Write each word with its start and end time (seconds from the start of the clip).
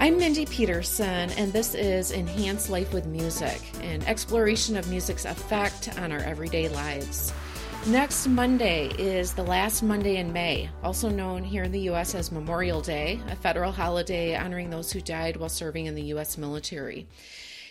I'm 0.00 0.16
Mindy 0.16 0.46
Peterson, 0.46 1.28
and 1.30 1.52
this 1.52 1.74
is 1.74 2.12
Enhance 2.12 2.70
Life 2.70 2.94
with 2.94 3.04
Music, 3.06 3.60
an 3.82 4.00
exploration 4.04 4.76
of 4.76 4.88
music's 4.88 5.24
effect 5.24 5.98
on 5.98 6.12
our 6.12 6.20
everyday 6.20 6.68
lives. 6.68 7.32
Next 7.88 8.28
Monday 8.28 8.90
is 8.96 9.34
the 9.34 9.42
last 9.42 9.82
Monday 9.82 10.18
in 10.18 10.32
May, 10.32 10.70
also 10.84 11.08
known 11.08 11.42
here 11.42 11.64
in 11.64 11.72
the 11.72 11.80
U.S. 11.80 12.14
as 12.14 12.30
Memorial 12.30 12.80
Day, 12.80 13.20
a 13.28 13.34
federal 13.34 13.72
holiday 13.72 14.36
honoring 14.36 14.70
those 14.70 14.92
who 14.92 15.00
died 15.00 15.36
while 15.36 15.48
serving 15.48 15.86
in 15.86 15.96
the 15.96 16.02
U.S. 16.02 16.38
military. 16.38 17.08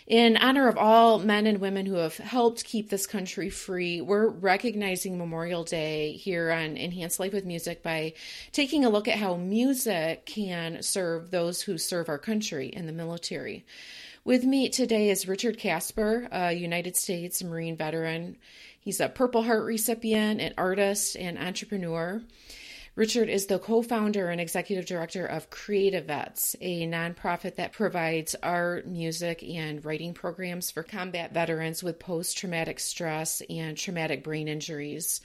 In 0.08 0.38
honor 0.38 0.68
of 0.68 0.78
all 0.78 1.18
men 1.18 1.46
and 1.46 1.60
women 1.60 1.84
who 1.84 1.96
have 1.96 2.16
helped 2.16 2.64
keep 2.64 2.88
this 2.88 3.06
country 3.06 3.50
free, 3.50 4.00
we're 4.00 4.26
recognizing 4.26 5.18
Memorial 5.18 5.64
Day 5.64 6.12
here 6.12 6.50
on 6.50 6.78
Enhance 6.78 7.20
Life 7.20 7.34
with 7.34 7.44
Music 7.44 7.82
by 7.82 8.14
taking 8.50 8.86
a 8.86 8.88
look 8.88 9.06
at 9.06 9.18
how 9.18 9.36
music 9.36 10.24
can 10.24 10.82
serve 10.82 11.30
those 11.30 11.60
who 11.60 11.76
serve 11.76 12.08
our 12.08 12.16
country 12.16 12.68
in 12.68 12.86
the 12.86 12.92
military. 12.92 13.66
With 14.24 14.44
me 14.44 14.70
today 14.70 15.10
is 15.10 15.28
Richard 15.28 15.58
Casper, 15.58 16.26
a 16.32 16.54
United 16.54 16.96
States 16.96 17.44
Marine 17.44 17.76
veteran. 17.76 18.38
He's 18.80 19.00
a 19.00 19.10
Purple 19.10 19.42
Heart 19.42 19.66
recipient, 19.66 20.40
an 20.40 20.54
artist, 20.56 21.16
and 21.16 21.36
entrepreneur. 21.36 22.22
Richard 22.98 23.28
is 23.28 23.46
the 23.46 23.60
co 23.60 23.80
founder 23.80 24.28
and 24.28 24.40
executive 24.40 24.84
director 24.84 25.24
of 25.24 25.50
Creative 25.50 26.06
Vets, 26.06 26.56
a 26.60 26.84
nonprofit 26.84 27.54
that 27.54 27.72
provides 27.72 28.34
art, 28.42 28.88
music, 28.88 29.40
and 29.44 29.84
writing 29.84 30.14
programs 30.14 30.72
for 30.72 30.82
combat 30.82 31.32
veterans 31.32 31.80
with 31.80 32.00
post 32.00 32.36
traumatic 32.36 32.80
stress 32.80 33.40
and 33.48 33.76
traumatic 33.76 34.24
brain 34.24 34.48
injuries. 34.48 35.20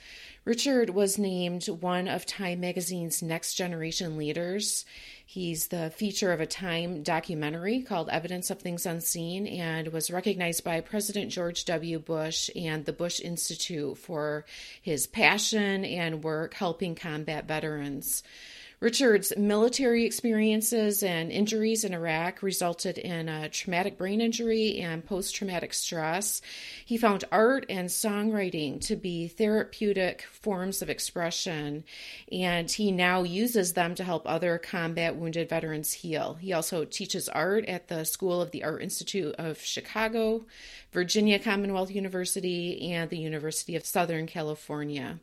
Richard 0.46 0.90
was 0.90 1.18
named 1.18 1.70
one 1.70 2.10
of 2.10 2.26
Time 2.26 2.60
Magazine's 2.60 3.24
Next 3.24 3.54
Generation 3.54 4.18
Leaders. 4.18 4.84
He's 5.26 5.68
the 5.68 5.90
feature 5.90 6.34
of 6.34 6.42
a 6.42 6.46
Time 6.46 7.02
documentary 7.02 7.82
called 7.82 8.10
Evidence 8.10 8.50
of 8.50 8.60
Things 8.60 8.86
Unseen 8.86 9.48
and 9.48 9.88
was 9.94 10.12
recognized 10.12 10.66
by 10.66 10.82
President 10.82 11.32
George 11.32 11.64
W. 11.64 11.98
Bush 11.98 12.50
and 12.58 12.84
the 12.84 12.92
Bush 12.92 13.22
Institute 13.22 13.98
for 13.98 14.44
his 14.82 15.08
passion 15.08 15.86
and 15.86 16.26
work 16.26 16.56
helping 16.56 16.94
combat 16.94 17.48
veterans. 17.48 18.22
Richard's 18.84 19.32
military 19.38 20.04
experiences 20.04 21.04
and 21.04 21.32
injuries 21.32 21.86
in 21.86 21.94
Iraq 21.94 22.44
resulted 22.44 22.98
in 22.98 23.30
a 23.30 23.48
traumatic 23.48 23.98
brain 23.98 24.20
injury 24.20 24.82
and 24.82 25.06
post 25.06 25.34
traumatic 25.34 25.74
stress. 25.74 26.42
He 26.86 26.98
found 26.98 27.24
art 27.32 27.66
and 27.70 27.88
songwriting 27.88 28.82
to 28.88 28.98
be 28.98 29.30
therapeutic 29.30 30.24
forms 30.24 30.82
of 30.82 30.90
expression, 30.90 31.86
and 32.30 32.70
he 32.70 32.92
now 32.92 33.24
uses 33.24 33.72
them 33.72 33.96
to 33.96 34.04
help 34.04 34.24
other 34.26 34.58
combat 34.58 35.16
wounded 35.16 35.48
veterans 35.48 35.94
heal. 35.94 36.34
He 36.34 36.52
also 36.52 36.84
teaches 36.84 37.30
art 37.30 37.64
at 37.68 37.88
the 37.88 38.04
School 38.04 38.42
of 38.42 38.52
the 38.52 38.66
Art 38.66 38.84
Institute 38.84 39.34
of 39.36 39.62
Chicago, 39.62 40.46
Virginia 40.94 41.40
Commonwealth 41.40 41.92
University, 41.92 42.92
and 42.92 43.10
the 43.10 43.18
University 43.18 43.76
of 43.76 43.86
Southern 43.86 44.28
California. 44.28 45.20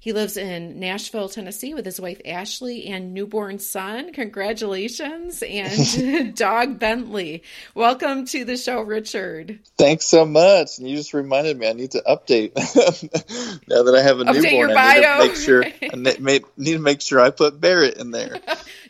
He 0.00 0.14
lives 0.14 0.38
in 0.38 0.80
Nashville, 0.80 1.28
Tennessee 1.28 1.74
with 1.74 1.84
his 1.84 2.00
wife 2.00 2.22
Ashley 2.24 2.86
and 2.86 3.12
newborn 3.12 3.58
son. 3.58 4.14
Congratulations. 4.14 5.42
And 5.42 6.34
dog 6.36 6.78
Bentley. 6.78 7.42
Welcome 7.74 8.24
to 8.28 8.46
the 8.46 8.56
show, 8.56 8.80
Richard. 8.80 9.60
Thanks 9.76 10.06
so 10.06 10.24
much. 10.24 10.78
And 10.78 10.88
you 10.88 10.96
just 10.96 11.12
reminded 11.12 11.58
me 11.58 11.68
I 11.68 11.74
need 11.74 11.90
to 11.90 12.02
update 12.08 12.54
now 13.68 13.82
that 13.82 13.94
I 13.94 14.00
have 14.00 14.20
a 14.20 14.24
update 14.24 14.42
newborn. 14.42 14.70
I 14.74 14.94
need 14.94 15.02
to 15.02 15.18
make 15.18 15.36
sure 15.36 15.64
I 15.82 16.40
need 16.56 16.72
to 16.72 16.78
make 16.78 17.02
sure 17.02 17.20
I 17.20 17.28
put 17.28 17.60
Barrett 17.60 17.98
in 17.98 18.10
there. 18.10 18.40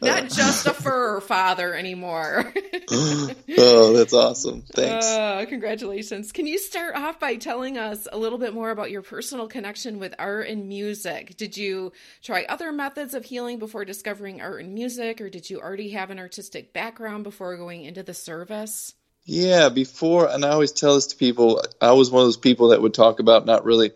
Not 0.00 0.24
uh. 0.24 0.28
just 0.28 0.66
a 0.66 0.74
fur 0.74 1.20
father 1.20 1.74
anymore. 1.74 2.54
oh, 2.92 3.92
that's 3.96 4.14
awesome. 4.14 4.62
Thanks. 4.62 5.06
Uh, 5.06 5.44
congratulations. 5.48 6.19
Can 6.28 6.46
you 6.46 6.58
start 6.58 6.94
off 6.94 7.18
by 7.18 7.36
telling 7.36 7.78
us 7.78 8.06
a 8.12 8.18
little 8.18 8.38
bit 8.38 8.52
more 8.52 8.70
about 8.70 8.90
your 8.90 9.02
personal 9.02 9.48
connection 9.48 9.98
with 9.98 10.14
art 10.18 10.48
and 10.48 10.68
music? 10.68 11.36
Did 11.36 11.56
you 11.56 11.92
try 12.22 12.44
other 12.48 12.72
methods 12.72 13.14
of 13.14 13.24
healing 13.24 13.58
before 13.58 13.84
discovering 13.84 14.40
art 14.40 14.62
and 14.62 14.74
music, 14.74 15.20
or 15.20 15.30
did 15.30 15.48
you 15.48 15.60
already 15.60 15.90
have 15.90 16.10
an 16.10 16.18
artistic 16.18 16.72
background 16.72 17.24
before 17.24 17.56
going 17.56 17.84
into 17.84 18.02
the 18.02 18.14
service? 18.14 18.94
Yeah, 19.24 19.68
before, 19.68 20.28
and 20.28 20.44
I 20.44 20.50
always 20.50 20.72
tell 20.72 20.94
this 20.94 21.08
to 21.08 21.16
people, 21.16 21.62
I 21.80 21.92
was 21.92 22.10
one 22.10 22.22
of 22.22 22.26
those 22.26 22.36
people 22.36 22.68
that 22.68 22.82
would 22.82 22.94
talk 22.94 23.20
about 23.20 23.46
not 23.46 23.64
really, 23.64 23.92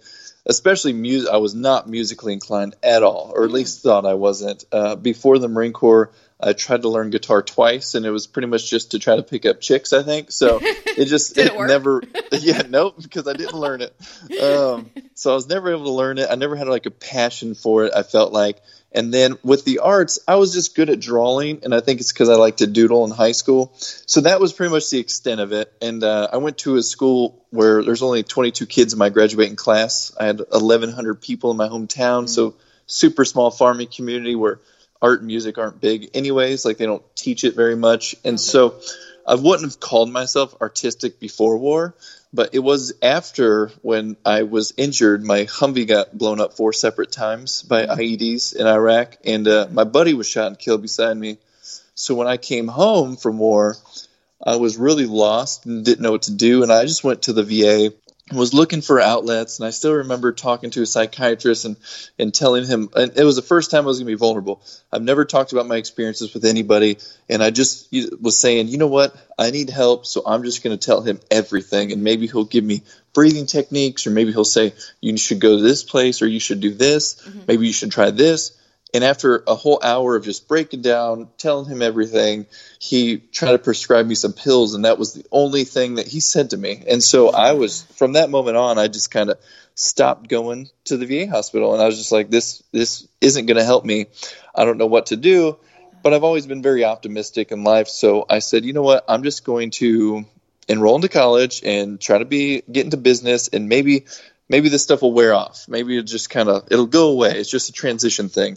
especially 0.47 0.93
music. 0.93 1.31
I 1.31 1.39
was 1.39 1.55
not 1.55 1.89
musically 1.89 2.33
inclined 2.33 2.75
at 2.83 3.03
all, 3.03 3.33
or 3.35 3.45
at 3.45 3.51
mm. 3.51 3.55
least 3.55 3.83
thought 3.83 4.07
I 4.07 4.15
wasn't. 4.15 4.65
Uh, 4.71 4.97
before 4.97 5.39
the 5.39 5.49
Marine 5.49 5.73
Corps, 5.73 6.13
I 6.41 6.53
tried 6.53 6.83
to 6.83 6.89
learn 6.89 7.11
guitar 7.11 7.43
twice, 7.43 7.95
and 7.95 8.05
it 8.05 8.11
was 8.11 8.27
pretty 8.27 8.49
much 8.49 8.69
just 8.69 8.91
to 8.91 8.99
try 8.99 9.17
to 9.17 9.23
pick 9.23 9.47
up 9.47 9.61
chicks. 9.61 9.93
I 9.93 10.03
think 10.03 10.31
so. 10.31 10.61
It 10.97 11.07
just 11.07 11.37
it, 11.37 11.53
it 11.53 11.67
never. 11.67 12.03
Yeah, 12.33 12.63
nope, 12.69 12.97
because 13.03 13.27
I 13.27 13.33
didn't 13.33 13.59
learn 13.59 13.81
it. 13.81 13.95
Um, 14.41 14.91
so 15.15 15.33
I 15.33 15.35
was 15.35 15.49
never 15.49 15.73
able 15.73 15.85
to 15.85 15.91
learn 15.91 16.19
it. 16.19 16.29
I 16.31 16.37
never 16.37 16.55
had 16.57 16.69
like 16.69 16.87
a 16.87 16.91
passion 16.91 17.55
for 17.55 17.85
it. 17.85 17.93
I 17.95 18.05
felt 18.05 18.33
like, 18.33 18.61
and 18.95 19.13
then 19.13 19.37
with 19.43 19.65
the 19.65 19.81
arts, 19.81 20.21
I 20.29 20.37
was 20.37 20.53
just 20.53 20.77
good 20.77 20.89
at 20.89 21.01
drawing, 21.01 21.61
and 21.65 21.75
I 21.75 21.81
think 21.81 22.01
it's 22.01 22.13
because 22.13 22.29
I 22.29 22.37
like 22.37 22.59
to 22.59 22.69
doodle 22.69 23.05
in 23.05 23.11
high 23.11 23.33
school. 23.33 23.73
So 23.77 24.21
that 24.21 24.41
was 24.41 24.53
pretty 24.53 24.71
much 24.73 24.89
the 24.91 25.01
extent 25.01 25.41
of 25.41 25.53
it. 25.53 25.73
And 25.83 26.05
uh, 26.05 26.29
I 26.33 26.37
went 26.37 26.59
to 26.59 26.77
a 26.77 26.83
school 26.83 27.45
where 27.51 27.83
there's 27.83 28.03
only 28.03 28.23
22 28.23 28.67
kids 28.67 28.93
in 28.93 28.99
my 28.99 29.09
graduating 29.09 29.57
class. 29.57 30.15
I 30.19 30.27
had 30.27 30.39
1,100 30.39 31.21
people 31.21 31.51
in 31.51 31.57
my 31.57 31.69
hometown, 31.69 32.25
mm-hmm. 32.25 32.27
so 32.29 32.55
super 32.87 33.25
small 33.25 33.51
farming 33.51 33.89
community 33.89 34.37
where 34.37 34.61
art 35.03 35.21
and 35.21 35.27
music 35.27 35.59
aren't 35.59 35.81
big, 35.81 36.11
anyways. 36.15 36.65
Like 36.65 36.79
they 36.79 36.87
don't 36.87 37.05
teach 37.17 37.43
it 37.43 37.57
very 37.57 37.77
much, 37.77 38.15
and 38.25 38.41
so 38.41 38.81
I 39.27 39.35
wouldn't 39.35 39.63
have 39.63 39.81
called 39.81 40.11
myself 40.11 40.55
artistic 40.61 41.19
before 41.19 41.57
war, 41.57 41.95
but 42.35 42.53
it 42.53 42.59
was 42.59 42.95
after 43.01 43.69
when 43.83 44.17
I 44.27 44.43
was 44.43 44.75
injured. 44.77 45.23
My 45.23 45.45
Humvee 45.45 45.87
got 45.87 46.19
blown 46.19 46.41
up 46.41 46.55
four 46.55 46.73
separate 46.73 47.13
times 47.13 47.63
by 47.63 47.87
mm-hmm. 47.87 48.01
IEDs 48.01 48.57
in 48.57 48.67
Iraq, 48.67 49.17
and 49.25 49.47
uh, 49.47 49.69
my 49.71 49.85
buddy 49.85 50.15
was 50.15 50.29
shot 50.29 50.49
and 50.49 50.59
killed 50.59 50.83
beside 50.83 51.17
me. 51.17 51.39
So 51.95 52.17
when 52.17 52.27
I 52.27 52.37
came 52.37 52.67
home 52.67 53.17
from 53.17 53.39
war, 53.39 53.77
I 54.45 54.57
was 54.57 54.77
really 54.77 55.07
lost 55.07 55.65
and 55.65 55.85
didn't 55.85 56.03
know 56.03 56.11
what 56.11 56.23
to 56.23 56.35
do, 56.35 56.65
and 56.65 56.73
I 56.73 56.85
just 56.87 57.05
went 57.05 57.23
to 57.23 57.33
the 57.33 57.45
VA 57.45 57.95
was 58.33 58.55
looking 58.55 58.81
for 58.81 58.99
outlets 58.99 59.59
and 59.59 59.67
I 59.67 59.71
still 59.71 59.93
remember 59.95 60.33
talking 60.33 60.71
to 60.71 60.83
a 60.83 60.87
psychiatrist 60.87 61.67
and, 61.67 61.77
and 62.19 62.33
telling 62.33 62.67
him 62.67 62.89
and 62.97 63.13
it 63.19 63.25
was 63.25 63.37
the 63.37 63.43
first 63.43 63.71
time 63.71 63.85
I 63.85 63.87
was 63.87 63.99
going 63.99 64.07
to 64.07 64.13
be 64.13 64.19
vulnerable. 64.19 64.63
I've 64.91 65.03
never 65.03 65.27
talked 65.27 65.53
about 65.53 65.67
my 65.67 65.77
experiences 65.77 66.33
with 66.33 66.47
anybody 66.47 66.99
and 67.29 67.43
I 67.43 67.51
just 67.51 67.93
was 68.21 68.39
saying, 68.39 68.69
"You 68.69 68.79
know 68.79 68.87
what? 68.87 69.15
I 69.39 69.51
need 69.51 69.69
help, 69.69 70.07
so 70.07 70.23
I'm 70.25 70.43
just 70.43 70.65
going 70.65 70.77
to 70.77 70.83
tell 70.83 71.03
him 71.03 71.21
everything 71.31 71.93
and 71.93 72.03
maybe 72.03 72.27
he'll 72.27 72.45
give 72.45 72.65
me 72.65 72.83
breathing 73.13 73.45
techniques 73.45 74.07
or 74.07 74.11
maybe 74.11 74.33
he'll 74.33 74.45
say 74.45 74.73
you 75.03 75.17
should 75.19 75.41
go 75.41 75.57
to 75.57 75.63
this 75.63 75.83
place 75.83 76.23
or 76.23 76.27
you 76.27 76.41
should 76.41 76.61
do 76.61 76.73
this. 76.73 77.17
Mm-hmm. 77.17 77.41
Maybe 77.47 77.67
you 77.67 77.73
should 77.75 77.93
try 77.93 78.11
this." 78.11 78.59
And 78.95 79.03
after 79.03 79.43
a 79.49 79.57
whole 79.57 79.81
hour 79.83 80.15
of 80.15 80.25
just 80.25 80.47
breaking 80.47 80.83
down, 80.83 81.29
telling 81.37 81.69
him 81.69 81.83
everything, 81.83 82.47
he 82.79 83.17
tried 83.19 83.53
to 83.53 83.59
prescribe 83.59 84.07
me 84.07 84.15
some 84.15 84.33
pills, 84.33 84.75
and 84.75 84.85
that 84.85 84.99
was 84.99 85.15
the 85.15 85.25
only 85.33 85.65
thing 85.65 85.97
that 85.97 86.07
he 86.07 86.21
said 86.21 86.51
to 86.51 86.57
me. 86.57 86.85
And 86.89 87.03
so 87.03 87.31
I 87.31 87.53
was, 87.53 87.83
from 87.97 88.13
that 88.13 88.31
moment 88.31 88.57
on, 88.57 88.79
I 88.79 88.87
just 88.87 89.11
kind 89.11 89.31
of 89.31 89.39
stopped 89.75 90.29
going 90.29 90.71
to 90.85 90.97
the 90.97 91.07
VA 91.07 91.29
hospital, 91.29 91.75
and 91.75 91.83
I 91.83 91.87
was 91.87 91.99
just 91.99 92.13
like, 92.13 92.31
this, 92.31 92.63
this 92.71 93.09
isn't 93.21 93.47
going 93.47 93.57
to 93.57 93.65
help 93.65 93.85
me. 93.85 94.07
I 94.55 94.65
don't 94.65 94.79
know 94.79 94.87
what 94.87 95.07
to 95.07 95.17
do, 95.17 95.59
but 96.05 96.15
I've 96.15 96.23
always 96.23 96.47
been 96.47 96.63
very 96.63 96.85
optimistic 96.85 97.51
in 97.51 97.65
life. 97.65 97.89
So 97.89 98.25
I 98.31 98.39
said, 98.39 98.65
you 98.65 98.75
know 98.75 98.83
what, 98.83 99.05
I'm 99.09 99.25
just 99.25 99.45
going 99.45 99.71
to 99.73 100.25
enroll 100.69 100.95
into 100.95 101.09
college 101.09 101.63
and 101.65 102.01
try 102.01 102.19
to 102.19 102.25
be 102.25 102.63
get 102.71 102.85
into 102.85 102.97
business 102.97 103.49
and 103.49 103.69
maybe 103.69 104.07
maybe 104.49 104.69
this 104.69 104.83
stuff 104.83 105.03
will 105.03 105.13
wear 105.13 105.35
off. 105.35 105.67
Maybe 105.69 105.97
it'll 105.97 106.07
just 106.07 106.31
kind 106.31 106.49
of 106.49 106.69
it'll 106.71 106.87
go 106.87 107.11
away. 107.11 107.39
It's 107.39 107.51
just 107.51 107.69
a 107.69 107.73
transition 107.73 108.29
thing. 108.29 108.57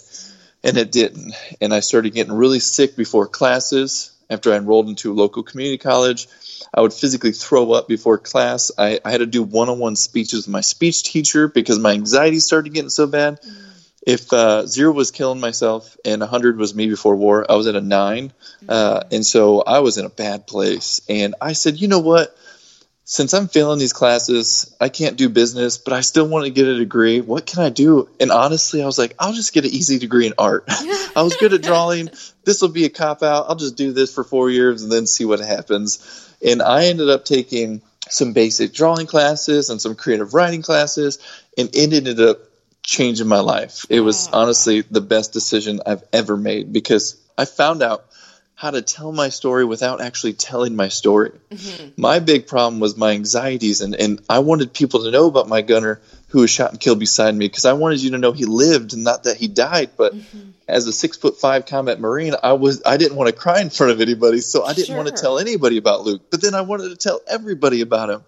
And 0.63 0.77
it 0.77 0.91
didn't. 0.91 1.33
And 1.61 1.73
I 1.73 1.81
started 1.81 2.13
getting 2.13 2.33
really 2.33 2.59
sick 2.59 2.95
before 2.95 3.27
classes. 3.27 4.11
After 4.29 4.51
I 4.51 4.57
enrolled 4.57 4.89
into 4.89 5.13
a 5.13 5.15
local 5.15 5.43
community 5.43 5.77
college, 5.77 6.27
I 6.73 6.81
would 6.81 6.91
physically 6.91 7.31
throw 7.31 7.71
up 7.71 7.87
before 7.87 8.17
class. 8.17 8.71
I, 8.77 8.99
I 9.05 9.11
had 9.11 9.19
to 9.19 9.25
do 9.25 9.41
one 9.41 9.69
on 9.69 9.79
one 9.79 9.95
speeches 9.95 10.45
with 10.45 10.51
my 10.51 10.59
speech 10.59 11.03
teacher 11.03 11.47
because 11.47 11.79
my 11.79 11.93
anxiety 11.93 12.39
started 12.39 12.73
getting 12.73 12.89
so 12.89 13.07
bad. 13.07 13.39
If 14.05 14.31
uh, 14.33 14.65
zero 14.65 14.91
was 14.91 15.11
killing 15.11 15.39
myself 15.39 15.95
and 16.03 16.19
100 16.19 16.57
was 16.57 16.75
me 16.75 16.87
before 16.87 17.15
war, 17.15 17.49
I 17.49 17.55
was 17.55 17.67
at 17.67 17.75
a 17.75 17.81
nine. 17.81 18.33
Uh, 18.67 19.03
and 19.11 19.25
so 19.25 19.61
I 19.61 19.79
was 19.79 19.97
in 19.97 20.05
a 20.05 20.09
bad 20.09 20.47
place. 20.47 21.01
And 21.07 21.35
I 21.39 21.53
said, 21.53 21.79
you 21.79 21.87
know 21.87 21.99
what? 21.99 22.35
Since 23.09 23.33
I'm 23.33 23.47
failing 23.47 23.79
these 23.79 23.93
classes, 23.93 24.75
I 24.81 24.89
can't 24.89 25.15
do 25.15 25.29
business, 25.29 25.77
but 25.77 25.93
I 25.93 26.01
still 26.01 26.27
want 26.27 26.43
to 26.43 26.51
get 26.51 26.67
a 26.67 26.77
degree. 26.77 27.21
What 27.21 27.45
can 27.45 27.63
I 27.63 27.69
do? 27.69 28.09
And 28.19 28.31
honestly, 28.31 28.83
I 28.83 28.85
was 28.85 28.97
like, 28.97 29.15
I'll 29.17 29.31
just 29.31 29.53
get 29.53 29.63
an 29.63 29.71
easy 29.71 29.97
degree 29.97 30.27
in 30.27 30.33
art. 30.37 30.65
I 31.15 31.21
was 31.21 31.37
good 31.37 31.53
at 31.53 31.61
drawing. 31.61 32.09
This 32.43 32.61
will 32.61 32.67
be 32.67 32.83
a 32.83 32.89
cop 32.89 33.23
out. 33.23 33.45
I'll 33.47 33.55
just 33.55 33.77
do 33.77 33.93
this 33.93 34.13
for 34.13 34.25
four 34.25 34.49
years 34.49 34.83
and 34.83 34.91
then 34.91 35.07
see 35.07 35.23
what 35.23 35.39
happens. 35.39 36.35
And 36.45 36.61
I 36.61 36.87
ended 36.87 37.09
up 37.09 37.23
taking 37.23 37.81
some 38.09 38.33
basic 38.33 38.73
drawing 38.73 39.07
classes 39.07 39.69
and 39.69 39.81
some 39.81 39.95
creative 39.95 40.33
writing 40.33 40.61
classes, 40.61 41.19
and 41.57 41.73
it 41.73 41.93
ended 41.93 42.19
up 42.19 42.39
changing 42.83 43.27
my 43.29 43.39
life. 43.39 43.85
It 43.89 44.01
was 44.01 44.27
honestly 44.33 44.81
the 44.81 45.01
best 45.01 45.31
decision 45.31 45.79
I've 45.85 46.03
ever 46.11 46.35
made 46.35 46.73
because 46.73 47.15
I 47.37 47.45
found 47.45 47.83
out 47.83 48.06
how 48.57 48.71
to 48.71 48.81
tell 48.81 49.11
my 49.11 49.29
story 49.29 49.63
without 49.63 50.01
actually 50.01 50.33
telling 50.33 50.75
my 50.75 50.87
story. 50.87 51.31
Mm-hmm. 51.51 51.89
My 51.95 52.17
big 52.17 52.47
problem 52.47 52.79
was 52.79 52.97
my 52.97 53.11
anxieties, 53.11 53.81
and, 53.81 53.93
and 53.93 54.19
I 54.27 54.39
wanted 54.39 54.73
people 54.73 55.03
to 55.03 55.11
know 55.11 55.27
about 55.27 55.47
my 55.47 55.61
gunner 55.61 56.01
who 56.29 56.39
was 56.39 56.49
shot 56.49 56.71
and 56.71 56.79
killed 56.79 56.97
beside 56.97 57.35
me 57.35 57.47
because 57.47 57.65
I 57.65 57.73
wanted 57.73 58.01
you 58.01 58.11
to 58.11 58.17
know 58.17 58.31
he 58.31 58.45
lived 58.45 58.93
and 58.93 59.03
not 59.03 59.25
that 59.25 59.37
he 59.37 59.47
died. 59.47 59.91
But 59.95 60.15
mm-hmm. 60.15 60.49
as 60.67 60.87
a 60.87 60.91
six 60.91 61.17
foot 61.17 61.37
five 61.37 61.67
combat 61.67 61.99
marine, 61.99 62.33
I 62.41 62.53
was 62.53 62.81
I 62.83 62.97
didn't 62.97 63.15
want 63.15 63.27
to 63.27 63.39
cry 63.39 63.61
in 63.61 63.69
front 63.69 63.91
of 63.91 64.01
anybody, 64.01 64.41
so 64.41 64.65
I 64.65 64.73
didn't 64.73 64.87
sure. 64.87 64.97
want 64.97 65.07
to 65.07 65.21
tell 65.21 65.37
anybody 65.37 65.77
about 65.77 66.01
Luke. 66.01 66.23
But 66.31 66.41
then 66.41 66.55
I 66.55 66.61
wanted 66.61 66.89
to 66.89 66.95
tell 66.95 67.21
everybody 67.27 67.81
about 67.81 68.09
him. 68.09 68.23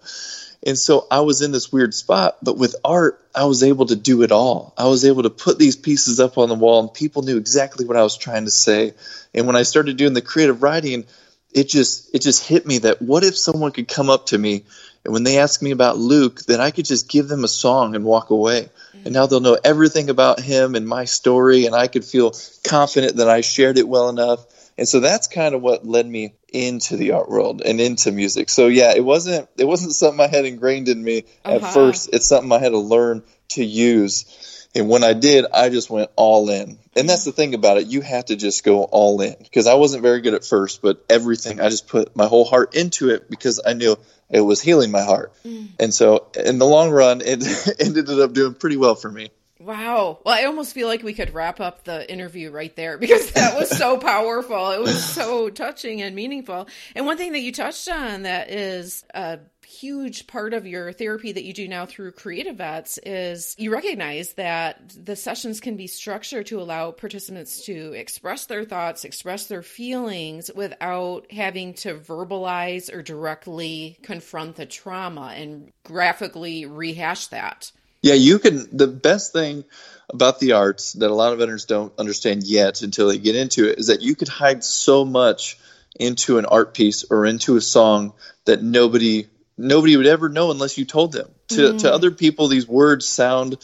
And 0.66 0.76
so 0.76 1.06
I 1.10 1.20
was 1.20 1.40
in 1.40 1.52
this 1.52 1.72
weird 1.72 1.94
spot, 1.94 2.36
but 2.42 2.58
with 2.58 2.76
art, 2.84 3.24
I 3.34 3.44
was 3.44 3.62
able 3.62 3.86
to 3.86 3.96
do 3.96 4.22
it 4.22 4.30
all. 4.30 4.74
I 4.76 4.88
was 4.88 5.04
able 5.04 5.22
to 5.22 5.30
put 5.30 5.58
these 5.58 5.76
pieces 5.76 6.20
up 6.20 6.36
on 6.36 6.48
the 6.48 6.54
wall, 6.54 6.80
and 6.80 6.92
people 6.92 7.22
knew 7.22 7.38
exactly 7.38 7.86
what 7.86 7.96
I 7.96 8.02
was 8.02 8.16
trying 8.16 8.44
to 8.44 8.50
say. 8.50 8.92
And 9.32 9.46
when 9.46 9.56
I 9.56 9.62
started 9.62 9.96
doing 9.96 10.12
the 10.12 10.20
creative 10.20 10.62
writing, 10.62 11.06
it 11.52 11.68
just 11.68 12.14
it 12.14 12.20
just 12.20 12.46
hit 12.46 12.66
me 12.66 12.78
that 12.78 13.00
what 13.00 13.24
if 13.24 13.36
someone 13.36 13.72
could 13.72 13.88
come 13.88 14.10
up 14.10 14.26
to 14.26 14.38
me 14.38 14.64
and 15.04 15.14
when 15.14 15.22
they 15.22 15.38
ask 15.38 15.62
me 15.62 15.70
about 15.70 15.98
Luke, 15.98 16.42
that 16.42 16.60
I 16.60 16.70
could 16.70 16.84
just 16.84 17.08
give 17.08 17.26
them 17.26 17.44
a 17.44 17.48
song 17.48 17.94
and 17.94 18.04
walk 18.04 18.30
away. 18.30 18.68
Mm-hmm. 18.90 19.06
And 19.06 19.14
now 19.14 19.26
they'll 19.26 19.40
know 19.40 19.58
everything 19.64 20.10
about 20.10 20.40
him 20.40 20.74
and 20.74 20.86
my 20.86 21.06
story, 21.06 21.66
and 21.66 21.74
I 21.74 21.86
could 21.86 22.04
feel 22.04 22.34
confident 22.64 23.16
that 23.16 23.28
I 23.28 23.40
shared 23.40 23.78
it 23.78 23.88
well 23.88 24.10
enough. 24.10 24.44
And 24.80 24.88
so 24.88 24.98
that's 24.98 25.28
kind 25.28 25.54
of 25.54 25.60
what 25.60 25.86
led 25.86 26.06
me 26.06 26.32
into 26.48 26.96
the 26.96 27.12
art 27.12 27.28
world 27.28 27.60
and 27.60 27.78
into 27.78 28.10
music. 28.10 28.48
So 28.48 28.66
yeah, 28.66 28.94
it 28.96 29.04
wasn't 29.04 29.46
it 29.58 29.66
wasn't 29.66 29.92
something 29.92 30.20
I 30.20 30.26
had 30.26 30.46
ingrained 30.46 30.88
in 30.88 31.04
me 31.04 31.24
uh-huh. 31.44 31.56
at 31.56 31.74
first. 31.74 32.08
It's 32.14 32.26
something 32.26 32.50
I 32.50 32.60
had 32.60 32.70
to 32.70 32.78
learn 32.78 33.22
to 33.50 33.62
use. 33.62 34.68
And 34.74 34.88
when 34.88 35.04
I 35.04 35.12
did, 35.12 35.44
I 35.52 35.68
just 35.68 35.90
went 35.90 36.10
all 36.16 36.48
in. 36.48 36.78
And 36.96 37.06
that's 37.06 37.24
the 37.24 37.32
thing 37.32 37.52
about 37.52 37.76
it. 37.76 37.88
You 37.88 38.00
have 38.00 38.24
to 38.26 38.36
just 38.36 38.64
go 38.64 38.84
all 38.84 39.20
in 39.20 39.36
because 39.38 39.66
I 39.66 39.74
wasn't 39.74 40.02
very 40.02 40.22
good 40.22 40.32
at 40.32 40.46
first, 40.46 40.80
but 40.80 41.04
everything, 41.10 41.60
I 41.60 41.68
just 41.68 41.86
put 41.86 42.16
my 42.16 42.26
whole 42.26 42.46
heart 42.46 42.74
into 42.74 43.10
it 43.10 43.28
because 43.28 43.60
I 43.64 43.74
knew 43.74 43.98
it 44.30 44.40
was 44.40 44.62
healing 44.62 44.90
my 44.90 45.02
heart. 45.02 45.34
Mm. 45.44 45.68
And 45.78 45.92
so 45.92 46.28
in 46.42 46.58
the 46.58 46.66
long 46.66 46.90
run, 46.90 47.20
it, 47.20 47.40
it 47.42 47.76
ended 47.80 48.08
up 48.08 48.32
doing 48.32 48.54
pretty 48.54 48.78
well 48.78 48.94
for 48.94 49.10
me. 49.10 49.30
Wow. 49.60 50.20
Well, 50.24 50.34
I 50.34 50.44
almost 50.44 50.72
feel 50.72 50.88
like 50.88 51.02
we 51.02 51.12
could 51.12 51.34
wrap 51.34 51.60
up 51.60 51.84
the 51.84 52.10
interview 52.10 52.50
right 52.50 52.74
there 52.76 52.96
because 52.96 53.30
that 53.32 53.58
was 53.58 53.68
so 53.68 53.98
powerful. 53.98 54.70
It 54.70 54.80
was 54.80 55.04
so 55.04 55.50
touching 55.50 56.00
and 56.00 56.16
meaningful. 56.16 56.66
And 56.94 57.04
one 57.04 57.18
thing 57.18 57.32
that 57.32 57.40
you 57.40 57.52
touched 57.52 57.86
on 57.88 58.22
that 58.22 58.50
is 58.50 59.04
a 59.12 59.38
huge 59.66 60.26
part 60.26 60.54
of 60.54 60.66
your 60.66 60.92
therapy 60.92 61.32
that 61.32 61.44
you 61.44 61.52
do 61.52 61.68
now 61.68 61.84
through 61.84 62.12
Creative 62.12 62.56
Vets 62.56 62.98
is 63.04 63.54
you 63.58 63.70
recognize 63.70 64.32
that 64.32 64.94
the 64.96 65.14
sessions 65.14 65.60
can 65.60 65.76
be 65.76 65.86
structured 65.86 66.46
to 66.46 66.60
allow 66.60 66.90
participants 66.90 67.66
to 67.66 67.92
express 67.92 68.46
their 68.46 68.64
thoughts, 68.64 69.04
express 69.04 69.46
their 69.46 69.62
feelings 69.62 70.50
without 70.54 71.30
having 71.30 71.74
to 71.74 71.94
verbalize 71.94 72.92
or 72.92 73.02
directly 73.02 73.98
confront 74.02 74.56
the 74.56 74.66
trauma 74.66 75.34
and 75.36 75.70
graphically 75.84 76.64
rehash 76.64 77.26
that. 77.26 77.70
Yeah, 78.02 78.14
you 78.14 78.38
can. 78.38 78.66
The 78.76 78.86
best 78.86 79.32
thing 79.32 79.64
about 80.12 80.40
the 80.40 80.52
arts 80.52 80.94
that 80.94 81.10
a 81.10 81.14
lot 81.14 81.32
of 81.32 81.38
veterans 81.38 81.66
don't 81.66 81.92
understand 81.98 82.44
yet 82.44 82.82
until 82.82 83.08
they 83.08 83.18
get 83.18 83.36
into 83.36 83.68
it 83.68 83.78
is 83.78 83.88
that 83.88 84.02
you 84.02 84.16
could 84.16 84.28
hide 84.28 84.64
so 84.64 85.04
much 85.04 85.58
into 85.98 86.38
an 86.38 86.46
art 86.46 86.74
piece 86.74 87.04
or 87.04 87.26
into 87.26 87.56
a 87.56 87.60
song 87.60 88.12
that 88.46 88.62
nobody 88.62 89.26
nobody 89.56 89.96
would 89.96 90.06
ever 90.06 90.28
know 90.28 90.50
unless 90.50 90.78
you 90.78 90.84
told 90.84 91.12
them. 91.12 91.30
To 91.48 91.72
mm. 91.72 91.78
to 91.80 91.92
other 91.92 92.10
people, 92.10 92.48
these 92.48 92.66
words 92.66 93.06
sound 93.06 93.58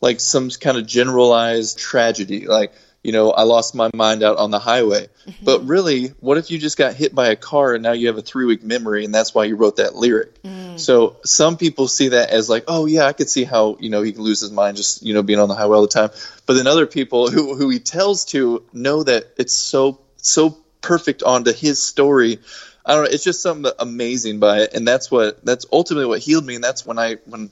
like 0.00 0.20
some 0.20 0.50
kind 0.50 0.78
of 0.78 0.86
generalized 0.86 1.78
tragedy, 1.78 2.46
like 2.46 2.72
you 3.04 3.12
know, 3.12 3.30
I 3.30 3.42
lost 3.42 3.74
my 3.74 3.90
mind 3.94 4.22
out 4.22 4.38
on 4.38 4.50
the 4.50 4.58
highway. 4.58 5.08
Mm-hmm. 5.26 5.44
But 5.44 5.66
really, 5.66 6.08
what 6.20 6.38
if 6.38 6.50
you 6.50 6.58
just 6.58 6.78
got 6.78 6.94
hit 6.94 7.14
by 7.14 7.28
a 7.28 7.36
car 7.36 7.74
and 7.74 7.82
now 7.82 7.92
you 7.92 8.06
have 8.06 8.16
a 8.16 8.22
three 8.22 8.46
week 8.46 8.64
memory 8.64 9.04
and 9.04 9.14
that's 9.14 9.34
why 9.34 9.44
you 9.44 9.56
wrote 9.56 9.76
that 9.76 9.94
lyric? 9.94 10.42
Mm. 10.42 10.80
So 10.80 11.18
some 11.22 11.58
people 11.58 11.86
see 11.86 12.08
that 12.08 12.30
as 12.30 12.48
like, 12.48 12.64
oh 12.66 12.86
yeah, 12.86 13.04
I 13.04 13.12
could 13.12 13.28
see 13.28 13.44
how, 13.44 13.76
you 13.78 13.90
know, 13.90 14.00
he 14.00 14.12
can 14.12 14.22
lose 14.22 14.40
his 14.40 14.50
mind 14.50 14.78
just, 14.78 15.02
you 15.02 15.12
know, 15.12 15.22
being 15.22 15.38
on 15.38 15.48
the 15.48 15.54
highway 15.54 15.76
all 15.76 15.82
the 15.82 15.88
time. 15.88 16.10
But 16.46 16.54
then 16.54 16.66
other 16.66 16.86
people 16.86 17.30
who, 17.30 17.54
who 17.54 17.68
he 17.68 17.78
tells 17.78 18.24
to 18.26 18.64
know 18.72 19.02
that 19.02 19.26
it's 19.36 19.52
so, 19.52 20.00
so 20.16 20.56
perfect 20.80 21.22
onto 21.22 21.52
his 21.52 21.82
story. 21.82 22.38
I 22.86 22.94
don't 22.94 23.04
know. 23.04 23.10
It's 23.10 23.24
just 23.24 23.42
something 23.42 23.70
amazing 23.78 24.40
by 24.40 24.60
it. 24.60 24.72
And 24.72 24.88
that's 24.88 25.10
what, 25.10 25.44
that's 25.44 25.66
ultimately 25.70 26.06
what 26.06 26.20
healed 26.20 26.46
me. 26.46 26.54
And 26.54 26.64
that's 26.64 26.86
when 26.86 26.98
I, 26.98 27.16
when, 27.26 27.50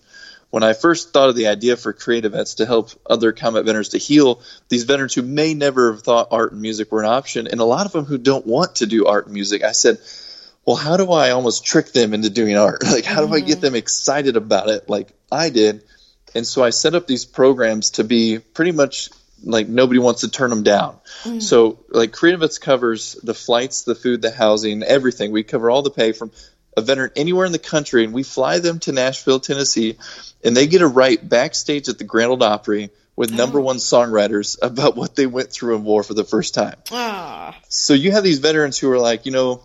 when 0.52 0.62
I 0.62 0.75
first 0.75 1.14
thought 1.14 1.31
of 1.31 1.34
the 1.34 1.46
idea 1.46 1.78
for 1.78 1.94
Creative 1.94 2.32
Vets 2.32 2.56
to 2.56 2.66
help 2.66 2.90
other 3.08 3.32
combat 3.32 3.64
veterans 3.64 3.88
to 3.90 3.99
heal 3.99 4.43
these 4.69 4.84
veterans 4.84 5.14
who 5.14 5.22
may 5.22 5.54
never 5.54 5.93
have 5.93 6.02
thought 6.02 6.28
art 6.31 6.52
and 6.52 6.60
music 6.60 6.93
were 6.93 7.00
an 7.00 7.08
option, 7.08 7.46
and 7.46 7.58
a 7.58 7.64
lot 7.64 7.87
of 7.87 7.93
them 7.93 8.04
who 8.04 8.19
don't 8.19 8.46
want 8.46 8.76
to 8.76 8.87
do 8.87 9.06
art 9.06 9.25
and 9.25 9.32
music, 9.32 9.64
I 9.64 9.72
said, 9.72 9.96
well, 10.66 10.76
how 10.76 10.99
do 10.99 11.10
I 11.10 11.31
almost 11.31 11.64
trick 11.64 11.93
them 11.93 12.12
into 12.12 12.28
doing 12.28 12.58
art? 12.58 12.82
Like, 12.93 13.06
how 13.06 13.25
do 13.25 13.32
I 13.32 13.40
get 13.40 13.52
mm-hmm. 13.52 13.60
them 13.62 13.75
excited 13.76 14.37
about 14.37 14.69
it 14.69 14.90
like 14.90 15.08
I 15.32 15.49
did? 15.49 15.84
And 16.34 16.46
so 16.46 16.62
I 16.62 16.69
set 16.69 16.94
up 16.94 17.06
these 17.06 17.25
programs 17.25 17.93
to 17.93 18.05
be 18.05 18.38
pretty 18.38 18.72
much 18.72 19.08
like 19.43 19.69
nobody 19.69 20.00
wants 20.00 20.20
to 20.20 20.31
turn 20.31 20.50
them 20.50 20.64
down. 20.64 20.98
Mm. 21.22 21.43
So 21.43 21.78
like 21.88 22.12
Creative 22.12 22.40
Vets 22.40 22.58
covers 22.58 23.14
the 23.22 23.34
flights, 23.34 23.84
the 23.84 23.94
food, 23.94 24.20
the 24.20 24.31
housing, 24.31 24.82
everything. 24.82 25.32
We 25.32 25.44
cover 25.44 25.70
all 25.70 25.81
the 25.81 25.90
pay 25.90 26.12
from 26.12 26.31
a 26.76 26.82
veteran 26.82 27.10
anywhere 27.16 27.46
in 27.46 27.52
the 27.52 27.58
country, 27.58 28.04
and 28.04 28.12
we 28.12 28.22
fly 28.22 28.58
them 28.58 28.78
to 28.80 28.92
Nashville, 28.92 29.40
Tennessee, 29.40 29.98
and 30.44 30.56
they 30.56 30.66
get 30.66 30.82
a 30.82 30.86
write 30.86 31.28
backstage 31.28 31.88
at 31.88 31.98
the 31.98 32.04
Grand 32.04 32.30
Ole 32.30 32.42
Opry 32.42 32.90
with 33.16 33.32
oh. 33.32 33.36
number 33.36 33.60
one 33.60 33.76
songwriters 33.76 34.58
about 34.62 34.96
what 34.96 35.14
they 35.14 35.26
went 35.26 35.50
through 35.50 35.76
in 35.76 35.84
war 35.84 36.02
for 36.02 36.14
the 36.14 36.24
first 36.24 36.54
time. 36.54 36.76
Ah. 36.90 37.58
So 37.69 37.94
you 37.94 38.12
have 38.12 38.24
these 38.24 38.38
veterans 38.38 38.78
who 38.78 38.90
are 38.90 38.98
like, 38.98 39.26
you 39.26 39.32
know, 39.32 39.62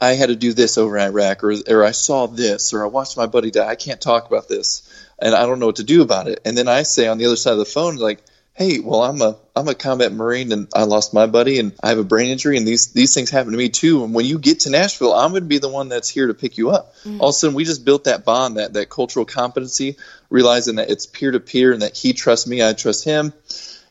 I 0.00 0.14
had 0.14 0.28
to 0.28 0.36
do 0.36 0.52
this 0.52 0.76
over 0.76 0.96
in 0.96 1.02
Iraq, 1.02 1.44
or 1.44 1.54
or 1.66 1.84
I 1.84 1.92
saw 1.92 2.26
this, 2.26 2.72
or 2.72 2.84
I 2.84 2.88
watched 2.88 3.16
my 3.16 3.26
buddy 3.26 3.50
die. 3.50 3.66
I 3.66 3.74
can't 3.74 4.00
talk 4.00 4.26
about 4.26 4.48
this, 4.48 4.82
and 5.18 5.34
I 5.34 5.46
don't 5.46 5.60
know 5.60 5.66
what 5.66 5.76
to 5.76 5.84
do 5.84 6.02
about 6.02 6.28
it. 6.28 6.40
And 6.44 6.56
then 6.56 6.68
I 6.68 6.82
say 6.82 7.08
on 7.08 7.18
the 7.18 7.26
other 7.26 7.36
side 7.36 7.52
of 7.52 7.58
the 7.58 7.64
phone, 7.64 7.96
like, 7.96 8.20
hey, 8.58 8.80
well, 8.80 9.04
I'm 9.04 9.22
a 9.22 9.36
I'm 9.54 9.68
a 9.68 9.74
combat 9.74 10.12
marine 10.12 10.50
and 10.50 10.66
I 10.74 10.82
lost 10.82 11.14
my 11.14 11.26
buddy 11.26 11.60
and 11.60 11.72
I 11.80 11.90
have 11.90 11.98
a 11.98 12.04
brain 12.04 12.30
injury 12.30 12.56
and 12.56 12.66
these 12.66 12.92
these 12.92 13.14
things 13.14 13.30
happen 13.30 13.52
to 13.52 13.56
me 13.56 13.68
too. 13.68 14.02
And 14.02 14.12
when 14.12 14.26
you 14.26 14.38
get 14.40 14.60
to 14.60 14.70
Nashville, 14.70 15.14
I'm 15.14 15.30
going 15.30 15.44
to 15.44 15.48
be 15.48 15.58
the 15.58 15.68
one 15.68 15.88
that's 15.88 16.08
here 16.08 16.26
to 16.26 16.34
pick 16.34 16.58
you 16.58 16.70
up. 16.70 16.96
Mm-hmm. 16.96 17.20
All 17.20 17.28
of 17.28 17.34
a 17.34 17.38
sudden, 17.38 17.54
we 17.54 17.64
just 17.64 17.84
built 17.84 18.04
that 18.04 18.24
bond, 18.24 18.56
that 18.56 18.72
that 18.72 18.90
cultural 18.90 19.24
competency, 19.24 19.96
realizing 20.28 20.76
that 20.76 20.90
it's 20.90 21.06
peer 21.06 21.30
to 21.30 21.38
peer 21.38 21.72
and 21.72 21.82
that 21.82 21.96
he 21.96 22.12
trusts 22.12 22.48
me, 22.48 22.60
I 22.62 22.72
trust 22.72 23.04
him. 23.04 23.32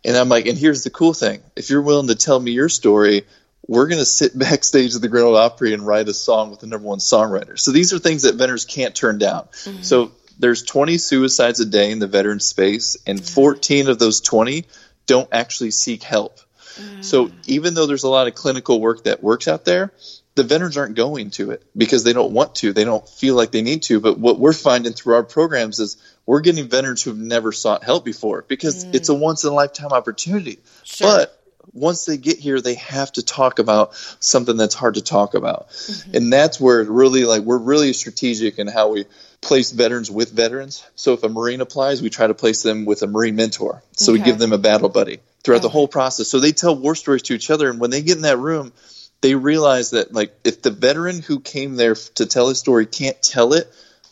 And 0.03 0.17
I'm 0.17 0.29
like, 0.29 0.47
and 0.47 0.57
here's 0.57 0.83
the 0.83 0.89
cool 0.89 1.13
thing: 1.13 1.41
if 1.55 1.69
you're 1.69 1.81
willing 1.81 2.07
to 2.07 2.15
tell 2.15 2.39
me 2.39 2.51
your 2.51 2.69
story, 2.69 3.23
we're 3.67 3.87
going 3.87 3.99
to 3.99 4.05
sit 4.05 4.37
backstage 4.37 4.95
at 4.95 5.01
the 5.01 5.07
Grand 5.07 5.27
Ole 5.27 5.37
Opry 5.37 5.73
and 5.73 5.87
write 5.87 6.09
a 6.09 6.13
song 6.13 6.51
with 6.51 6.59
the 6.59 6.67
number 6.67 6.87
one 6.87 6.99
songwriter. 6.99 7.57
So 7.57 7.71
these 7.71 7.93
are 7.93 7.99
things 7.99 8.23
that 8.23 8.35
veterans 8.35 8.65
can't 8.65 8.93
turn 8.93 9.17
down. 9.17 9.43
Mm-hmm. 9.63 9.83
So 9.83 10.11
there's 10.39 10.63
20 10.63 10.97
suicides 10.97 11.59
a 11.59 11.65
day 11.65 11.91
in 11.91 11.99
the 11.99 12.07
veteran 12.07 12.39
space, 12.39 12.97
and 13.05 13.23
14 13.23 13.89
of 13.89 13.99
those 13.99 14.21
20 14.21 14.65
don't 15.05 15.29
actually 15.31 15.71
seek 15.71 16.03
help. 16.03 16.39
Mm. 16.75 17.03
So 17.03 17.31
even 17.47 17.73
though 17.73 17.85
there's 17.85 18.03
a 18.03 18.09
lot 18.09 18.27
of 18.27 18.35
clinical 18.35 18.79
work 18.79 19.05
that 19.05 19.23
works 19.23 19.47
out 19.47 19.65
there, 19.65 19.91
the 20.35 20.43
veterans 20.43 20.77
aren't 20.77 20.95
going 20.95 21.31
to 21.31 21.51
it 21.51 21.63
because 21.75 22.03
they 22.03 22.13
don't 22.13 22.31
want 22.31 22.55
to. 22.55 22.71
They 22.71 22.83
don't 22.83 23.07
feel 23.09 23.35
like 23.35 23.51
they 23.51 23.63
need 23.63 23.83
to. 23.83 23.99
But 23.99 24.19
what 24.19 24.39
we're 24.39 24.53
finding 24.53 24.93
through 24.93 25.15
our 25.15 25.23
programs 25.23 25.79
is 25.79 25.97
we're 26.27 26.41
getting 26.41 26.67
veterans 26.67 27.01
who've 27.01 27.17
never 27.17 27.51
sought 27.51 27.83
help 27.83 28.05
before 28.05 28.45
because 28.47 28.85
mm. 28.85 28.93
it's 28.93 29.09
a 29.09 29.15
once 29.15 29.43
in 29.43 29.49
a 29.49 29.53
lifetime 29.53 29.91
opportunity. 29.91 30.59
Sure. 30.83 31.07
But 31.07 31.43
once 31.73 32.05
they 32.05 32.17
get 32.17 32.37
here, 32.37 32.61
they 32.61 32.75
have 32.75 33.11
to 33.13 33.23
talk 33.23 33.59
about 33.59 33.95
something 34.19 34.57
that's 34.57 34.75
hard 34.75 34.93
to 34.93 35.01
talk 35.01 35.33
about. 35.33 35.69
Mm-hmm. 35.69 36.15
And 36.15 36.33
that's 36.33 36.59
where 36.59 36.81
it 36.81 36.89
really 36.89 37.25
like 37.25 37.41
we're 37.41 37.57
really 37.57 37.93
strategic 37.93 38.59
in 38.59 38.67
how 38.67 38.91
we 38.91 39.05
place 39.41 39.71
veterans 39.71 40.09
with 40.09 40.31
veterans. 40.31 40.83
So 40.95 41.13
if 41.13 41.23
a 41.23 41.29
Marine 41.29 41.61
applies, 41.61 42.01
we 42.01 42.09
try 42.09 42.27
to 42.27 42.33
place 42.33 42.63
them 42.63 42.85
with 42.85 43.03
a 43.03 43.07
Marine 43.07 43.35
mentor. 43.35 43.83
So 43.93 44.11
okay. 44.11 44.21
we 44.21 44.25
give 44.25 44.39
them 44.39 44.53
a 44.53 44.57
battle 44.57 44.89
buddy 44.89 45.19
throughout 45.43 45.57
okay. 45.57 45.63
the 45.63 45.69
whole 45.69 45.87
process. 45.87 46.27
So 46.27 46.39
they 46.39 46.51
tell 46.51 46.75
war 46.75 46.95
stories 46.95 47.23
to 47.23 47.33
each 47.33 47.49
other. 47.49 47.69
And 47.69 47.79
when 47.79 47.91
they 47.91 48.01
get 48.01 48.17
in 48.17 48.23
that 48.23 48.39
room, 48.39 48.73
they 49.21 49.35
realize 49.35 49.91
that 49.91 50.13
like 50.13 50.33
if 50.43 50.61
the 50.61 50.71
veteran 50.71 51.21
who 51.21 51.39
came 51.39 51.75
there 51.75 51.95
to 51.95 52.25
tell 52.25 52.49
his 52.49 52.59
story 52.59 52.85
can't 52.85 53.21
tell 53.21 53.53
it, 53.53 53.71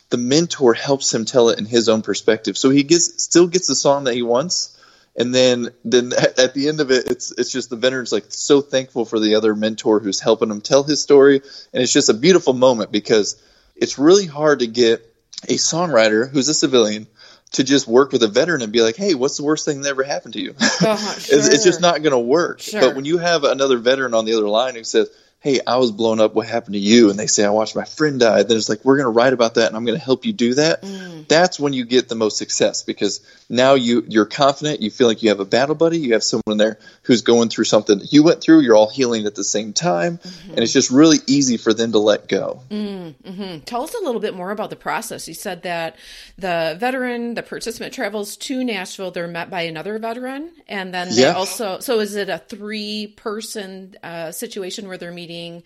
the 0.09 0.17
mentor 0.17 0.73
helps 0.73 1.13
him 1.13 1.25
tell 1.25 1.49
it 1.49 1.59
in 1.59 1.65
his 1.65 1.89
own 1.89 2.01
perspective. 2.01 2.57
So 2.57 2.69
he 2.69 2.83
gets 2.83 3.23
still 3.23 3.47
gets 3.47 3.67
the 3.67 3.75
song 3.75 4.05
that 4.05 4.13
he 4.13 4.21
wants. 4.21 4.71
And 5.17 5.33
then, 5.33 5.69
then 5.83 6.11
at 6.37 6.53
the 6.53 6.67
end 6.67 6.81
of 6.81 6.91
it, 6.91 7.09
it's 7.09 7.31
it's 7.31 7.51
just 7.51 7.69
the 7.69 7.75
veteran's 7.75 8.11
like 8.11 8.25
so 8.29 8.61
thankful 8.61 9.05
for 9.05 9.19
the 9.19 9.35
other 9.35 9.55
mentor 9.55 9.99
who's 9.99 10.19
helping 10.19 10.51
him 10.51 10.61
tell 10.61 10.83
his 10.83 11.01
story, 11.01 11.41
and 11.73 11.83
it's 11.83 11.93
just 11.93 12.09
a 12.09 12.13
beautiful 12.13 12.53
moment 12.53 12.91
because 12.91 13.41
it's 13.75 13.97
really 13.97 14.25
hard 14.25 14.59
to 14.59 14.67
get 14.67 15.14
a 15.43 15.55
songwriter 15.55 16.29
who's 16.29 16.47
a 16.49 16.53
civilian 16.53 17.07
to 17.53 17.63
just 17.63 17.87
work 17.87 18.11
with 18.11 18.23
a 18.23 18.27
veteran 18.27 18.61
and 18.61 18.73
be 18.73 18.81
like, 18.81 18.95
hey, 18.95 19.13
what's 19.13 19.37
the 19.37 19.43
worst 19.43 19.65
thing 19.65 19.81
that 19.81 19.89
ever 19.89 20.03
happened 20.03 20.33
to 20.33 20.41
you? 20.41 20.55
Uh-huh, 20.59 21.19
sure. 21.19 21.37
it's, 21.37 21.47
it's, 21.47 21.63
just 21.63 21.81
not 21.81 22.01
going 22.01 22.11
to 22.11 22.19
work. 22.19 22.59
Sure. 22.59 22.81
But 22.81 22.95
when 22.95 23.05
you 23.05 23.17
have 23.17 23.43
another 23.43 23.77
veteran 23.77 24.13
on 24.13 24.25
the 24.25 24.33
other 24.33 24.47
line 24.47 24.75
who 24.75 24.83
says, 24.83 25.09
hey, 25.45 25.59
I 25.67 25.77
was 25.77 25.91
blown 25.91 26.19
up. 26.19 26.33
What 26.33 26.47
happened 26.47 26.73
to 26.73 26.79
you? 26.79 27.11
And 27.11 27.19
they 27.19 27.27
say, 27.27 27.45
I 27.45 27.51
watched 27.51 27.75
my 27.75 27.85
friend 27.85 28.19
die. 28.19 28.41
Then 28.41 28.57
it's 28.57 28.67
like, 28.67 28.83
we're 28.83 28.97
going 28.97 29.05
to 29.05 29.11
write 29.11 29.31
about 29.31 29.53
that 29.53 29.67
and 29.67 29.77
I'm 29.77 29.85
going 29.85 29.97
to 29.97 30.03
help 30.03 30.25
you 30.25 30.33
do 30.33 30.55
that. 30.55 30.81
Mm. 30.81 31.27
That's 31.27 31.59
when 31.59 31.71
you 31.71 31.85
get 31.85 32.09
the 32.09 32.15
most 32.15 32.39
success 32.39 32.81
because 32.81 33.21
now 33.47 33.75
you, 33.75 34.03
you're 34.07 34.25
confident. 34.25 34.81
You 34.81 34.89
feel 34.89 35.05
like 35.05 35.21
you 35.21 35.29
have 35.29 35.39
a 35.39 35.45
battle 35.45 35.75
buddy. 35.75 35.99
You 35.99 36.13
have 36.13 36.23
someone 36.23 36.57
there 36.57 36.79
who's 37.03 37.21
going 37.21 37.49
through 37.49 37.65
something 37.65 37.99
that 37.99 38.11
you 38.11 38.23
went 38.23 38.41
through. 38.41 38.61
You're 38.61 38.75
all 38.75 38.89
healing 38.89 39.27
at 39.27 39.35
the 39.35 39.43
same 39.43 39.71
time. 39.71 40.17
Mm-hmm. 40.17 40.49
And 40.49 40.59
it's 40.61 40.73
just 40.73 40.89
really 40.89 41.19
easy 41.27 41.57
for 41.57 41.75
them 41.75 41.91
to 41.91 41.99
let 41.99 42.27
go. 42.27 42.63
Mm-hmm. 42.71 43.59
Tell 43.65 43.83
us 43.83 43.93
a 43.93 44.03
little 44.03 44.21
bit 44.21 44.33
more 44.33 44.49
about 44.49 44.71
the 44.71 44.75
process. 44.75 45.27
You 45.27 45.35
said 45.35 45.61
that 45.61 45.95
the 46.39 46.75
veteran, 46.79 47.35
the 47.35 47.43
participant 47.43 47.93
travels 47.93 48.35
to 48.37 48.63
Nashville. 48.63 49.11
They're 49.11 49.27
met 49.27 49.51
by 49.51 49.61
another 49.61 49.99
veteran. 49.99 50.49
And 50.67 50.91
then 50.91 51.09
they 51.09 51.21
yeah. 51.21 51.33
also, 51.33 51.81
so 51.81 51.99
is 51.99 52.15
it 52.15 52.29
a 52.29 52.39
three 52.39 53.13
person 53.15 53.95
uh, 54.01 54.31
situation 54.31 54.87
where 54.87 54.97
they're 54.97 55.11
meeting 55.11 55.34
meeting 55.35 55.63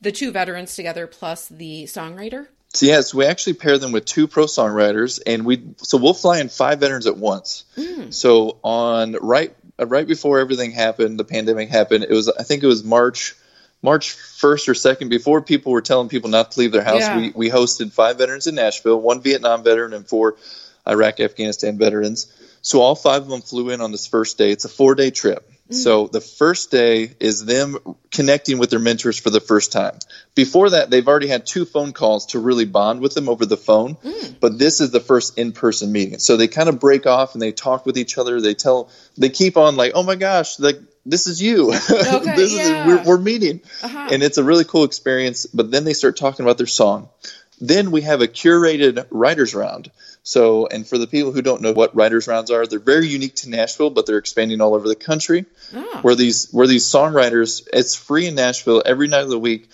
the 0.00 0.12
two 0.12 0.32
veterans 0.32 0.74
together 0.74 1.06
plus 1.06 1.48
the 1.48 1.84
songwriter? 1.84 2.46
So 2.74 2.86
yes, 2.86 3.12
we 3.12 3.26
actually 3.26 3.54
pair 3.54 3.76
them 3.78 3.92
with 3.92 4.06
two 4.06 4.26
pro 4.26 4.46
songwriters, 4.46 5.20
and 5.26 5.44
we 5.44 5.62
so 5.78 5.98
we'll 5.98 6.14
fly 6.14 6.40
in 6.40 6.48
five 6.48 6.80
veterans 6.80 7.06
at 7.06 7.16
once. 7.16 7.64
Mm. 7.76 8.12
So 8.12 8.58
on 8.62 9.12
right 9.20 9.54
uh, 9.78 9.86
right 9.86 10.06
before 10.06 10.40
everything 10.40 10.70
happened, 10.70 11.18
the 11.18 11.24
pandemic 11.24 11.68
happened. 11.68 12.04
It 12.04 12.10
was 12.10 12.28
I 12.30 12.42
think 12.44 12.62
it 12.62 12.66
was 12.66 12.82
March 12.82 13.34
March 13.82 14.12
first 14.12 14.68
or 14.68 14.74
second 14.74 15.10
before 15.10 15.42
people 15.42 15.72
were 15.72 15.82
telling 15.82 16.08
people 16.08 16.30
not 16.30 16.52
to 16.52 16.60
leave 16.60 16.72
their 16.72 16.84
house. 16.84 17.00
Yeah. 17.00 17.18
We 17.18 17.32
we 17.34 17.50
hosted 17.50 17.92
five 17.92 18.16
veterans 18.16 18.46
in 18.46 18.54
Nashville, 18.54 19.00
one 19.00 19.20
Vietnam 19.20 19.62
veteran 19.62 19.92
and 19.92 20.08
four 20.08 20.36
Iraq 20.88 21.20
Afghanistan 21.20 21.76
veterans. 21.76 22.32
So 22.62 22.80
all 22.80 22.94
five 22.94 23.22
of 23.22 23.28
them 23.28 23.42
flew 23.42 23.68
in 23.68 23.82
on 23.82 23.92
this 23.92 24.06
first 24.06 24.38
day. 24.38 24.50
It's 24.50 24.64
a 24.64 24.70
four 24.70 24.94
day 24.94 25.10
trip. 25.10 25.51
So 25.70 26.06
the 26.06 26.20
first 26.20 26.70
day 26.70 27.14
is 27.18 27.44
them 27.44 27.78
connecting 28.10 28.58
with 28.58 28.70
their 28.70 28.78
mentors 28.78 29.18
for 29.18 29.30
the 29.30 29.40
first 29.40 29.72
time. 29.72 29.98
Before 30.34 30.70
that, 30.70 30.90
they've 30.90 31.06
already 31.06 31.28
had 31.28 31.46
two 31.46 31.64
phone 31.64 31.92
calls 31.92 32.26
to 32.26 32.38
really 32.38 32.64
bond 32.64 33.00
with 33.00 33.14
them 33.14 33.28
over 33.28 33.46
the 33.46 33.56
phone, 33.56 33.96
mm. 33.96 34.36
but 34.40 34.58
this 34.58 34.80
is 34.80 34.90
the 34.90 35.00
first 35.00 35.38
in-person 35.38 35.90
meeting. 35.90 36.18
So 36.18 36.36
they 36.36 36.48
kind 36.48 36.68
of 36.68 36.78
break 36.78 37.06
off 37.06 37.34
and 37.34 37.40
they 37.40 37.52
talk 37.52 37.86
with 37.86 37.96
each 37.96 38.18
other. 38.18 38.40
They 38.40 38.54
tell, 38.54 38.90
they 39.16 39.30
keep 39.30 39.56
on 39.56 39.76
like, 39.76 39.92
oh 39.94 40.02
my 40.02 40.16
gosh, 40.16 40.58
like 40.58 40.78
this 41.06 41.26
is 41.26 41.40
you. 41.40 41.72
Okay, 42.12 42.36
this 42.36 42.52
yeah. 42.52 42.82
is 42.82 42.86
we're, 42.86 43.04
we're 43.04 43.18
meeting, 43.18 43.60
uh-huh. 43.82 44.08
and 44.12 44.22
it's 44.22 44.38
a 44.38 44.44
really 44.44 44.64
cool 44.64 44.84
experience. 44.84 45.46
But 45.46 45.70
then 45.70 45.84
they 45.84 45.94
start 45.94 46.16
talking 46.16 46.44
about 46.44 46.58
their 46.58 46.66
song. 46.66 47.08
Then 47.60 47.90
we 47.90 48.02
have 48.02 48.20
a 48.20 48.28
curated 48.28 49.06
writers 49.10 49.54
round. 49.54 49.90
So, 50.24 50.68
and 50.68 50.86
for 50.86 50.98
the 50.98 51.08
people 51.08 51.32
who 51.32 51.42
don't 51.42 51.62
know 51.62 51.72
what 51.72 51.96
writers 51.96 52.28
rounds 52.28 52.50
are, 52.50 52.66
they're 52.66 52.78
very 52.78 53.08
unique 53.08 53.34
to 53.36 53.50
Nashville, 53.50 53.90
but 53.90 54.06
they're 54.06 54.18
expanding 54.18 54.60
all 54.60 54.74
over 54.74 54.86
the 54.86 54.94
country. 54.94 55.46
Oh. 55.74 55.98
Where 56.02 56.14
these 56.14 56.50
where 56.52 56.66
these 56.66 56.84
songwriters, 56.84 57.66
it's 57.72 57.96
free 57.96 58.26
in 58.26 58.36
Nashville 58.36 58.82
every 58.84 59.08
night 59.08 59.24
of 59.24 59.30
the 59.30 59.38
week. 59.38 59.68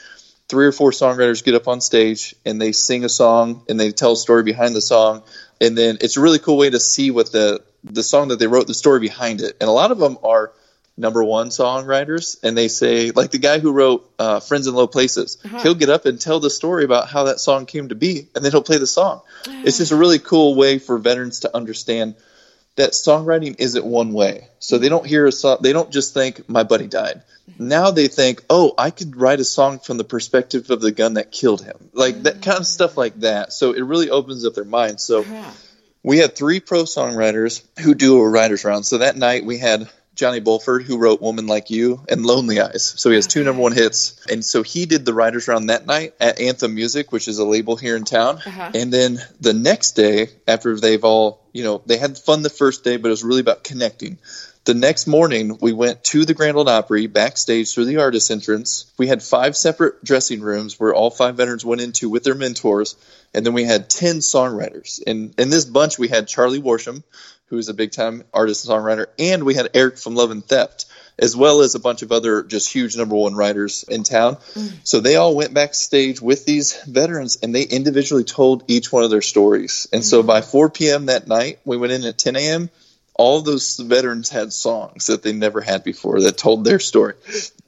Three 0.48 0.64
or 0.64 0.72
four 0.72 0.92
songwriters 0.92 1.44
get 1.44 1.54
up 1.54 1.68
on 1.68 1.82
stage 1.82 2.34
and 2.46 2.58
they 2.58 2.72
sing 2.72 3.04
a 3.04 3.08
song 3.10 3.64
and 3.68 3.78
they 3.78 3.92
tell 3.92 4.12
a 4.12 4.16
story 4.16 4.42
behind 4.42 4.74
the 4.74 4.80
song, 4.80 5.22
and 5.60 5.76
then 5.76 5.98
it's 6.00 6.16
a 6.16 6.22
really 6.22 6.38
cool 6.38 6.56
way 6.56 6.70
to 6.70 6.80
see 6.80 7.10
what 7.10 7.30
the 7.30 7.62
the 7.84 8.02
song 8.02 8.28
that 8.28 8.38
they 8.38 8.46
wrote, 8.46 8.66
the 8.66 8.74
story 8.74 9.00
behind 9.00 9.42
it. 9.42 9.56
And 9.60 9.68
a 9.68 9.72
lot 9.72 9.90
of 9.90 9.98
them 9.98 10.16
are 10.22 10.52
number 10.98 11.22
one 11.22 11.48
songwriters 11.48 12.36
and 12.42 12.58
they 12.58 12.68
say 12.68 13.12
like 13.12 13.30
the 13.30 13.38
guy 13.38 13.60
who 13.60 13.72
wrote 13.72 14.10
uh, 14.18 14.40
friends 14.40 14.66
in 14.66 14.74
low 14.74 14.88
places 14.88 15.38
uh-huh. 15.44 15.60
he'll 15.60 15.74
get 15.74 15.88
up 15.88 16.06
and 16.06 16.20
tell 16.20 16.40
the 16.40 16.50
story 16.50 16.84
about 16.84 17.08
how 17.08 17.24
that 17.24 17.38
song 17.38 17.66
came 17.66 17.88
to 17.88 17.94
be 17.94 18.28
and 18.34 18.44
then 18.44 18.50
he'll 18.50 18.62
play 18.62 18.78
the 18.78 18.86
song. 18.86 19.22
Uh-huh. 19.46 19.62
it's 19.64 19.78
just 19.78 19.92
a 19.92 19.96
really 19.96 20.18
cool 20.18 20.56
way 20.56 20.78
for 20.78 20.98
veterans 20.98 21.40
to 21.40 21.56
understand 21.56 22.16
that 22.76 22.90
songwriting 22.92 23.56
isn't 23.58 23.84
one 23.84 24.12
way. 24.12 24.48
So 24.60 24.78
they 24.78 24.88
don't 24.88 25.06
hear 25.06 25.26
a 25.26 25.32
song 25.32 25.58
they 25.60 25.72
don't 25.72 25.90
just 25.90 26.14
think 26.14 26.48
my 26.48 26.64
buddy 26.64 26.88
died. 26.88 27.22
Now 27.58 27.90
they 27.92 28.08
think 28.08 28.42
oh 28.50 28.74
i 28.76 28.90
could 28.90 29.16
write 29.16 29.40
a 29.40 29.44
song 29.44 29.78
from 29.78 29.98
the 29.98 30.04
perspective 30.04 30.68
of 30.70 30.80
the 30.80 30.90
gun 30.90 31.14
that 31.14 31.30
killed 31.30 31.62
him. 31.62 31.76
Like 31.92 32.24
that 32.24 32.42
kind 32.42 32.58
of 32.58 32.66
stuff 32.66 32.96
like 32.96 33.20
that. 33.20 33.52
So 33.52 33.72
it 33.72 33.82
really 33.82 34.10
opens 34.10 34.44
up 34.44 34.54
their 34.54 34.64
mind 34.64 35.00
so 35.00 35.20
uh-huh. 35.20 35.50
we 36.02 36.18
had 36.18 36.34
three 36.34 36.58
pro 36.58 36.82
songwriters 36.82 37.62
who 37.78 37.94
do 37.94 38.18
a 38.18 38.28
writers 38.28 38.64
round. 38.64 38.84
So 38.84 38.98
that 38.98 39.16
night 39.16 39.44
we 39.44 39.58
had 39.58 39.88
Johnny 40.18 40.40
Bulford, 40.40 40.82
who 40.82 40.98
wrote 40.98 41.22
Woman 41.22 41.46
Like 41.46 41.70
You 41.70 42.04
and 42.08 42.26
Lonely 42.26 42.60
Eyes. 42.60 42.92
So 42.96 43.08
he 43.08 43.14
has 43.14 43.28
two 43.28 43.44
number 43.44 43.62
one 43.62 43.70
hits. 43.70 44.20
And 44.28 44.44
so 44.44 44.64
he 44.64 44.84
did 44.84 45.04
the 45.06 45.14
writers 45.14 45.46
round 45.46 45.70
that 45.70 45.86
night 45.86 46.12
at 46.20 46.40
Anthem 46.40 46.74
Music, 46.74 47.12
which 47.12 47.28
is 47.28 47.38
a 47.38 47.44
label 47.44 47.76
here 47.76 47.94
in 47.94 48.04
town. 48.04 48.38
Uh-huh. 48.44 48.72
And 48.74 48.92
then 48.92 49.20
the 49.40 49.54
next 49.54 49.92
day, 49.92 50.30
after 50.48 50.76
they've 50.76 51.04
all, 51.04 51.40
you 51.52 51.62
know, 51.62 51.82
they 51.86 51.98
had 51.98 52.18
fun 52.18 52.42
the 52.42 52.50
first 52.50 52.82
day, 52.82 52.96
but 52.96 53.06
it 53.06 53.12
was 53.12 53.22
really 53.22 53.42
about 53.42 53.62
connecting. 53.62 54.18
The 54.64 54.74
next 54.74 55.06
morning, 55.06 55.56
we 55.60 55.72
went 55.72 56.02
to 56.04 56.24
the 56.24 56.34
Grand 56.34 56.56
Ole 56.56 56.68
Opry 56.68 57.06
backstage 57.06 57.72
through 57.72 57.84
the 57.84 57.98
artist 57.98 58.28
entrance. 58.32 58.92
We 58.98 59.06
had 59.06 59.22
five 59.22 59.56
separate 59.56 60.02
dressing 60.04 60.40
rooms 60.40 60.80
where 60.80 60.92
all 60.92 61.10
five 61.10 61.36
veterans 61.36 61.64
went 61.64 61.80
into 61.80 62.10
with 62.10 62.24
their 62.24 62.34
mentors. 62.34 62.96
And 63.32 63.46
then 63.46 63.54
we 63.54 63.64
had 63.64 63.88
10 63.88 64.16
songwriters. 64.16 65.00
And 65.06 65.32
in 65.38 65.48
this 65.48 65.64
bunch, 65.64 65.96
we 65.96 66.08
had 66.08 66.26
Charlie 66.26 66.58
Worsham, 67.48 67.50
who's 67.50 67.68
a 67.68 67.74
big 67.74 67.92
time 67.92 68.24
artist 68.32 68.68
and 68.68 68.74
songwriter, 68.74 69.06
and 69.18 69.44
we 69.44 69.54
had 69.54 69.70
Eric 69.74 69.98
from 69.98 70.14
Love 70.14 70.30
and 70.30 70.44
Theft, 70.44 70.86
as 71.18 71.36
well 71.36 71.60
as 71.60 71.74
a 71.74 71.80
bunch 71.80 72.02
of 72.02 72.12
other 72.12 72.42
just 72.42 72.72
huge 72.72 72.96
number 72.96 73.16
one 73.16 73.34
writers 73.34 73.84
in 73.88 74.02
town. 74.04 74.36
Mm. 74.54 74.72
So 74.84 75.00
they 75.00 75.16
all 75.16 75.34
went 75.34 75.54
backstage 75.54 76.20
with 76.20 76.44
these 76.44 76.80
veterans 76.84 77.38
and 77.42 77.54
they 77.54 77.62
individually 77.62 78.24
told 78.24 78.64
each 78.68 78.92
one 78.92 79.02
of 79.02 79.10
their 79.10 79.22
stories. 79.22 79.88
And 79.92 80.02
mm. 80.02 80.04
so 80.04 80.22
by 80.22 80.42
4 80.42 80.70
p.m. 80.70 81.06
that 81.06 81.26
night, 81.26 81.58
we 81.64 81.76
went 81.76 81.92
in 81.92 82.04
at 82.04 82.18
10 82.18 82.36
a.m. 82.36 82.70
All 83.14 83.42
those 83.42 83.78
veterans 83.78 84.28
had 84.28 84.52
songs 84.52 85.06
that 85.06 85.24
they 85.24 85.32
never 85.32 85.60
had 85.60 85.82
before 85.82 86.20
that 86.20 86.38
told 86.38 86.64
their 86.64 86.78
story. 86.78 87.14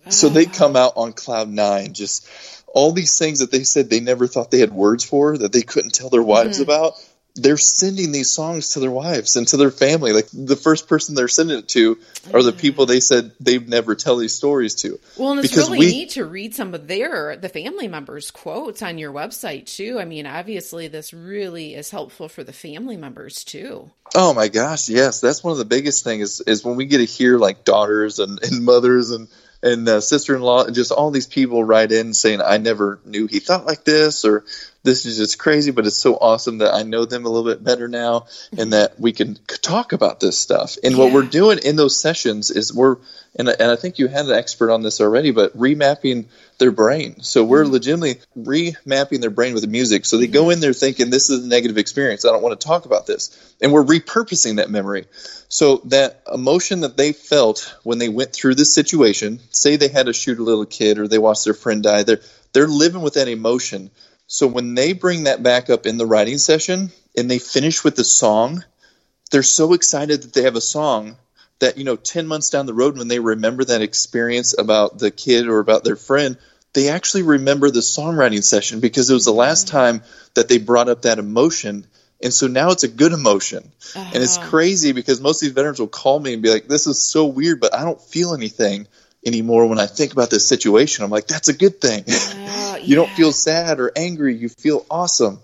So 0.08 0.28
they 0.28 0.46
come 0.46 0.76
out 0.76 0.92
on 0.96 1.12
cloud 1.12 1.48
nine, 1.48 1.92
just 1.92 2.28
all 2.72 2.92
these 2.92 3.18
things 3.18 3.40
that 3.40 3.50
they 3.50 3.64
said 3.64 3.90
they 3.90 3.98
never 3.98 4.28
thought 4.28 4.52
they 4.52 4.60
had 4.60 4.72
words 4.72 5.02
for, 5.02 5.36
that 5.36 5.52
they 5.52 5.62
couldn't 5.62 5.92
tell 5.92 6.08
their 6.08 6.22
wives 6.22 6.60
mm. 6.60 6.62
about 6.62 6.94
they're 7.34 7.56
sending 7.56 8.12
these 8.12 8.30
songs 8.30 8.70
to 8.70 8.80
their 8.80 8.90
wives 8.90 9.36
and 9.36 9.46
to 9.48 9.56
their 9.56 9.70
family. 9.70 10.12
Like 10.12 10.28
the 10.32 10.56
first 10.56 10.88
person 10.88 11.14
they're 11.14 11.28
sending 11.28 11.58
it 11.58 11.68
to 11.68 11.98
are 12.32 12.42
the 12.42 12.52
people 12.52 12.86
they 12.86 13.00
said 13.00 13.32
they'd 13.40 13.68
never 13.68 13.94
tell 13.94 14.16
these 14.16 14.34
stories 14.34 14.74
to. 14.76 14.98
Well, 15.16 15.32
and 15.32 15.40
it's 15.40 15.48
because 15.48 15.70
really 15.70 15.86
we, 15.86 15.92
neat 15.92 16.10
to 16.10 16.24
read 16.24 16.54
some 16.54 16.74
of 16.74 16.86
their 16.86 17.36
the 17.36 17.48
family 17.48 17.88
members' 17.88 18.30
quotes 18.30 18.82
on 18.82 18.98
your 18.98 19.12
website 19.12 19.66
too. 19.66 19.98
I 20.00 20.04
mean, 20.04 20.26
obviously, 20.26 20.88
this 20.88 21.12
really 21.12 21.74
is 21.74 21.90
helpful 21.90 22.28
for 22.28 22.44
the 22.44 22.52
family 22.52 22.96
members 22.96 23.44
too. 23.44 23.90
Oh 24.14 24.34
my 24.34 24.48
gosh, 24.48 24.88
yes, 24.88 25.20
that's 25.20 25.44
one 25.44 25.52
of 25.52 25.58
the 25.58 25.64
biggest 25.64 26.04
things 26.04 26.20
is 26.22 26.40
is 26.40 26.64
when 26.64 26.76
we 26.76 26.86
get 26.86 26.98
to 26.98 27.04
hear 27.04 27.38
like 27.38 27.64
daughters 27.64 28.18
and, 28.18 28.42
and 28.42 28.64
mothers 28.64 29.10
and 29.10 29.28
and 29.62 29.86
uh, 29.88 30.00
sister-in-law 30.00 30.64
and 30.64 30.74
just 30.74 30.90
all 30.90 31.10
these 31.10 31.26
people 31.26 31.62
write 31.62 31.92
in 31.92 32.14
saying 32.14 32.40
i 32.40 32.56
never 32.56 32.98
knew 33.04 33.26
he 33.26 33.40
thought 33.40 33.66
like 33.66 33.84
this 33.84 34.24
or 34.24 34.44
this 34.82 35.04
is 35.04 35.18
just 35.18 35.38
crazy, 35.38 35.70
but 35.72 35.86
it's 35.86 35.96
so 35.96 36.16
awesome 36.16 36.58
that 36.58 36.72
I 36.72 36.82
know 36.82 37.04
them 37.04 37.26
a 37.26 37.28
little 37.28 37.50
bit 37.50 37.62
better 37.62 37.86
now 37.86 38.26
and 38.56 38.72
that 38.72 38.98
we 38.98 39.12
can 39.12 39.38
talk 39.46 39.92
about 39.92 40.20
this 40.20 40.38
stuff. 40.38 40.76
And 40.82 40.92
yeah. 40.92 40.98
what 40.98 41.12
we're 41.12 41.22
doing 41.22 41.58
in 41.58 41.76
those 41.76 42.00
sessions 42.00 42.50
is 42.50 42.74
we're, 42.74 42.96
and, 43.36 43.48
and 43.48 43.70
I 43.70 43.76
think 43.76 43.98
you 43.98 44.08
had 44.08 44.24
an 44.26 44.32
expert 44.32 44.72
on 44.72 44.82
this 44.82 45.00
already, 45.00 45.32
but 45.32 45.56
remapping 45.56 46.26
their 46.58 46.70
brain. 46.70 47.20
So 47.22 47.44
we're 47.44 47.64
mm-hmm. 47.64 47.72
legitimately 47.72 48.20
remapping 48.38 49.20
their 49.20 49.30
brain 49.30 49.52
with 49.52 49.62
the 49.62 49.68
music. 49.68 50.06
So 50.06 50.16
they 50.16 50.26
go 50.26 50.48
in 50.48 50.60
there 50.60 50.72
thinking 50.72 51.10
this 51.10 51.28
is 51.28 51.44
a 51.44 51.48
negative 51.48 51.76
experience. 51.76 52.24
I 52.24 52.32
don't 52.32 52.42
want 52.42 52.58
to 52.58 52.66
talk 52.66 52.86
about 52.86 53.06
this. 53.06 53.54
And 53.60 53.72
we're 53.72 53.84
repurposing 53.84 54.56
that 54.56 54.70
memory. 54.70 55.06
So 55.48 55.82
that 55.86 56.22
emotion 56.32 56.80
that 56.80 56.96
they 56.96 57.12
felt 57.12 57.76
when 57.82 57.98
they 57.98 58.08
went 58.08 58.32
through 58.32 58.54
this 58.54 58.74
situation, 58.74 59.40
say 59.50 59.76
they 59.76 59.88
had 59.88 60.06
to 60.06 60.14
shoot 60.14 60.38
a 60.38 60.42
little 60.42 60.64
kid 60.64 60.98
or 60.98 61.06
they 61.06 61.18
watched 61.18 61.44
their 61.44 61.54
friend 61.54 61.82
die, 61.82 62.04
they're, 62.04 62.20
they're 62.52 62.66
living 62.66 63.02
with 63.02 63.14
that 63.14 63.28
emotion 63.28 63.90
so 64.32 64.46
when 64.46 64.76
they 64.76 64.92
bring 64.92 65.24
that 65.24 65.42
back 65.42 65.70
up 65.70 65.86
in 65.86 65.98
the 65.98 66.06
writing 66.06 66.38
session 66.38 66.92
and 67.16 67.28
they 67.28 67.40
finish 67.40 67.82
with 67.82 67.96
the 67.96 68.04
song, 68.04 68.62
they're 69.32 69.42
so 69.42 69.72
excited 69.72 70.22
that 70.22 70.32
they 70.32 70.42
have 70.42 70.54
a 70.54 70.60
song 70.60 71.16
that, 71.58 71.76
you 71.76 71.82
know, 71.82 71.96
10 71.96 72.28
months 72.28 72.48
down 72.48 72.66
the 72.66 72.72
road 72.72 72.96
when 72.96 73.08
they 73.08 73.18
remember 73.18 73.64
that 73.64 73.82
experience 73.82 74.56
about 74.56 75.00
the 75.00 75.10
kid 75.10 75.48
or 75.48 75.58
about 75.58 75.82
their 75.82 75.96
friend, 75.96 76.38
they 76.74 76.90
actually 76.90 77.24
remember 77.24 77.72
the 77.72 77.80
songwriting 77.80 78.44
session 78.44 78.78
because 78.78 79.10
it 79.10 79.14
was 79.14 79.24
the 79.24 79.32
last 79.32 79.66
mm. 79.66 79.72
time 79.72 80.02
that 80.34 80.48
they 80.48 80.58
brought 80.58 80.88
up 80.88 81.02
that 81.02 81.18
emotion. 81.18 81.84
And 82.22 82.32
so 82.32 82.46
now 82.46 82.70
it's 82.70 82.84
a 82.84 82.88
good 82.88 83.12
emotion. 83.12 83.72
Uh-huh. 83.96 84.10
And 84.14 84.22
it's 84.22 84.38
uh-huh. 84.38 84.48
crazy 84.48 84.92
because 84.92 85.20
most 85.20 85.42
of 85.42 85.46
these 85.48 85.54
veterans 85.54 85.80
will 85.80 85.88
call 85.88 86.20
me 86.20 86.34
and 86.34 86.42
be 86.42 86.52
like, 86.52 86.68
this 86.68 86.86
is 86.86 87.02
so 87.02 87.26
weird, 87.26 87.58
but 87.58 87.74
I 87.74 87.82
don't 87.82 88.00
feel 88.00 88.32
anything 88.32 88.86
anymore 89.24 89.66
when 89.66 89.78
I 89.78 89.86
think 89.86 90.12
about 90.12 90.30
this 90.30 90.46
situation. 90.46 91.04
I'm 91.04 91.10
like, 91.10 91.26
that's 91.26 91.48
a 91.48 91.52
good 91.52 91.80
thing. 91.80 92.04
Uh, 92.08 92.76
you 92.82 92.88
yeah. 92.88 92.96
don't 92.96 93.10
feel 93.10 93.32
sad 93.32 93.80
or 93.80 93.92
angry. 93.94 94.36
You 94.36 94.48
feel 94.48 94.86
awesome. 94.90 95.40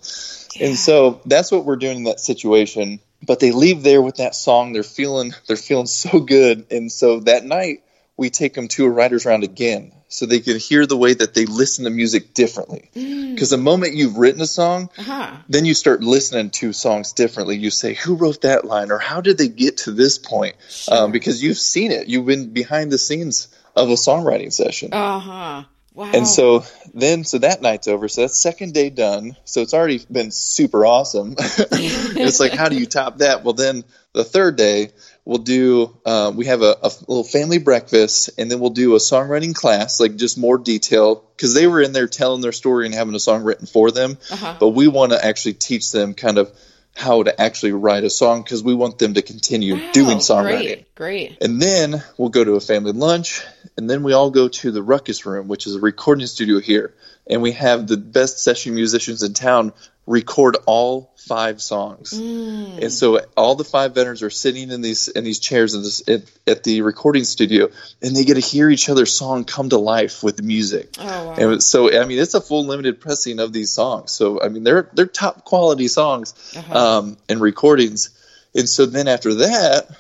Yeah. 0.54 0.68
And 0.68 0.78
so 0.78 1.21
that's 1.26 1.52
what 1.52 1.64
we're 1.64 1.76
doing 1.76 1.99
in 1.99 2.04
that 2.04 2.21
situation. 2.21 3.00
But 3.23 3.40
they 3.40 3.52
leave 3.52 3.83
there 3.83 4.02
with 4.02 4.16
that 4.16 4.35
song. 4.35 4.73
They're 4.73 4.83
feeling 4.83 5.33
they're 5.47 5.56
feeling 5.56 5.87
so 5.87 6.21
good. 6.21 6.66
And 6.71 6.90
so 6.90 7.21
that 7.21 7.45
night 7.45 7.83
we 8.16 8.30
take 8.30 8.54
them 8.54 8.68
to 8.68 8.85
a 8.87 8.90
writer's 8.90 9.26
round 9.26 9.45
again 9.45 9.92
so 10.09 10.25
they 10.25 10.40
can 10.40 10.59
hear 10.59 10.87
the 10.87 10.97
way 10.97 11.12
that 11.12 11.35
they 11.35 11.45
listen 11.45 11.85
to 11.85 11.90
music 11.90 12.33
differently. 12.33 12.88
Because 12.95 13.49
mm. 13.49 13.50
the 13.50 13.59
moment 13.59 13.95
you've 13.95 14.16
written 14.16 14.40
a 14.40 14.47
song, 14.47 14.88
uh-huh. 14.97 15.37
then 15.49 15.64
you 15.64 15.75
start 15.75 16.00
listening 16.00 16.50
to 16.50 16.73
songs 16.73 17.12
differently. 17.12 17.56
You 17.56 17.71
say, 17.71 17.95
who 17.95 18.14
wrote 18.14 18.42
that 18.42 18.64
line? 18.64 18.90
Or 18.90 18.99
how 18.99 19.21
did 19.21 19.37
they 19.37 19.49
get 19.49 19.78
to 19.78 19.92
this 19.92 20.18
point? 20.18 20.56
Sure. 20.68 20.97
Um, 20.97 21.12
because 21.12 21.42
you've 21.42 21.59
seen 21.59 21.90
it. 21.90 22.06
You've 22.09 22.26
been 22.26 22.52
behind 22.52 22.92
the 22.92 22.99
scenes 22.99 23.49
of 23.76 23.90
a 23.90 23.95
songwriting 23.95 24.52
session. 24.52 24.92
Uh 24.92 25.18
huh. 25.18 25.64
Wow. 25.97 26.11
And 26.12 26.28
so 26.28 26.62
then, 26.92 27.25
so 27.25 27.38
that 27.38 27.62
night's 27.62 27.88
over. 27.88 28.06
So 28.09 28.21
that's 28.21 28.38
second 28.38 28.75
day 28.75 28.90
done. 28.90 29.35
So 29.47 29.62
it's 29.62 29.73
already 29.73 30.04
been 30.11 30.30
super 30.30 30.85
awesome. 30.85 31.37
it's 31.38 32.38
like, 32.38 32.52
how 32.52 32.68
do 32.68 32.76
you 32.76 32.85
top 32.85 33.18
that? 33.18 33.45
Well, 33.45 33.54
then 33.54 33.83
the 34.12 34.23
third 34.23 34.56
day, 34.56 34.90
we'll 35.25 35.38
do, 35.38 35.97
uh, 36.04 36.33
we 36.37 36.47
have 36.47 36.61
a, 36.61 36.76
a, 36.83 36.90
little 37.09 37.25
family 37.25 37.56
breakfast 37.56 38.28
and 38.37 38.50
then 38.50 38.61
we'll 38.61 38.71
do 38.71 38.95
a 38.95 38.99
songwriting 38.99 39.54
class, 39.54 39.99
like 39.99 40.16
just 40.16 40.37
more 40.37 40.59
detail. 40.59 41.25
Cause 41.38 41.54
they 41.54 41.66
were 41.66 41.80
in 41.80 41.95
there 41.95 42.09
telling 42.09 42.42
their 42.42 42.52
story 42.52 42.85
and 42.85 42.95
having 42.95 43.14
a 43.14 43.21
song 43.21 43.42
written 43.42 43.66
for 43.66 43.90
them. 43.90 44.18
Uh-huh. 44.30 44.56
But 44.61 44.71
we 44.71 44.88
want 44.88 45.12
to 45.12 45.25
actually 45.25 45.54
teach 45.54 45.92
them 45.92 46.12
kind 46.12 46.37
of 46.37 46.54
how 46.97 47.23
to 47.23 47.41
actually 47.41 47.73
write 47.73 48.05
a 48.05 48.11
song 48.11 48.43
because 48.43 48.62
we 48.62 48.75
want 48.75 48.99
them 48.99 49.15
to 49.15 49.23
continue 49.23 49.75
Wow, 49.75 49.91
doing 49.93 50.19
songwriting. 50.19 50.65
Great, 50.65 50.95
great. 50.95 51.38
And 51.43 51.61
then 51.61 52.03
we'll 52.17 52.31
go 52.31 52.43
to 52.43 52.55
a 52.55 52.61
family 52.61 52.93
lunch, 52.93 53.43
and 53.76 53.88
then 53.88 54.03
we 54.03 54.15
all 54.15 54.31
go 54.31 54.49
to 54.49 54.71
the 54.71 54.83
Ruckus 54.83 55.26
Room, 55.26 55.47
which 55.47 55.67
is 55.67 55.75
a 55.75 55.81
recording 55.81 56.26
studio 56.26 56.59
here. 56.59 56.95
And 57.29 57.43
we 57.43 57.53
have 57.53 57.87
the 57.87 57.99
best 57.99 58.38
session 58.38 58.75
musicians 58.75 59.23
in 59.23 59.35
town 59.35 59.75
record 60.06 60.56
all 60.66 61.12
five 61.16 61.60
songs. 61.60 62.12
Mm. 62.12 62.82
And 62.82 62.92
so 62.92 63.20
all 63.36 63.56
the 63.56 63.64
five 63.64 63.94
veterans 63.94 64.22
are 64.22 64.30
sitting 64.30 64.70
in 64.70 64.80
these 64.80 65.08
in 65.08 65.25
these 65.25 65.40
chairs 65.40 65.75
in 65.75 65.82
this, 65.82 66.08
at, 66.08 66.22
at 66.46 66.62
the 66.62 66.82
recording 66.82 67.25
studio, 67.25 67.68
and 68.00 68.14
they 68.14 68.25
get 68.25 68.34
to 68.34 68.40
hear 68.40 68.70
each 68.70 68.88
other's 68.88 69.12
song 69.12 69.44
come 69.44 69.68
to 69.70 69.78
life 69.78 70.22
with 70.22 70.40
music. 70.42 70.94
Oh, 71.00 71.04
wow. 71.04 71.34
And 71.34 71.62
so 71.62 72.00
I 72.00 72.04
mean, 72.06 72.20
it's 72.20 72.34
a 72.34 72.40
full 72.40 72.64
limited 72.66 73.00
pressing 73.00 73.40
of 73.40 73.52
these 73.52 73.70
songs. 73.72 74.12
So 74.12 74.40
I 74.40 74.48
mean, 74.48 74.62
they're 74.62 74.88
they're 74.92 75.06
top 75.06 75.44
quality 75.44 75.88
songs 75.88 76.34
Uh-huh. 76.56 76.98
um, 76.98 77.16
and 77.28 77.40
recordings. 77.40 78.10
And 78.54 78.68
so 78.68 78.86
then 78.86 79.08
after 79.08 79.34
that, 79.34 79.90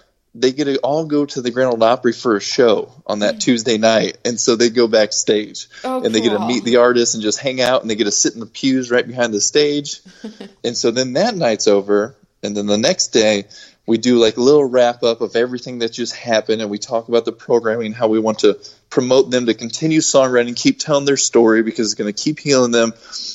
they 0.40 0.52
get 0.52 0.64
to 0.64 0.78
all 0.78 1.06
go 1.06 1.24
to 1.24 1.40
the 1.40 1.50
Grand 1.50 1.72
Ole 1.72 1.82
Opry 1.82 2.12
for 2.12 2.36
a 2.36 2.40
show 2.40 2.92
on 3.06 3.20
that 3.20 3.40
Tuesday 3.40 3.78
night. 3.78 4.18
And 4.24 4.38
so 4.38 4.56
they 4.56 4.70
go 4.70 4.86
backstage 4.86 5.68
Oh, 5.82 6.02
and 6.02 6.14
they 6.14 6.20
get 6.20 6.30
to 6.30 6.46
meet 6.46 6.64
the 6.64 6.76
artists 6.76 7.14
and 7.14 7.22
just 7.22 7.40
hang 7.40 7.60
out 7.60 7.80
and 7.80 7.90
they 7.90 7.94
get 7.94 8.04
to 8.04 8.12
sit 8.12 8.34
in 8.34 8.40
the 8.40 8.46
pews 8.46 8.90
right 8.90 9.06
behind 9.06 9.32
the 9.32 9.40
stage. 9.40 10.00
and 10.64 10.76
so 10.76 10.90
then 10.90 11.14
that 11.14 11.34
night's 11.34 11.66
over. 11.66 12.14
And 12.42 12.56
then 12.56 12.66
the 12.66 12.78
next 12.78 13.08
day, 13.08 13.44
we 13.86 13.98
do 13.98 14.18
like 14.18 14.36
a 14.36 14.42
little 14.42 14.64
wrap 14.64 15.02
up 15.02 15.20
of 15.20 15.36
everything 15.36 15.78
that 15.78 15.92
just 15.92 16.14
happened 16.14 16.60
and 16.60 16.70
we 16.70 16.78
talk 16.78 17.08
about 17.08 17.24
the 17.24 17.32
programming, 17.32 17.92
how 17.92 18.08
we 18.08 18.18
want 18.18 18.40
to 18.40 18.58
promote 18.90 19.30
them 19.30 19.46
to 19.46 19.54
continue 19.54 20.00
songwriting, 20.00 20.56
keep 20.56 20.78
telling 20.78 21.04
their 21.06 21.16
story 21.16 21.62
because 21.62 21.86
it's 21.86 21.94
going 21.94 22.12
to 22.12 22.22
keep 22.22 22.38
healing 22.40 22.72
them. 22.72 22.92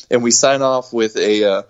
And 0.10 0.22
we 0.22 0.31
sign 0.31 0.62
off 0.62 0.93
with 0.93 1.17
a, 1.17 1.43
uh, 1.43 1.62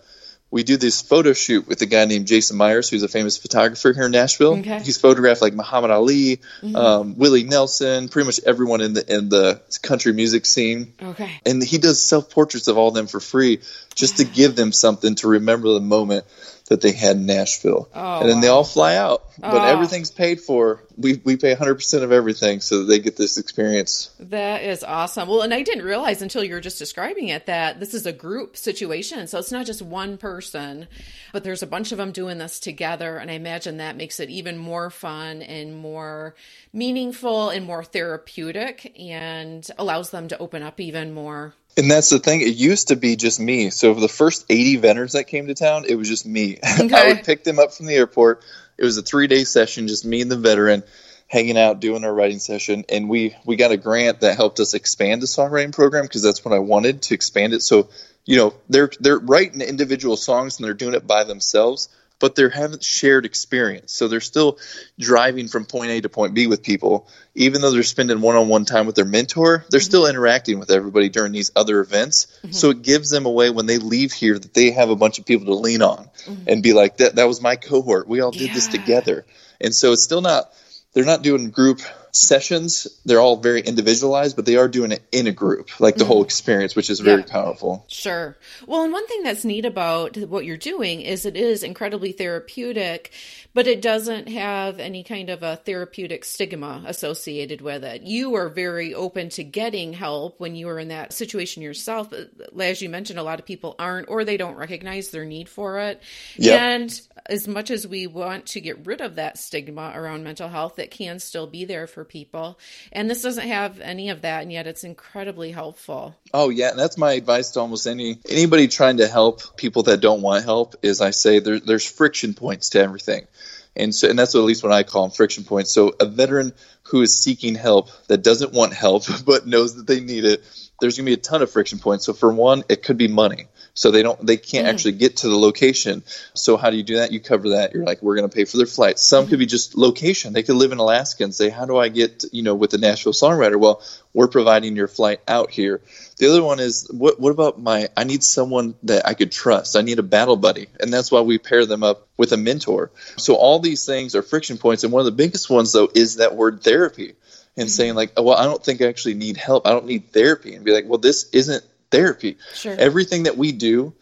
we 0.51 0.63
do 0.63 0.75
this 0.77 1.01
photo 1.01 1.31
shoot 1.33 1.65
with 1.67 1.81
a 1.81 1.85
guy 1.85 2.03
named 2.05 2.27
Jason 2.27 2.57
Myers, 2.57 2.89
who's 2.89 3.03
a 3.03 3.07
famous 3.07 3.37
photographer 3.37 3.93
here 3.93 4.05
in 4.05 4.11
Nashville. 4.11 4.57
Okay. 4.59 4.81
He's 4.83 4.97
photographed 4.99 5.41
like 5.41 5.53
Muhammad 5.53 5.91
Ali, 5.91 6.41
Mm-hmm. 6.61 6.75
um, 6.75 7.17
Willie 7.17 7.43
Nelson, 7.45 8.09
pretty 8.09 8.25
much 8.25 8.39
everyone 8.45 8.81
in 8.81 8.93
the 8.93 9.15
in 9.15 9.29
the 9.29 9.61
country 9.81 10.13
music 10.13 10.45
scene. 10.45 10.93
Okay. 11.01 11.31
And 11.45 11.63
he 11.63 11.77
does 11.77 12.01
self 12.01 12.29
portraits 12.29 12.67
of 12.67 12.77
all 12.77 12.89
of 12.89 12.93
them 12.93 13.07
for 13.07 13.19
free, 13.21 13.61
just 13.95 14.17
to 14.17 14.25
give 14.25 14.55
them 14.55 14.71
something 14.71 15.15
to 15.15 15.27
remember 15.29 15.73
the 15.73 15.79
moment 15.79 16.25
that 16.71 16.79
they 16.79 16.93
had 16.93 17.17
in 17.17 17.25
Nashville. 17.25 17.89
Oh, 17.93 18.21
and 18.21 18.29
then 18.29 18.39
they 18.39 18.47
all 18.47 18.63
fly 18.63 18.95
out, 18.95 19.23
but 19.37 19.55
Oh. 19.55 19.65
everything's 19.65 20.09
paid 20.09 20.39
for. 20.39 20.81
We 20.97 21.19
we 21.25 21.35
pay 21.35 21.51
100% 21.53 22.01
of 22.01 22.13
everything 22.13 22.61
so 22.61 22.79
that 22.79 22.83
they 22.85 22.99
get 22.99 23.17
this 23.17 23.37
experience. 23.37 24.09
That 24.21 24.63
is 24.63 24.81
awesome. 24.81 25.27
Well, 25.27 25.41
and 25.41 25.53
I 25.53 25.63
didn't 25.63 25.83
realize 25.83 26.21
until 26.21 26.45
you 26.45 26.53
were 26.53 26.61
just 26.61 26.79
describing 26.79 27.27
it 27.27 27.45
that 27.47 27.81
this 27.81 27.93
is 27.93 28.05
a 28.05 28.13
group 28.13 28.55
situation. 28.55 29.27
So 29.27 29.37
it's 29.37 29.51
not 29.51 29.65
just 29.65 29.81
one 29.81 30.17
person, 30.17 30.87
but 31.33 31.43
there's 31.43 31.61
a 31.61 31.67
bunch 31.67 31.91
of 31.91 31.97
them 31.97 32.13
doing 32.13 32.37
this 32.37 32.57
together. 32.57 33.17
And 33.17 33.29
I 33.29 33.33
imagine 33.33 33.75
that 33.77 33.97
makes 33.97 34.21
it 34.21 34.29
even 34.29 34.57
more 34.57 34.89
fun 34.89 35.41
and 35.41 35.75
more 35.75 36.35
meaningful 36.71 37.49
and 37.49 37.65
more 37.65 37.83
therapeutic 37.83 38.95
and 38.97 39.67
allows 39.77 40.11
them 40.11 40.29
to 40.29 40.37
open 40.37 40.63
up 40.63 40.79
even 40.79 41.11
more. 41.13 41.53
And 41.77 41.89
that's 41.89 42.09
the 42.09 42.19
thing. 42.19 42.41
It 42.41 42.55
used 42.55 42.89
to 42.89 42.95
be 42.95 43.15
just 43.15 43.39
me. 43.39 43.69
So 43.69 43.93
for 43.93 44.01
the 44.01 44.09
first 44.09 44.45
80 44.49 44.77
veterans 44.77 45.13
that 45.13 45.25
came 45.25 45.47
to 45.47 45.53
town, 45.53 45.85
it 45.87 45.95
was 45.95 46.07
just 46.07 46.25
me. 46.25 46.59
I 46.63 47.07
would 47.07 47.23
pick 47.23 47.43
them 47.43 47.59
up 47.59 47.73
from 47.73 47.85
the 47.85 47.95
airport. 47.95 48.43
It 48.77 48.83
was 48.83 48.97
a 48.97 49.01
three 49.01 49.27
day 49.27 49.43
session, 49.43 49.87
just 49.87 50.05
me 50.05 50.21
and 50.21 50.31
the 50.31 50.37
veteran 50.37 50.83
hanging 51.27 51.57
out, 51.57 51.79
doing 51.79 52.03
our 52.03 52.13
writing 52.13 52.39
session. 52.39 52.83
And 52.89 53.09
we, 53.09 53.35
we 53.45 53.55
got 53.55 53.71
a 53.71 53.77
grant 53.77 54.19
that 54.19 54.35
helped 54.35 54.59
us 54.59 54.73
expand 54.73 55.21
the 55.21 55.27
songwriting 55.27 55.71
program 55.71 56.03
because 56.03 56.23
that's 56.23 56.43
what 56.43 56.53
I 56.53 56.59
wanted 56.59 57.03
to 57.03 57.13
expand 57.13 57.53
it. 57.53 57.61
So, 57.61 57.87
you 58.25 58.35
know, 58.35 58.53
they're, 58.67 58.91
they're 58.99 59.17
writing 59.17 59.61
individual 59.61 60.17
songs 60.17 60.57
and 60.57 60.65
they're 60.65 60.73
doing 60.73 60.93
it 60.93 61.07
by 61.07 61.23
themselves, 61.23 61.87
but 62.21 62.35
they 62.35 62.47
haven't 62.49 62.83
shared 62.83 63.25
experience. 63.25 63.91
So 63.91 64.07
they're 64.07 64.21
still 64.21 64.59
driving 64.97 65.49
from 65.49 65.65
point 65.65 65.91
A 65.91 66.01
to 66.01 66.09
point 66.09 66.33
B 66.33 66.47
with 66.47 66.63
people, 66.63 67.09
even 67.35 67.61
though 67.61 67.71
they're 67.71 67.83
spending 67.83 68.21
one 68.21 68.37
on 68.37 68.47
one 68.47 68.63
time 68.63 68.85
with 68.85 68.95
their 68.95 69.03
mentor, 69.03 69.65
they're 69.69 69.79
mm-hmm. 69.79 69.85
still 69.85 70.05
interacting 70.05 70.59
with 70.59 70.71
everybody 70.71 71.09
during 71.09 71.33
these 71.33 71.51
other 71.55 71.81
events. 71.81 72.27
Mm-hmm. 72.43 72.53
So 72.53 72.69
it 72.69 72.83
gives 72.83 73.09
them 73.09 73.25
a 73.25 73.31
way 73.31 73.49
when 73.49 73.65
they 73.65 73.79
leave 73.79 74.13
here 74.13 74.37
that 74.37 74.53
they 74.53 74.71
have 74.71 74.89
a 74.89 74.95
bunch 74.95 75.19
of 75.19 75.25
people 75.25 75.47
to 75.47 75.55
lean 75.55 75.81
on 75.81 76.09
mm-hmm. 76.25 76.43
and 76.47 76.63
be 76.63 76.73
like, 76.73 76.97
that, 76.97 77.15
that 77.15 77.27
was 77.27 77.41
my 77.41 77.57
cohort. 77.57 78.07
We 78.07 78.21
all 78.21 78.31
did 78.31 78.51
this 78.51 78.67
together. 78.67 79.25
And 79.59 79.73
so 79.73 79.91
it's 79.91 80.03
still 80.03 80.21
not, 80.21 80.53
they're 80.93 81.05
not 81.05 81.23
doing 81.23 81.49
group 81.49 81.81
sessions. 82.13 82.87
They're 83.05 83.19
all 83.19 83.37
very 83.37 83.61
individualized, 83.61 84.35
but 84.35 84.45
they 84.45 84.55
are 84.57 84.67
doing 84.67 84.91
it 84.91 85.01
in 85.11 85.27
a 85.27 85.31
group, 85.31 85.79
like 85.79 85.95
the 85.95 86.03
mm-hmm. 86.03 86.11
whole 86.11 86.23
experience, 86.23 86.75
which 86.75 86.89
is 86.89 86.99
very 86.99 87.21
Yeah. 87.21 87.27
powerful. 87.31 87.85
Sure. 87.87 88.37
Well, 88.67 88.83
and 88.83 88.93
one 88.93 89.07
thing 89.07 89.23
that's 89.23 89.45
neat 89.45 89.65
about 89.65 90.17
what 90.17 90.45
you're 90.45 90.57
doing 90.57 91.01
is 91.01 91.25
it 91.25 91.35
is 91.35 91.63
incredibly 91.63 92.11
therapeutic, 92.11 93.11
but 93.53 93.67
it 93.67 93.81
doesn't 93.81 94.29
have 94.29 94.79
any 94.79 95.03
kind 95.03 95.29
of 95.29 95.43
a 95.43 95.57
therapeutic 95.57 96.25
stigma 96.25 96.83
associated 96.85 97.61
with 97.61 97.83
it. 97.83 98.01
You 98.03 98.35
are 98.35 98.49
very 98.49 98.93
open 98.93 99.29
to 99.29 99.43
getting 99.43 99.93
help 99.93 100.39
when 100.39 100.55
you 100.55 100.69
are 100.69 100.79
in 100.79 100.89
that 100.89 101.13
situation 101.13 101.61
yourself. 101.61 102.13
As 102.59 102.81
you 102.81 102.89
mentioned, 102.89 103.19
a 103.19 103.23
lot 103.23 103.39
of 103.39 103.45
people 103.45 103.75
aren't, 103.77 104.09
or 104.09 104.23
they 104.23 104.37
don't 104.37 104.55
recognize 104.55 105.09
their 105.09 105.25
need 105.25 105.49
for 105.49 105.79
it. 105.79 106.01
Yep. 106.37 106.59
And 106.59 107.01
as 107.25 107.47
much 107.47 107.71
as 107.71 107.87
we 107.87 108.07
want 108.07 108.45
to 108.47 108.61
get 108.61 108.85
rid 108.85 109.01
of 109.01 109.15
that 109.15 109.37
stigma 109.37 109.91
around 109.95 110.23
mental 110.23 110.49
health, 110.49 110.79
it 110.79 110.91
can 110.91 111.19
still 111.19 111.47
be 111.47 111.65
there 111.65 111.87
for 111.87 112.00
people. 112.03 112.59
And 112.91 113.09
this 113.09 113.21
doesn't 113.21 113.47
have 113.47 113.79
any 113.79 114.09
of 114.09 114.21
that, 114.21 114.43
and 114.43 114.51
yet 114.51 114.67
it's 114.67 114.83
incredibly 114.83 115.51
helpful. 115.51 116.15
Oh 116.33 116.49
yeah, 116.49 116.71
that's 116.75 116.97
my 116.97 117.13
advice 117.13 117.51
to 117.51 117.59
almost 117.59 117.87
any 117.87 118.19
anybody 118.29 118.67
trying 118.67 118.97
to 118.97 119.07
help 119.07 119.57
people 119.57 119.83
that 119.83 120.01
don't 120.01 120.21
want 120.21 120.43
help. 120.43 120.75
Is 120.81 121.01
I 121.01 121.11
say 121.11 121.39
there, 121.39 121.59
there's 121.59 121.85
friction 121.85 122.33
points 122.33 122.71
to 122.71 122.79
everything, 122.81 123.27
and 123.75 123.93
so 123.93 124.09
and 124.09 124.17
that's 124.17 124.35
at 124.35 124.39
least 124.39 124.63
what 124.63 124.71
I 124.71 124.83
call 124.83 125.03
them 125.03 125.11
friction 125.11 125.43
points. 125.43 125.71
So 125.71 125.93
a 125.99 126.05
veteran 126.05 126.53
who 126.83 127.01
is 127.01 127.17
seeking 127.17 127.55
help 127.55 127.89
that 128.07 128.23
doesn't 128.23 128.53
want 128.53 128.73
help 128.73 129.03
but 129.25 129.47
knows 129.47 129.75
that 129.75 129.87
they 129.87 129.99
need 129.99 130.25
it, 130.25 130.43
there's 130.81 130.97
going 130.97 131.05
to 131.05 131.09
be 131.09 131.13
a 131.13 131.17
ton 131.17 131.41
of 131.41 131.51
friction 131.51 131.79
points. 131.79 132.05
So 132.05 132.13
for 132.13 132.33
one, 132.33 132.63
it 132.69 132.83
could 132.83 132.97
be 132.97 133.07
money. 133.07 133.47
So 133.73 133.91
they 133.91 134.03
don't 134.03 134.25
they 134.25 134.37
can't 134.37 134.67
mm. 134.67 134.69
actually 134.69 134.93
get 134.93 135.17
to 135.17 135.29
the 135.29 135.37
location. 135.37 136.03
So 136.33 136.57
how 136.57 136.69
do 136.69 136.77
you 136.77 136.83
do 136.83 136.97
that? 136.97 137.11
You 137.11 137.19
cover 137.19 137.49
that. 137.49 137.73
You're 137.73 137.85
like, 137.85 138.01
we're 138.01 138.15
going 138.15 138.29
to 138.29 138.35
pay 138.35 138.45
for 138.45 138.57
their 138.57 138.65
flight 138.65 138.99
Some 138.99 139.27
could 139.27 139.39
be 139.39 139.45
mm-hmm. 139.45 139.49
just 139.49 139.77
location. 139.77 140.33
They 140.33 140.43
could 140.43 140.55
live 140.55 140.71
in 140.71 140.77
Alaska 140.77 141.23
and 141.23 141.33
say, 141.33 141.49
how 141.49 141.65
do 141.65 141.77
I 141.77 141.87
get 141.87 142.25
you 142.31 142.43
know 142.43 142.55
with 142.55 142.71
the 142.71 142.77
Nashville 142.77 143.13
songwriter? 143.13 143.57
Well, 143.57 143.81
we're 144.13 144.27
providing 144.27 144.75
your 144.75 144.87
flight 144.87 145.21
out 145.27 145.51
here. 145.51 145.81
The 146.17 146.29
other 146.29 146.43
one 146.43 146.59
is 146.59 146.89
what 146.91 147.19
what 147.19 147.31
about 147.31 147.61
my 147.61 147.89
I 147.95 148.03
need 148.03 148.23
someone 148.23 148.75
that 148.83 149.07
I 149.07 149.13
could 149.13 149.31
trust. 149.31 149.77
I 149.77 149.81
need 149.81 149.99
a 149.99 150.03
battle 150.03 150.35
buddy. 150.35 150.67
And 150.79 150.91
that's 150.91 151.11
why 151.11 151.21
we 151.21 151.37
pair 151.37 151.65
them 151.65 151.83
up 151.83 152.07
with 152.17 152.33
a 152.33 152.37
mentor. 152.37 152.91
So 153.17 153.35
all 153.35 153.59
these 153.59 153.85
things 153.85 154.15
are 154.15 154.21
friction 154.21 154.57
points 154.57 154.83
and 154.83 154.91
one 154.91 154.99
of 154.99 155.05
the 155.05 155.11
biggest 155.11 155.49
ones 155.49 155.71
though 155.71 155.89
is 155.93 156.17
that 156.17 156.35
word 156.35 156.61
therapy. 156.61 157.15
And 157.57 157.69
saying 157.69 157.89
mm-hmm. 157.89 157.97
like, 157.97 158.13
oh, 158.15 158.23
well, 158.23 158.37
I 158.37 158.45
don't 158.45 158.63
think 158.63 158.81
I 158.81 158.85
actually 158.85 159.15
need 159.15 159.35
help. 159.35 159.67
I 159.67 159.71
don't 159.71 159.85
need 159.85 160.13
therapy. 160.13 160.55
And 160.55 160.63
be 160.63 160.71
like, 160.71 160.85
well, 160.87 160.99
this 160.99 161.29
isn't 161.33 161.65
therapy. 161.91 162.37
Sure. 162.53 162.75
Everything 162.77 163.23
that 163.23 163.37
we 163.37 163.51
do, 163.51 163.93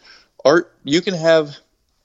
art 0.46 0.74
you 0.84 1.02
can 1.02 1.16
have 1.16 1.58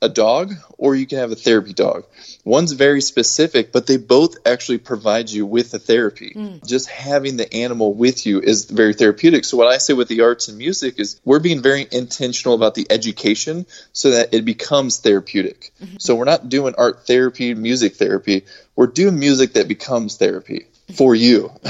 a 0.04 0.08
dog 0.08 0.52
or 0.76 0.94
you 0.94 1.06
can 1.06 1.18
have 1.18 1.32
a 1.32 1.36
therapy 1.36 1.72
dog. 1.72 2.04
One's 2.44 2.72
very 2.72 3.00
specific, 3.00 3.72
but 3.72 3.86
they 3.86 3.96
both 3.96 4.36
actually 4.46 4.78
provide 4.78 5.30
you 5.30 5.46
with 5.46 5.70
the 5.70 5.78
therapy. 5.78 6.32
Hmm. 6.34 6.56
Just 6.66 6.88
having 6.88 7.38
the 7.38 7.52
animal 7.54 7.94
with 7.94 8.26
you 8.26 8.40
is 8.40 8.66
very 8.66 8.92
therapeutic. 8.92 9.46
So 9.46 9.56
what 9.56 9.66
I 9.66 9.78
say 9.78 9.94
with 9.94 10.08
the 10.08 10.20
arts 10.20 10.48
and 10.48 10.58
music 10.58 11.00
is 11.00 11.20
we're 11.24 11.40
being 11.40 11.62
very 11.62 11.86
intentional 11.90 12.54
about 12.54 12.74
the 12.74 12.86
education 12.90 13.66
so 13.92 14.10
that 14.10 14.34
it 14.34 14.44
becomes 14.44 14.98
therapeutic. 14.98 15.72
Mm-hmm. 15.82 15.96
So 15.98 16.14
we're 16.16 16.26
not 16.26 16.50
doing 16.50 16.74
art 16.76 17.06
therapy, 17.06 17.54
music 17.54 17.94
therapy. 17.94 18.44
We're 18.76 18.88
doing 18.88 19.18
music 19.18 19.54
that 19.54 19.68
becomes 19.68 20.18
therapy 20.18 20.66
for 20.92 21.14
you. 21.14 21.50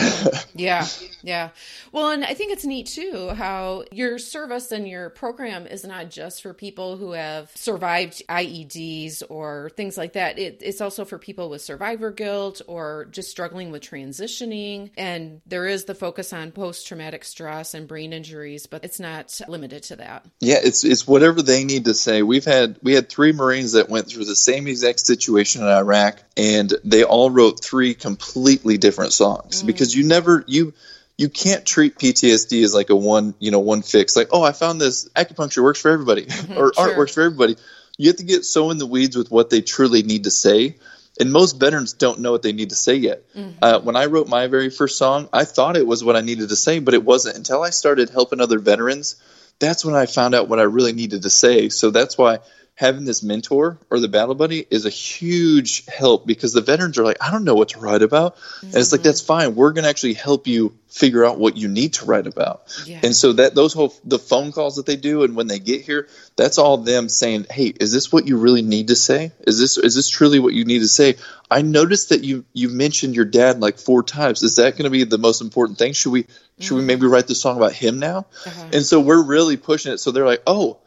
Yeah, 0.57 0.87
yeah. 1.23 1.51
Well, 1.91 2.11
and 2.11 2.25
I 2.25 2.35
think 2.35 2.53
it's 2.53 2.65
neat 2.65 2.87
too 2.87 3.31
how 3.31 3.85
your 3.91 4.19
service 4.19 4.71
and 4.71 4.87
your 4.87 5.11
program 5.11 5.67
is 5.67 5.85
not 5.85 6.11
just 6.11 6.43
for 6.43 6.55
people 6.55 6.97
who 6.97 7.13
have 7.13 7.51
survived 7.57 8.23
IEDs 8.29 9.23
or 9.29 9.71
things 9.77 9.99
like 9.99 10.13
that. 10.13 10.39
It, 10.39 10.61
it's 10.63 10.81
also 10.81 11.05
for 11.05 11.19
people 11.19 11.51
with 11.51 11.61
survivor 11.61 12.13
guilt 12.13 12.63
or 12.69 13.07
just 13.11 13.31
struggling 13.31 13.73
with 13.73 13.83
transitioning. 13.83 14.91
And 14.97 15.41
there 15.47 15.67
is 15.67 15.85
the 15.85 15.95
focus 15.95 16.33
on 16.33 16.53
post 16.53 16.87
traumatic 16.87 17.25
stress 17.25 17.75
and 17.75 17.89
brain 17.89 18.13
injuries, 18.13 18.67
but 18.67 18.85
it's 18.85 19.01
not 19.01 19.41
limited 19.49 19.83
to 19.85 19.97
that. 19.97 20.25
Yeah, 20.41 20.61
it's 20.63 20.85
it's 20.85 21.07
whatever 21.07 21.43
they 21.43 21.65
need 21.65 21.87
to 21.87 21.95
say. 21.95 22.23
We've 22.23 22.45
had 22.45 22.79
we 22.83 22.95
had 22.95 23.09
three 23.09 23.33
Marines 23.33 23.73
that 23.73 23.89
went 23.89 24.09
through 24.09 24.27
the 24.27 24.37
same 24.37 24.69
exact 24.69 25.01
situation 25.01 25.63
in 25.63 25.69
Iraq, 25.69 26.19
and 26.37 26.73
they 26.85 27.03
all 27.03 27.31
wrote 27.31 27.63
three 27.63 27.95
completely 27.95 28.79
different 28.79 29.04
songs 29.13 29.63
because 29.63 29.95
you 29.95 30.05
never 30.05 30.45
you 30.47 30.73
you 31.17 31.29
can't 31.29 31.65
treat 31.65 31.97
PTSD 31.97 32.65
as 32.65 32.75
like 32.75 32.91
a 32.91 32.97
one, 32.97 33.35
you 33.39 33.51
know, 33.51 33.61
one 33.61 33.83
fix. 33.83 34.17
Like, 34.17 34.29
oh, 34.33 34.43
I 34.43 34.53
found 34.53 34.81
this 34.81 35.09
acupuncture 35.11 35.63
works 35.63 35.81
for 35.81 35.91
everybody, 35.91 36.27
mm-hmm, 36.27 36.53
or 36.53 36.73
sure. 36.75 36.89
art 36.89 36.97
works 36.97 37.15
for 37.15 37.23
everybody. 37.23 37.57
You 37.97 38.09
have 38.09 38.17
to 38.17 38.25
get 38.25 38.45
so 38.45 38.71
in 38.71 38.79
the 38.79 38.87
weeds 38.87 39.17
with 39.17 39.31
what 39.31 39.51
they 39.51 39.61
truly 39.61 40.03
need 40.03 40.25
to 40.25 40.31
say. 40.31 40.77
And 41.21 41.33
most 41.33 41.61
veterans 41.61 41.93
don't 41.93 42.19
know 42.19 42.33
what 42.33 42.43
they 42.43 42.53
need 42.53 42.71
to 42.71 42.75
say 42.75 42.97
yet. 42.97 43.33
Mm-hmm. 43.35 43.59
Uh, 43.63 43.79
when 43.81 43.95
I 43.95 44.07
wrote 44.07 44.27
my 44.27 44.49
very 44.49 44.69
first 44.69 44.99
song, 44.99 45.29
I 45.33 45.45
thought 45.45 45.77
it 45.77 45.87
was 45.87 46.03
what 46.03 46.17
I 46.17 46.23
needed 46.23 46.49
to 46.49 46.57
say, 46.57 46.81
but 46.81 46.95
it 46.95 47.05
wasn't 47.05 47.37
until 47.37 47.63
I 47.63 47.71
started 47.71 48.11
helping 48.11 48.41
other 48.41 48.59
veterans. 48.59 49.15
That's 49.61 49.85
when 49.85 49.95
I 49.95 50.07
found 50.07 50.35
out 50.35 50.49
what 50.49 50.59
I 50.59 50.65
really 50.65 50.93
needed 50.93 51.23
to 51.23 51.31
say. 51.31 51.69
So 51.69 51.91
that's 51.91 52.19
why 52.19 52.41
having 52.77 53.05
this 53.05 53.23
mentor 53.23 53.79
or 53.89 54.01
the 54.01 54.09
battle 54.09 54.35
buddy 54.35 54.67
is 54.69 54.85
a 54.85 54.91
huge 54.91 55.87
help 55.87 56.27
because 56.27 56.53
the 56.53 56.61
veterans 56.61 56.99
are 56.99 57.05
like, 57.05 57.19
I 57.21 57.31
don't 57.31 57.45
know 57.45 57.55
what 57.55 57.69
to 57.71 57.79
write 57.79 58.03
about. 58.03 58.37
Mm-hmm. 58.37 58.67
And 58.67 58.77
it's 58.77 58.91
like, 58.91 59.03
that's 59.03 59.21
fine. 59.21 59.55
We're 59.55 59.71
going 59.71 59.85
to 59.85 59.91
actually 59.91 60.15
help 60.15 60.49
you 60.49 60.77
figure 60.89 61.25
out 61.25 61.39
what 61.39 61.57
you 61.57 61.69
need 61.69 61.95
to 61.95 62.05
write 62.05 62.27
about. 62.27 62.63
Yeah. 62.85 62.99
And 63.05 63.15
so 63.15 63.35
that 63.35 63.55
those 63.55 63.75
whole, 63.75 63.95
the 64.05 64.19
phone 64.19 64.51
calls 64.51 64.77
that 64.77 64.87
they 64.87 64.97
do 64.97 65.23
and 65.23 65.37
when 65.37 65.47
they 65.47 65.61
get 65.61 65.83
here, 65.83 66.09
that's 66.35 66.59
all 66.59 66.79
them 66.79 67.09
saying, 67.09 67.47
Hey, 67.49 67.67
is 67.67 67.93
this 67.93 68.11
what 68.11 68.27
you 68.27 68.39
really 68.39 68.63
need 68.63 68.89
to 68.89 68.97
say? 68.97 69.31
Is 69.47 69.61
this, 69.61 69.79
is 69.79 69.95
this 69.95 70.09
truly 70.09 70.41
what 70.41 70.53
you 70.53 70.65
need 70.65 70.81
to 70.81 70.89
say? 70.89 71.15
I 71.49 71.63
noticed 71.63 72.09
that 72.09 72.25
you, 72.25 72.45
you 72.53 72.71
mentioned 72.71 73.15
your 73.15 73.25
dad 73.25 73.61
like 73.61 73.79
four 73.79 74.03
times. 74.03 74.43
Is 74.43 74.57
that 74.57 74.73
going 74.73 74.85
to 74.85 74.91
be 74.91 75.05
the 75.05 75.19
most 75.19 75.43
important 75.43 75.79
thing? 75.79 75.93
Should 75.93 76.11
we, 76.11 76.23
should 76.59 76.71
mm-hmm. 76.71 76.77
we 76.77 76.83
maybe 76.83 77.07
write 77.07 77.29
the 77.29 77.37
song 77.37 77.57
about 77.57 77.73
him 77.73 78.01
now? 78.01 78.27
Uh-huh. 78.45 78.69
And 78.73 78.85
so 78.85 78.99
we're 78.99 79.23
really 79.23 79.57
pushing 79.57 79.93
it. 79.93 79.99
So 79.99 80.11
they're 80.11 80.27
like, 80.27 80.43
Oh, 80.45 80.79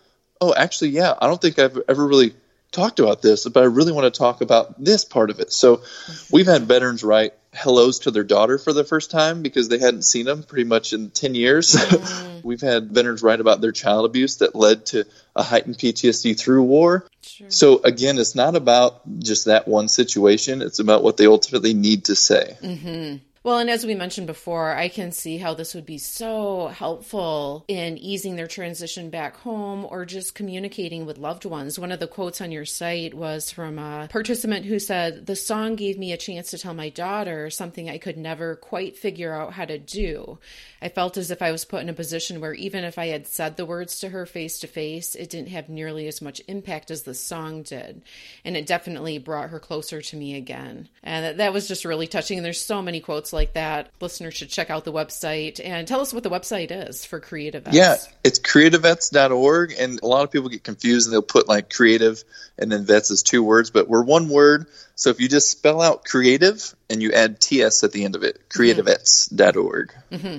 oh, 0.42 0.54
actually, 0.54 0.90
yeah, 0.90 1.14
I 1.20 1.28
don't 1.28 1.42
think 1.42 1.60
I've 1.60 1.80
ever 1.88 2.06
really 2.06 2.34
talked 2.72 3.00
about 3.00 3.22
this, 3.22 3.48
but 3.48 3.64
I 3.64 3.68
really 3.68 3.92
want 3.92 4.14
to 4.14 4.18
talk 4.18 4.42
about 4.42 4.82
this 4.84 5.06
part 5.06 5.30
of 5.30 5.40
it. 5.40 5.52
So 5.52 5.82
we've 6.32 6.46
had 6.46 6.64
veterans 6.64 7.04
write 7.04 7.34
hellos 7.54 8.00
to 8.00 8.12
their 8.12 8.24
daughter 8.24 8.58
for 8.58 8.72
the 8.72 8.84
first 8.84 9.10
time 9.10 9.42
because 9.42 9.68
they 9.68 9.80
hadn't 9.80 10.04
seen 10.04 10.26
them 10.26 10.44
pretty 10.44 10.66
much 10.66 10.94
in 10.94 11.10
10 11.10 11.34
years. 11.34 11.74
Mm. 11.74 12.44
we've 12.44 12.62
had 12.62 12.92
veterans 12.92 13.24
write 13.24 13.40
about 13.40 13.62
their 13.62 13.72
child 13.72 14.06
abuse 14.06 14.38
that 14.38 14.54
led 14.54 14.86
to 14.88 15.06
a 15.36 15.44
heightened 15.44 15.78
PTSD 15.78 16.38
through 16.38 16.64
war. 16.64 17.08
Sure. 17.22 17.50
So 17.50 17.82
again, 17.84 18.18
it's 18.20 18.36
not 18.36 18.56
about 18.56 19.02
just 19.20 19.46
that 19.46 19.68
one 19.68 19.88
situation. 19.88 20.62
It's 20.62 20.80
about 20.80 21.04
what 21.04 21.18
they 21.18 21.26
ultimately 21.26 21.74
need 21.74 22.06
to 22.06 22.16
say. 22.16 22.58
Mm-hmm. 22.62 23.18
Well, 23.44 23.60
and 23.60 23.70
as 23.70 23.86
we 23.86 23.96
mentioned 23.96 24.28
before, 24.28 24.76
I 24.76 24.90
can 24.90 25.12
see 25.12 25.38
how 25.38 25.54
this 25.54 25.74
would 25.74 25.86
be 25.86 25.98
so 25.98 26.68
helpful 26.68 27.66
in 27.68 27.98
easing 27.98 28.36
their 28.36 28.48
transition 28.48 29.10
back 29.10 29.38
home 29.38 29.86
or 29.90 30.06
just 30.06 30.36
communicating 30.36 31.06
with 31.06 31.18
loved 31.18 31.46
ones. 31.46 31.80
One 31.80 31.92
of 31.92 32.00
the 32.00 32.08
quotes 32.08 32.42
on 32.42 32.52
your 32.52 32.66
site 32.66 33.14
was 33.14 33.52
from 33.52 33.80
a 33.80 34.08
participant 34.12 34.66
who 34.66 34.80
said, 34.80 35.26
The 35.26 35.36
song 35.36 35.76
gave 35.76 35.98
me 35.98 36.12
a 36.12 36.18
chance 36.18 36.50
to 36.52 36.58
tell 36.58 36.74
my 36.74 36.90
daughter 36.90 37.50
something 37.50 37.90
I 37.90 37.98
could 37.98 38.18
never 38.18 38.56
quite 38.56 38.98
figure 38.98 39.34
out 39.34 39.54
how 39.54 39.66
to 39.66 39.78
do. 39.78 40.40
I 40.82 40.90
felt 40.90 41.18
as 41.18 41.32
if 41.32 41.42
I 41.42 41.52
was 41.52 41.66
put 41.66 41.82
in 41.82 41.90
a 41.90 41.94
position 41.94 42.42
where 42.42 42.54
even 42.54 42.84
if 42.84 42.98
I 42.98 43.08
had 43.08 43.28
said 43.28 43.58
the 43.58 43.66
words 43.66 44.00
to 44.00 44.10
her 44.10 44.26
face 44.26 44.60
to 44.60 44.68
face, 44.68 45.16
it 45.16 45.30
didn't 45.30 45.50
have 45.50 45.70
nearly 45.70 46.08
as 46.08 46.22
much 46.22 46.42
impact 46.48 46.92
as 46.92 47.04
the 47.04 47.14
song 47.14 47.64
did. 47.64 48.04
And 48.46 48.56
it 48.56 48.68
definitely 48.68 49.18
brought 49.18 49.50
her 49.50 49.60
closer 49.60 50.02
to 50.02 50.16
me 50.16 50.36
again. 50.36 50.90
And 51.04 51.40
that, 51.40 51.54
was 51.54 51.68
just 51.68 51.86
really 51.86 52.08
touching. 52.08 52.38
And 52.38 52.46
there's 52.46 52.62
so 52.62 52.82
many 52.82 53.00
quotes 53.00 53.34
like 53.38 53.54
that. 53.54 53.92
Listeners 54.02 54.34
should 54.34 54.50
check 54.50 54.70
out 54.70 54.84
the 54.84 54.92
website 54.92 55.62
and 55.64 55.88
tell 55.88 56.02
us 56.02 56.14
what 56.14 56.24
the 56.24 56.30
website 56.30 56.72
is 56.72 57.06
for 57.06 57.22
Creative 57.22 57.64
Vets. 57.64 57.76
Yeah, 57.76 57.96
it's 58.26 58.40
creativevets.org. 58.40 59.74
And 59.80 60.02
a 60.02 60.06
lot 60.06 60.24
of 60.24 60.32
people 60.32 60.50
get 60.50 60.66
confused 60.66 61.08
and 61.08 61.14
they'll 61.14 61.22
put 61.22 61.48
like 61.48 61.74
creative 61.74 62.24
and 62.58 62.70
then 62.70 62.84
vets 62.86 63.12
as 63.12 63.24
two 63.24 63.44
words, 63.44 63.70
but 63.70 63.88
we're 63.88 64.04
one 64.04 64.28
word. 64.28 64.68
So 64.96 65.10
if 65.12 65.22
you 65.22 65.30
just 65.30 65.50
spell 65.50 65.82
out 65.82 66.04
creative 66.04 66.76
and 66.90 67.02
you 67.02 67.14
add 67.14 67.40
TS 67.40 67.84
at 67.86 67.94
the 67.94 68.04
end 68.04 68.16
of 68.16 68.24
it, 68.24 68.50
creativevets.org. 68.50 69.94
Mm-hmm. 70.12 70.38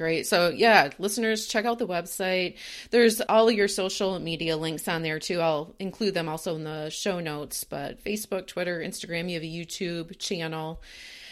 Great. 0.00 0.26
So, 0.26 0.48
yeah, 0.48 0.88
listeners, 0.98 1.46
check 1.46 1.66
out 1.66 1.78
the 1.78 1.86
website. 1.86 2.56
There's 2.90 3.20
all 3.20 3.50
your 3.50 3.68
social 3.68 4.18
media 4.18 4.56
links 4.56 4.88
on 4.88 5.02
there 5.02 5.18
too. 5.18 5.40
I'll 5.40 5.74
include 5.78 6.14
them 6.14 6.26
also 6.26 6.56
in 6.56 6.64
the 6.64 6.88
show 6.88 7.20
notes, 7.20 7.64
but 7.64 8.02
Facebook, 8.02 8.46
Twitter, 8.46 8.80
Instagram, 8.80 9.28
you 9.28 9.34
have 9.34 9.42
a 9.42 9.46
YouTube 9.46 10.18
channel. 10.18 10.80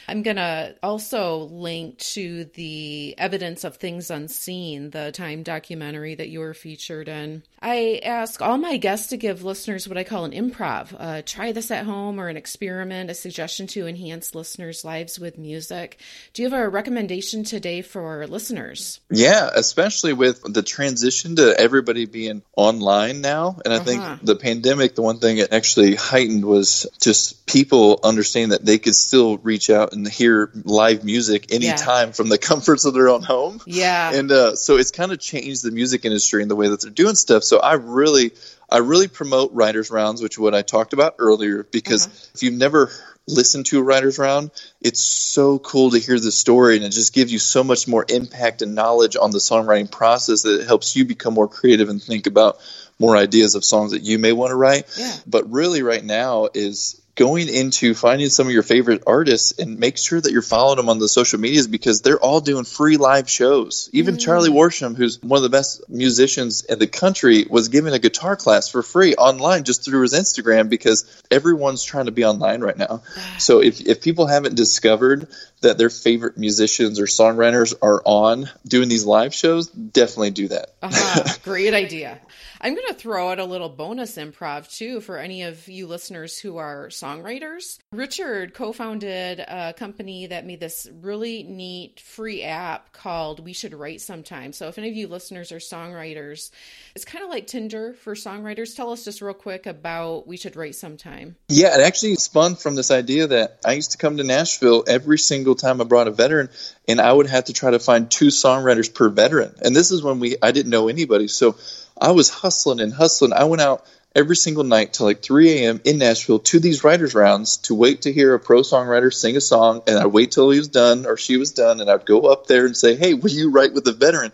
I'm 0.09 0.23
going 0.23 0.37
to 0.37 0.75
also 0.83 1.41
link 1.51 1.99
to 1.99 2.47
the 2.55 3.15
Evidence 3.19 3.65
of 3.65 3.77
Things 3.77 4.11
Unseen, 4.11 4.89
the 4.89 5.13
Time 5.13 5.43
documentary 5.43 6.15
that 6.15 6.31
you 6.31 6.41
were 6.41 6.55
featured 6.55 7.09
in. 7.09 7.43
I 7.61 8.01
ask 8.03 8.41
all 8.41 8.57
my 8.57 8.79
guests 8.79 9.09
to 9.09 9.17
give 9.17 9.45
listeners 9.45 9.87
what 9.87 9.99
I 9.99 10.05
call 10.05 10.25
an 10.25 10.33
improv. 10.33 10.95
Uh, 10.99 11.23
try 11.27 11.53
this 11.53 11.71
at 11.71 11.85
home 11.85 12.19
or 12.19 12.29
an 12.29 12.37
experiment, 12.37 13.11
a 13.11 13.15
suggestion 13.15 13.67
to 13.69 13.87
enhance 13.87 14.35
listeners' 14.35 14.85
lives 14.85 15.19
with 15.19 15.37
music. 15.37 15.99
Do 16.33 16.43
you 16.43 16.49
have 16.49 16.59
a 16.59 16.69
recommendation 16.69 17.45
today 17.45 17.83
for 17.83 18.27
listeners? 18.27 19.01
Yeah, 19.11 19.51
especially 19.55 20.15
with 20.15 20.43
the 20.43 20.63
transition 20.63 21.37
to 21.37 21.55
everybody 21.59 22.07
being 22.07 22.43
online 22.57 23.21
now. 23.21 23.59
And 23.63 23.75
I 23.75 23.79
uh-huh. 23.79 23.85
think 23.85 24.23
the 24.23 24.37
pandemic, 24.37 24.95
the 24.95 25.03
one 25.03 25.19
thing 25.19 25.39
it 25.39 25.53
actually 25.53 25.97
heightened 25.97 26.45
was 26.45 26.87
just 27.01 27.47
people 27.47 28.01
understanding 28.03 28.51
that 28.51 28.65
they 28.65 28.79
could 28.79 28.95
still 28.95 29.37
reach 29.39 29.69
out 29.69 29.93
and 29.99 30.09
hear 30.09 30.51
live 30.65 31.05
music 31.05 31.53
anytime 31.53 32.09
yeah. 32.09 32.13
from 32.13 32.29
the 32.29 32.39
comforts 32.49 32.85
of 32.85 32.95
their 32.95 33.09
own 33.09 33.23
home. 33.23 33.61
Yeah. 33.67 34.13
And 34.13 34.31
uh, 34.31 34.57
so 34.57 34.77
it's 34.77 34.91
kind 34.91 35.13
of 35.13 35.19
changed 35.19 35.63
the 35.63 35.71
music 35.71 36.05
industry 36.05 36.43
and 36.43 36.51
the 36.51 36.57
way 36.57 36.69
that 36.69 36.81
they're 36.81 36.91
doing 36.91 37.15
stuff. 37.15 37.45
So 37.45 37.59
I 37.59 37.75
really, 37.75 38.33
I 38.71 38.79
really 38.79 39.09
promote 39.09 39.53
writers 39.53 39.91
rounds, 39.91 40.23
which 40.23 40.35
is 40.35 40.39
what 40.39 40.55
I 40.55 40.63
talked 40.63 40.93
about 40.93 41.17
earlier, 41.19 41.63
because 41.65 42.07
uh-huh. 42.07 42.31
if 42.35 42.43
you've 42.43 42.55
never 42.55 42.91
listened 43.27 43.67
to 43.67 43.79
a 43.79 43.83
writers 43.83 44.19
round, 44.19 44.51
it's 44.81 45.01
so 45.01 45.59
cool 45.59 45.91
to 45.91 45.99
hear 45.99 46.19
the 46.19 46.33
story 46.33 46.77
and 46.77 46.85
it 46.85 46.91
just 46.91 47.13
gives 47.13 47.33
you 47.33 47.39
so 47.39 47.63
much 47.63 47.87
more 47.87 48.05
impact 48.09 48.63
and 48.63 48.75
knowledge 48.75 49.17
on 49.17 49.31
the 49.31 49.39
songwriting 49.39 49.91
process 49.91 50.43
that 50.43 50.63
it 50.63 50.67
helps 50.67 50.97
you 50.97 51.05
become 51.05 51.35
more 51.35 51.49
creative 51.49 51.89
and 51.89 52.03
think 52.03 52.27
about 52.27 52.59
more 52.99 53.17
ideas 53.17 53.55
of 53.55 53.65
songs 53.65 53.93
that 53.93 54.03
you 54.03 54.19
may 54.19 54.33
want 54.33 54.51
to 54.51 54.57
write. 54.57 54.85
Yeah. 54.99 55.15
But 55.27 55.51
really 55.51 55.83
right 55.83 56.05
now 56.05 56.49
is 56.53 57.01
going 57.19 57.49
into 57.49 57.95
finding 57.95 58.29
some 58.29 58.47
of 58.47 58.53
your 58.53 58.63
favorite 58.63 59.03
artists 59.05 59.59
and 59.59 59.81
make 59.81 59.99
sure 59.99 60.21
that 60.21 60.31
you're 60.31 60.41
following 60.41 60.77
them 60.77 60.89
on 60.89 61.01
the 61.01 61.09
social 61.09 61.41
medias 61.41 61.67
because 61.67 62.01
they're 62.01 62.21
all 62.21 62.41
doing 62.41 62.63
free 62.63 62.97
live 62.97 63.29
shows. 63.29 63.91
Even 63.93 64.15
mm. 64.15 64.21
Charlie 64.21 64.51
Worsham, 64.51 64.97
who's 64.97 65.21
one 65.21 65.37
of 65.37 65.43
the 65.43 65.49
best 65.49 65.83
musicians 65.91 66.65
in 66.65 66.79
the 66.79 66.87
country, 66.87 67.45
was 67.51 67.71
giving 67.71 67.93
a 67.93 67.99
guitar 67.99 68.37
class 68.37 68.69
for 68.69 68.85
free 68.85 69.17
online 69.17 69.65
just 69.65 69.85
through 69.85 70.03
his 70.03 70.15
Instagram 70.15 70.69
because 70.69 71.25
everyone's 71.29 71.83
trying 71.83 72.07
to 72.07 72.13
be 72.13 72.25
online 72.25 72.61
right 72.61 72.79
now. 72.79 73.03
So 73.39 73.61
if, 73.63 73.81
if 73.81 74.01
people 74.01 74.29
haven't 74.29 74.55
discovered 74.55 75.27
that 75.61 75.77
their 75.77 75.91
favorite 75.91 76.39
musicians 76.39 77.01
or 77.01 77.07
songwriters 77.07 77.75
are 77.83 78.01
on 78.05 78.49
doing 78.65 78.89
these 78.89 79.05
live 79.05 79.35
shows, 79.35 79.67
definitely 79.67 80.31
do 80.31 80.49
that. 80.49 80.71
Uh-huh. 80.83 81.35
Great 81.43 81.75
idea. 81.75 82.21
I'm 82.61 82.75
going 82.75 82.89
to 82.89 82.95
throw 82.95 83.31
out 83.31 83.39
a 83.39 83.45
little 83.45 83.69
bonus 83.69 84.17
improv 84.17 84.69
too 84.71 85.01
for 85.01 85.17
any 85.17 85.43
of 85.43 85.69
you 85.69 85.87
listeners 85.87 86.39
who 86.39 86.57
are 86.57 86.89
songwriters. 86.89 87.79
Richard 87.93 88.53
co 88.53 88.73
founded 88.73 89.39
a 89.41 89.75
company 89.77 90.27
that 90.27 90.47
made 90.47 90.61
this 90.61 90.89
really 91.01 91.45
neat 91.45 92.01
free 92.01 92.43
app 92.43 92.93
called 92.93 93.41
We 93.41 93.53
Should 93.53 93.75
Write 93.75 94.01
Sometime. 94.01 94.53
So 94.53 94.69
if 94.69 94.79
any 94.79 94.89
of 94.89 94.97
you 94.97 95.07
listeners 95.07 95.53
are 95.53 95.59
songwriters, 95.59 96.51
it's 96.97 97.05
kind 97.05 97.25
of 97.25 97.31
like 97.31 97.47
Tinder 97.47 97.95
for 97.95 98.15
songwriters. 98.15 98.75
Tell 98.75 98.91
us 98.91 99.05
just 99.05 99.23
real 99.23 99.35
quick 99.35 99.67
about 99.67 100.27
We 100.27 100.37
Should 100.37 100.57
Write 100.57 100.75
Sometime. 100.75 101.37
Yeah, 101.49 101.79
it 101.79 101.81
actually 101.81 102.17
spun 102.17 102.57
from 102.57 102.75
this 102.75 102.91
idea 102.91 103.29
that 103.29 103.61
I 103.65 103.75
used 103.75 103.93
to 103.93 103.99
come 103.99 104.17
to 104.17 104.25
Nashville 104.25 104.85
every 104.89 105.19
single 105.19 105.55
time 105.55 105.81
I 105.81 105.85
brought 105.85 106.09
a 106.09 106.13
veteran 106.13 106.49
and 106.89 107.01
I 107.01 107.13
would 107.13 107.27
have 107.27 107.45
to 107.45 107.53
try 107.53 107.71
to 107.71 107.79
find 107.79 108.11
two 108.11 108.29
songwriters 108.29 108.93
per 108.93 109.09
veteran. 109.11 109.55
And 109.63 109.77
this 109.77 109.93
is 109.93 110.03
when 110.03 110.19
we 110.19 110.37
I 110.43 110.51
didn't 110.51 110.71
know 110.71 110.89
anybody. 110.89 111.29
So 111.29 111.57
I 112.01 112.13
was 112.13 112.31
hustling 112.31 112.81
and 112.81 112.93
hustling. 112.93 113.33
I 113.33 113.45
went 113.45 113.63
out 113.63 113.85
every 114.15 114.37
single 114.37 114.65
night 114.65 114.93
till 114.93 115.07
like 115.07 115.23
3 115.23 115.51
a.m. 115.51 115.81
in 115.85 115.99
Nashville 115.99 116.39
to 116.41 116.59
these 116.59 116.83
writers' 116.83 117.15
rounds 117.15 117.59
to 117.59 117.75
wait 117.75 118.03
to 118.03 118.13
hear 118.13 118.35
a 118.35 118.41
pro 118.41 118.63
songwriter 118.63 119.13
sing 119.13 119.37
a 119.37 119.41
song. 119.41 119.83
And 119.87 119.99
I'd 119.99 120.07
wait 120.07 120.33
till 120.33 120.51
he 120.51 120.59
was 120.59 120.69
done 120.69 121.07
or 121.07 121.17
she 121.17 121.37
was 121.37 121.53
done. 121.53 121.81
And 121.81 121.91
I'd 121.91 122.07
go 122.07 122.23
up 122.23 122.47
there 122.47 122.67
and 122.67 122.77
say, 122.77 122.97
Hey, 122.97 123.15
will 123.15 123.31
you 123.31 123.51
write 123.51 123.75
with 123.75 123.87
a 123.87 123.93
veteran? 123.93 124.33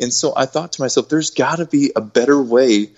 And 0.00 0.12
so 0.12 0.32
I 0.36 0.46
thought 0.46 0.72
to 0.72 0.82
myself, 0.82 1.08
there's 1.08 1.30
got 1.30 1.56
to 1.56 1.66
be 1.66 1.92
a 1.94 2.00
better 2.00 2.40
way 2.40 2.90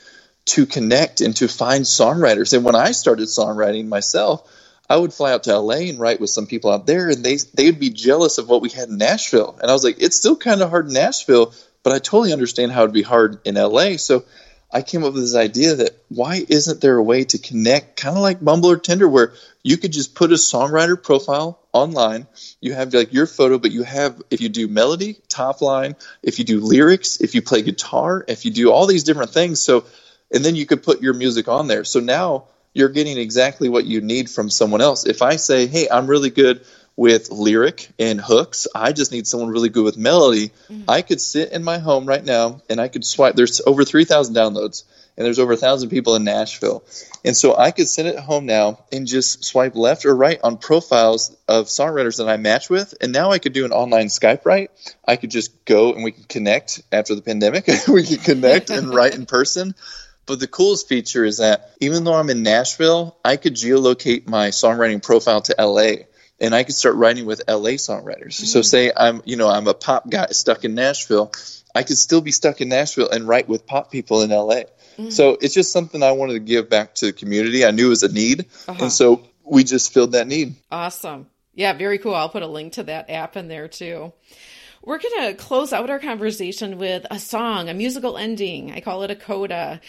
to 0.46 0.66
connect 0.66 1.20
and 1.20 1.36
to 1.36 1.48
find 1.48 1.84
songwriters. 1.84 2.54
And 2.54 2.64
when 2.64 2.76
I 2.76 2.92
started 2.92 3.28
songwriting 3.28 3.86
myself, 3.88 4.50
I 4.88 4.96
would 4.96 5.12
fly 5.12 5.32
out 5.32 5.44
to 5.44 5.58
LA 5.58 5.88
and 5.88 5.98
write 5.98 6.20
with 6.20 6.30
some 6.30 6.46
people 6.46 6.70
out 6.70 6.86
there, 6.86 7.10
and 7.10 7.22
they 7.22 7.36
they'd 7.52 7.78
be 7.78 7.90
jealous 7.90 8.38
of 8.38 8.48
what 8.48 8.62
we 8.62 8.70
had 8.70 8.88
in 8.88 8.96
Nashville. 8.96 9.58
And 9.60 9.70
I 9.70 9.74
was 9.74 9.84
like, 9.84 10.00
it's 10.00 10.16
still 10.16 10.36
kind 10.36 10.62
of 10.62 10.70
hard 10.70 10.86
in 10.86 10.94
Nashville, 10.94 11.52
but 11.82 11.92
I 11.92 11.98
totally 11.98 12.32
understand 12.32 12.72
how 12.72 12.82
it'd 12.82 12.94
be 12.94 13.02
hard 13.02 13.40
in 13.44 13.56
LA. 13.56 13.96
So 13.96 14.24
I 14.70 14.82
came 14.82 15.04
up 15.04 15.14
with 15.14 15.22
this 15.22 15.34
idea 15.34 15.76
that 15.76 15.92
why 16.08 16.44
isn't 16.46 16.80
there 16.80 16.96
a 16.96 17.02
way 17.02 17.24
to 17.24 17.38
connect, 17.38 17.96
kind 17.96 18.16
of 18.16 18.22
like 18.22 18.44
Bumble 18.44 18.70
or 18.70 18.76
Tinder, 18.76 19.08
where 19.08 19.32
you 19.62 19.78
could 19.78 19.92
just 19.92 20.14
put 20.14 20.30
a 20.32 20.34
songwriter 20.36 21.02
profile 21.02 21.58
online. 21.72 22.26
You 22.60 22.74
have 22.74 22.92
like 22.92 23.12
your 23.12 23.26
photo, 23.26 23.58
but 23.58 23.70
you 23.72 23.82
have 23.82 24.20
if 24.30 24.40
you 24.40 24.48
do 24.48 24.68
melody, 24.68 25.16
top 25.28 25.62
line, 25.62 25.96
if 26.22 26.38
you 26.38 26.44
do 26.44 26.60
lyrics, 26.60 27.20
if 27.20 27.34
you 27.34 27.42
play 27.42 27.62
guitar, 27.62 28.24
if 28.28 28.44
you 28.44 28.50
do 28.50 28.70
all 28.70 28.86
these 28.86 29.04
different 29.04 29.30
things. 29.30 29.60
So, 29.60 29.84
and 30.32 30.44
then 30.44 30.56
you 30.56 30.66
could 30.66 30.82
put 30.82 31.00
your 31.00 31.14
music 31.14 31.48
on 31.48 31.66
there. 31.66 31.84
So 31.84 32.00
now 32.00 32.44
you're 32.74 32.90
getting 32.90 33.18
exactly 33.18 33.68
what 33.70 33.86
you 33.86 34.02
need 34.02 34.28
from 34.30 34.50
someone 34.50 34.82
else. 34.82 35.06
If 35.06 35.22
I 35.22 35.36
say, 35.36 35.66
"Hey, 35.66 35.88
I'm 35.90 36.06
really 36.06 36.30
good 36.30 36.60
with 36.98 37.30
lyric 37.30 37.88
and 38.00 38.20
hooks. 38.20 38.66
I 38.74 38.90
just 38.90 39.12
need 39.12 39.28
someone 39.28 39.50
really 39.50 39.68
good 39.68 39.84
with 39.84 39.96
melody. 39.96 40.48
Mm-hmm. 40.48 40.82
I 40.88 41.02
could 41.02 41.20
sit 41.20 41.52
in 41.52 41.62
my 41.62 41.78
home 41.78 42.06
right 42.06 42.24
now 42.24 42.60
and 42.68 42.80
I 42.80 42.88
could 42.88 43.04
swipe. 43.04 43.36
There's 43.36 43.60
over 43.64 43.84
3,000 43.84 44.34
downloads 44.34 44.82
and 45.16 45.24
there's 45.24 45.38
over 45.38 45.52
a 45.52 45.56
thousand 45.56 45.90
people 45.90 46.16
in 46.16 46.24
Nashville. 46.24 46.82
And 47.24 47.36
so 47.36 47.56
I 47.56 47.70
could 47.70 47.86
sit 47.86 48.06
at 48.06 48.18
home 48.18 48.46
now 48.46 48.84
and 48.90 49.06
just 49.06 49.44
swipe 49.44 49.76
left 49.76 50.06
or 50.06 50.16
right 50.16 50.40
on 50.42 50.56
profiles 50.56 51.36
of 51.46 51.66
songwriters 51.66 52.16
that 52.16 52.28
I 52.28 52.36
match 52.36 52.68
with. 52.68 52.94
And 53.00 53.12
now 53.12 53.30
I 53.30 53.38
could 53.38 53.52
do 53.52 53.64
an 53.64 53.70
online 53.70 54.06
Skype 54.06 54.44
write. 54.44 54.72
I 55.06 55.14
could 55.14 55.30
just 55.30 55.64
go 55.64 55.92
and 55.92 56.02
we 56.02 56.10
can 56.10 56.24
connect 56.24 56.82
after 56.90 57.14
the 57.14 57.22
pandemic. 57.22 57.68
we 57.88 58.04
could 58.04 58.24
connect 58.24 58.70
and 58.70 58.92
write 58.92 59.14
in 59.14 59.24
person. 59.24 59.76
But 60.26 60.40
the 60.40 60.48
coolest 60.48 60.88
feature 60.88 61.24
is 61.24 61.38
that 61.38 61.70
even 61.80 62.02
though 62.02 62.14
I'm 62.14 62.28
in 62.28 62.42
Nashville, 62.42 63.16
I 63.24 63.36
could 63.36 63.54
geolocate 63.54 64.26
my 64.26 64.48
songwriting 64.48 65.00
profile 65.00 65.42
to 65.42 65.54
LA 65.58 66.07
and 66.40 66.54
I 66.54 66.64
could 66.64 66.74
start 66.74 66.96
writing 66.96 67.26
with 67.26 67.42
LA 67.48 67.76
songwriters. 67.76 68.40
Mm. 68.40 68.46
So 68.46 68.62
say 68.62 68.92
I'm, 68.96 69.22
you 69.24 69.36
know, 69.36 69.48
I'm 69.48 69.66
a 69.66 69.74
pop 69.74 70.08
guy 70.08 70.26
stuck 70.30 70.64
in 70.64 70.74
Nashville, 70.74 71.32
I 71.74 71.82
could 71.82 71.98
still 71.98 72.20
be 72.20 72.32
stuck 72.32 72.60
in 72.60 72.68
Nashville 72.68 73.10
and 73.10 73.28
write 73.28 73.48
with 73.48 73.66
pop 73.66 73.90
people 73.90 74.22
in 74.22 74.30
LA. 74.30 74.62
Mm. 74.98 75.12
So 75.12 75.36
it's 75.40 75.54
just 75.54 75.72
something 75.72 76.02
I 76.02 76.12
wanted 76.12 76.34
to 76.34 76.40
give 76.40 76.68
back 76.68 76.94
to 76.96 77.06
the 77.06 77.12
community. 77.12 77.64
I 77.64 77.70
knew 77.70 77.86
it 77.86 77.90
was 77.90 78.02
a 78.02 78.12
need, 78.12 78.46
uh-huh. 78.66 78.84
and 78.84 78.92
so 78.92 79.22
we 79.44 79.64
just 79.64 79.92
filled 79.92 80.12
that 80.12 80.26
need. 80.26 80.56
Awesome. 80.70 81.28
Yeah, 81.54 81.72
very 81.72 81.98
cool. 81.98 82.14
I'll 82.14 82.28
put 82.28 82.42
a 82.42 82.46
link 82.46 82.74
to 82.74 82.84
that 82.84 83.10
app 83.10 83.36
in 83.36 83.48
there 83.48 83.68
too. 83.68 84.12
We're 84.82 84.98
going 84.98 85.28
to 85.28 85.34
close 85.34 85.72
out 85.72 85.90
our 85.90 85.98
conversation 85.98 86.78
with 86.78 87.04
a 87.10 87.18
song, 87.18 87.68
a 87.68 87.74
musical 87.74 88.16
ending. 88.16 88.72
I 88.72 88.80
call 88.80 89.02
it 89.02 89.10
a 89.10 89.16
coda. 89.16 89.80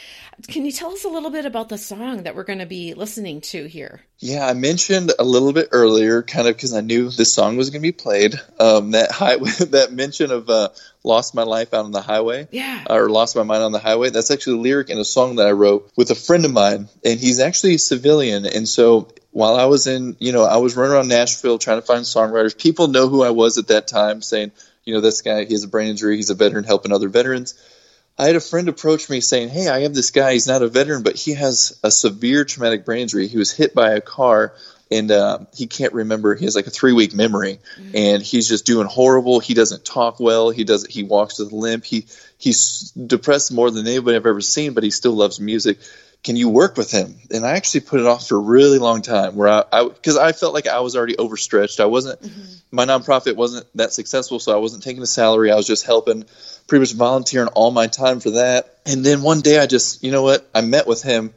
Can 0.47 0.65
you 0.65 0.71
tell 0.71 0.91
us 0.91 1.05
a 1.05 1.09
little 1.09 1.29
bit 1.29 1.45
about 1.45 1.69
the 1.69 1.77
song 1.77 2.23
that 2.23 2.35
we're 2.35 2.43
going 2.43 2.59
to 2.59 2.65
be 2.65 2.95
listening 2.95 3.41
to 3.41 3.65
here? 3.65 4.01
Yeah, 4.21 4.45
I 4.45 4.53
mentioned 4.53 5.13
a 5.17 5.23
little 5.23 5.53
bit 5.53 5.69
earlier, 5.71 6.21
kind 6.23 6.47
of 6.47 6.55
because 6.55 6.73
I 6.73 6.81
knew 6.81 7.09
this 7.09 7.33
song 7.33 7.55
was 7.55 7.69
going 7.69 7.81
to 7.81 7.87
be 7.87 7.93
played. 7.93 8.35
Um, 8.59 8.91
that 8.91 9.11
highway, 9.11 9.51
that 9.69 9.93
mention 9.93 10.31
of 10.31 10.49
uh, 10.49 10.69
"Lost 11.03 11.33
My 11.33 11.43
Life 11.43 11.73
Out 11.73 11.85
on 11.85 11.91
the 11.91 12.01
Highway," 12.01 12.47
yeah, 12.51 12.83
or 12.89 13.09
"Lost 13.09 13.35
My 13.35 13.43
Mind 13.43 13.63
on 13.63 13.71
the 13.71 13.79
Highway." 13.79 14.09
That's 14.09 14.31
actually 14.31 14.57
a 14.57 14.61
lyric 14.61 14.89
in 14.89 14.97
a 14.97 15.05
song 15.05 15.37
that 15.37 15.47
I 15.47 15.51
wrote 15.51 15.89
with 15.95 16.11
a 16.11 16.15
friend 16.15 16.43
of 16.43 16.51
mine, 16.51 16.89
and 17.05 17.19
he's 17.19 17.39
actually 17.39 17.75
a 17.75 17.79
civilian, 17.79 18.45
and 18.45 18.67
so 18.67 19.07
while 19.31 19.55
I 19.55 19.65
was 19.65 19.87
in, 19.87 20.17
you 20.19 20.31
know, 20.31 20.43
I 20.43 20.57
was 20.57 20.75
running 20.75 20.93
around 20.93 21.07
Nashville 21.07 21.59
trying 21.59 21.79
to 21.79 21.85
find 21.85 22.03
songwriters. 22.03 22.57
People 22.57 22.87
know 22.87 23.07
who 23.07 23.23
I 23.23 23.29
was 23.29 23.57
at 23.57 23.67
that 23.67 23.87
time, 23.87 24.21
saying, 24.21 24.51
you 24.83 24.93
know, 24.93 25.01
this 25.01 25.21
guy, 25.21 25.45
he 25.45 25.53
has 25.53 25.63
a 25.63 25.67
brain 25.67 25.89
injury, 25.89 26.15
he's 26.15 26.29
a 26.29 26.35
veteran 26.35 26.63
helping 26.63 26.91
other 26.91 27.09
veterans. 27.09 27.53
I 28.19 28.27
had 28.27 28.35
a 28.35 28.41
friend 28.41 28.67
approach 28.67 29.09
me 29.09 29.21
saying, 29.21 29.49
Hey, 29.49 29.69
I 29.69 29.81
have 29.81 29.93
this 29.93 30.11
guy, 30.11 30.33
he's 30.33 30.47
not 30.47 30.61
a 30.61 30.67
veteran, 30.67 31.03
but 31.03 31.15
he 31.15 31.33
has 31.35 31.79
a 31.83 31.89
severe 31.89 32.43
traumatic 32.43 32.83
brain 32.83 33.03
injury. 33.03 33.27
He 33.27 33.37
was 33.37 33.51
hit 33.51 33.73
by 33.73 33.91
a 33.91 34.01
car 34.01 34.53
and 34.91 35.09
uh, 35.11 35.39
he 35.53 35.67
can't 35.67 35.93
remember. 35.93 36.35
He 36.35 36.45
has 36.45 36.55
like 36.55 36.67
a 36.67 36.71
three 36.71 36.93
week 36.93 37.13
memory, 37.13 37.59
mm-hmm. 37.79 37.91
and 37.95 38.23
he's 38.23 38.47
just 38.47 38.65
doing 38.65 38.87
horrible. 38.87 39.39
He 39.39 39.53
doesn't 39.53 39.85
talk 39.85 40.19
well. 40.19 40.49
He 40.49 40.63
does. 40.63 40.85
He 40.87 41.03
walks 41.03 41.37
with 41.37 41.51
a 41.51 41.55
limp. 41.55 41.85
He 41.85 42.07
he's 42.39 42.91
depressed 42.91 43.51
more 43.51 43.69
than 43.69 43.85
anybody 43.85 44.17
I've 44.17 44.25
ever 44.25 44.41
seen, 44.41 44.73
but 44.73 44.83
he 44.83 44.89
still 44.89 45.13
loves 45.13 45.39
music 45.39 45.77
can 46.23 46.35
you 46.35 46.49
work 46.49 46.75
with 46.75 46.91
him? 46.91 47.15
And 47.31 47.45
I 47.45 47.51
actually 47.51 47.81
put 47.81 47.99
it 47.99 48.05
off 48.05 48.27
for 48.27 48.35
a 48.35 48.41
really 48.41 48.77
long 48.77 49.01
time 49.01 49.35
where 49.35 49.47
I, 49.47 49.87
because 49.87 50.17
I, 50.17 50.27
I, 50.27 50.31
felt 50.33 50.53
like 50.53 50.67
I 50.67 50.81
was 50.81 50.95
already 50.95 51.17
overstretched. 51.17 51.79
I 51.79 51.85
wasn't, 51.85 52.21
mm-hmm. 52.21 52.43
my 52.71 52.85
nonprofit 52.85 53.35
wasn't 53.35 53.65
that 53.75 53.93
successful. 53.93 54.39
So 54.39 54.53
I 54.53 54.57
wasn't 54.57 54.83
taking 54.83 55.01
a 55.01 55.07
salary. 55.07 55.49
I 55.49 55.55
was 55.55 55.65
just 55.65 55.85
helping, 55.85 56.25
pretty 56.69 56.81
much 56.81 56.93
volunteering 56.93 57.49
all 57.49 57.71
my 57.71 57.87
time 57.87 58.19
for 58.19 58.31
that. 58.31 58.77
And 58.85 59.05
then 59.05 59.21
one 59.21 59.41
day 59.41 59.59
I 59.59 59.65
just, 59.65 60.03
you 60.03 60.11
know 60.11 60.23
what? 60.23 60.49
I 60.55 60.61
met 60.61 60.87
with 60.87 61.03
him. 61.03 61.33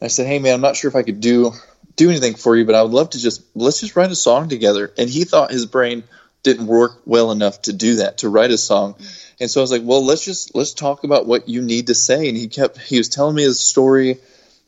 I 0.00 0.08
said, 0.08 0.26
Hey 0.26 0.38
man, 0.38 0.54
I'm 0.54 0.60
not 0.60 0.76
sure 0.76 0.88
if 0.88 0.96
I 0.96 1.02
could 1.02 1.20
do, 1.20 1.52
do 1.96 2.08
anything 2.08 2.34
for 2.34 2.56
you, 2.56 2.64
but 2.64 2.74
I 2.74 2.82
would 2.82 2.92
love 2.92 3.10
to 3.10 3.18
just, 3.18 3.42
let's 3.54 3.80
just 3.80 3.96
write 3.96 4.10
a 4.10 4.16
song 4.16 4.48
together. 4.48 4.92
And 4.96 5.10
he 5.10 5.24
thought 5.24 5.50
his 5.50 5.66
brain 5.66 6.04
didn't 6.42 6.68
work 6.68 7.02
well 7.04 7.32
enough 7.32 7.60
to 7.62 7.72
do 7.72 7.96
that, 7.96 8.18
to 8.18 8.28
write 8.28 8.52
a 8.52 8.58
song. 8.58 8.94
And 9.40 9.50
so 9.50 9.60
I 9.60 9.62
was 9.62 9.72
like, 9.72 9.82
well, 9.84 10.04
let's 10.04 10.24
just 10.24 10.54
let's 10.54 10.72
talk 10.72 11.04
about 11.04 11.26
what 11.26 11.48
you 11.48 11.60
need 11.60 11.88
to 11.88 11.94
say. 11.94 12.28
And 12.28 12.36
he 12.36 12.48
kept 12.48 12.78
he 12.78 12.98
was 12.98 13.08
telling 13.08 13.34
me 13.34 13.42
his 13.42 13.58
story, 13.60 14.18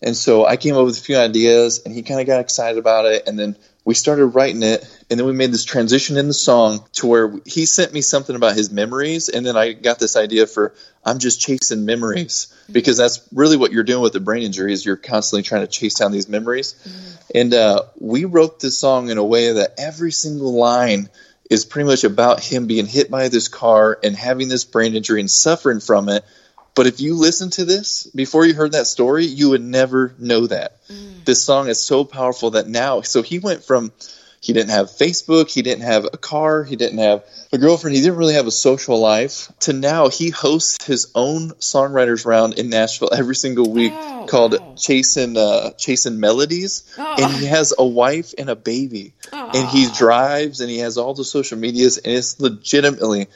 and 0.03 0.17
so 0.17 0.45
I 0.45 0.57
came 0.57 0.77
up 0.77 0.85
with 0.85 0.99
a 0.99 1.01
few 1.01 1.17
ideas, 1.17 1.83
and 1.85 1.95
he 1.95 2.03
kind 2.03 2.21
of 2.21 2.27
got 2.27 2.41
excited 2.41 2.79
about 2.79 3.07
it. 3.07 3.29
And 3.29 3.39
then 3.39 3.57
we 3.89 3.95
started 3.95 4.27
writing 4.27 4.63
it, 4.63 4.87
and 5.09 5.19
then 5.19 5.27
we 5.27 5.33
made 5.33 5.51
this 5.51 5.65
transition 5.65 6.19
in 6.19 6.29
the 6.29 6.35
song 6.35 6.85
to 6.93 7.07
where 7.07 7.33
he 7.47 7.65
sent 7.65 7.91
me 7.91 8.03
something 8.03 8.37
about 8.37 8.55
his 8.55 8.71
memories, 8.71 9.31
and 9.31 9.47
then 9.47 9.57
I 9.57 9.73
got 9.73 9.99
this 9.99 10.15
idea 10.15 10.47
for 10.47 10.75
I'm 11.07 11.19
just 11.19 11.41
chasing 11.41 11.87
memories 11.87 12.55
because 12.71 12.99
that's 12.99 13.27
really 13.33 13.57
what 13.57 13.73
you're 13.73 13.85
doing 13.85 14.03
with 14.03 14.13
the 14.13 14.21
brain 14.21 14.43
injury 14.43 14.75
is 14.75 14.85
you're 14.85 14.97
constantly 14.99 15.43
trying 15.43 15.63
to 15.63 15.69
chase 15.69 15.95
down 15.95 16.13
these 16.13 16.29
memories. 16.29 16.75
Mm-hmm. 16.75 17.17
And 17.35 17.55
uh, 17.55 17.83
we 17.99 18.27
wrote 18.27 18.61
this 18.61 18.77
song 18.77 19.09
in 19.09 19.17
a 19.17 19.25
way 19.25 19.53
that 19.53 19.77
every 19.79 20.13
single 20.13 20.53
line 20.53 21.09
is 21.49 21.65
pretty 21.65 21.89
much 21.89 22.05
about 22.05 22.41
him 22.41 22.67
being 22.67 22.85
hit 22.85 23.11
by 23.11 23.29
this 23.31 23.49
car 23.49 23.99
and 24.05 24.15
having 24.15 24.49
this 24.49 24.67
brain 24.67 24.97
injury 24.97 25.21
and 25.21 25.31
suffering 25.31 25.81
from 25.81 26.11
it. 26.11 26.27
But 26.79 26.87
if 26.87 27.01
you 27.01 27.17
listen 27.17 27.51
to 27.51 27.65
this 27.65 28.07
before 28.15 28.47
you 28.47 28.55
heard 28.55 28.71
that 28.71 28.87
story, 28.87 29.25
you 29.25 29.51
would 29.51 29.61
never 29.61 30.15
know 30.17 30.47
that. 30.47 30.81
Mm. 30.87 31.25
This 31.25 31.43
song 31.43 31.67
is 31.69 31.81
so 31.81 32.05
powerful 32.05 32.53
that 32.53 32.69
now, 32.69 33.01
so 33.01 33.21
he 33.21 33.41
went 33.41 33.65
from 33.65 33.91
he 34.41 34.53
didn't 34.53 34.71
have 34.71 34.87
Facebook. 34.87 35.51
He 35.51 35.63
didn't 35.63 35.83
have 35.83 36.05
a 36.05 36.17
car. 36.17 36.63
He 36.63 36.77
didn't 36.77 36.99
have 36.99 37.25
a 37.53 37.59
girlfriend. 37.59 37.97
He 37.97 38.03
didn't 38.03 38.17
really 38.17 38.35
have 38.35 38.47
a 38.47 38.53
social 38.53 39.01
life. 39.01 39.51
To 39.63 39.73
now, 39.73 40.09
he 40.09 40.31
hosts 40.31 40.87
his 40.87 41.11
own 41.17 41.51
songwriters 41.55 42.25
round 42.25 42.61
in 42.61 42.71
Nashville 42.71 43.11
every 43.13 43.35
single 43.35 43.73
week 43.73 43.93
oh, 43.93 44.27
called 44.29 44.57
wow. 44.57 44.75
Chasing 44.79 45.37
uh, 45.37 45.73
Chasing 45.73 46.21
Melodies, 46.21 46.95
oh. 46.97 47.17
and 47.19 47.33
he 47.33 47.47
has 47.47 47.75
a 47.77 47.85
wife 47.85 48.35
and 48.39 48.49
a 48.49 48.55
baby, 48.55 49.15
oh. 49.33 49.51
and 49.53 49.69
he 49.69 49.89
drives 49.99 50.61
and 50.61 50.71
he 50.71 50.79
has 50.79 50.97
all 50.97 51.15
the 51.15 51.25
social 51.25 51.59
medias, 51.59 51.99
and 51.99 52.15
it's 52.15 52.39
legitimately 52.39 53.27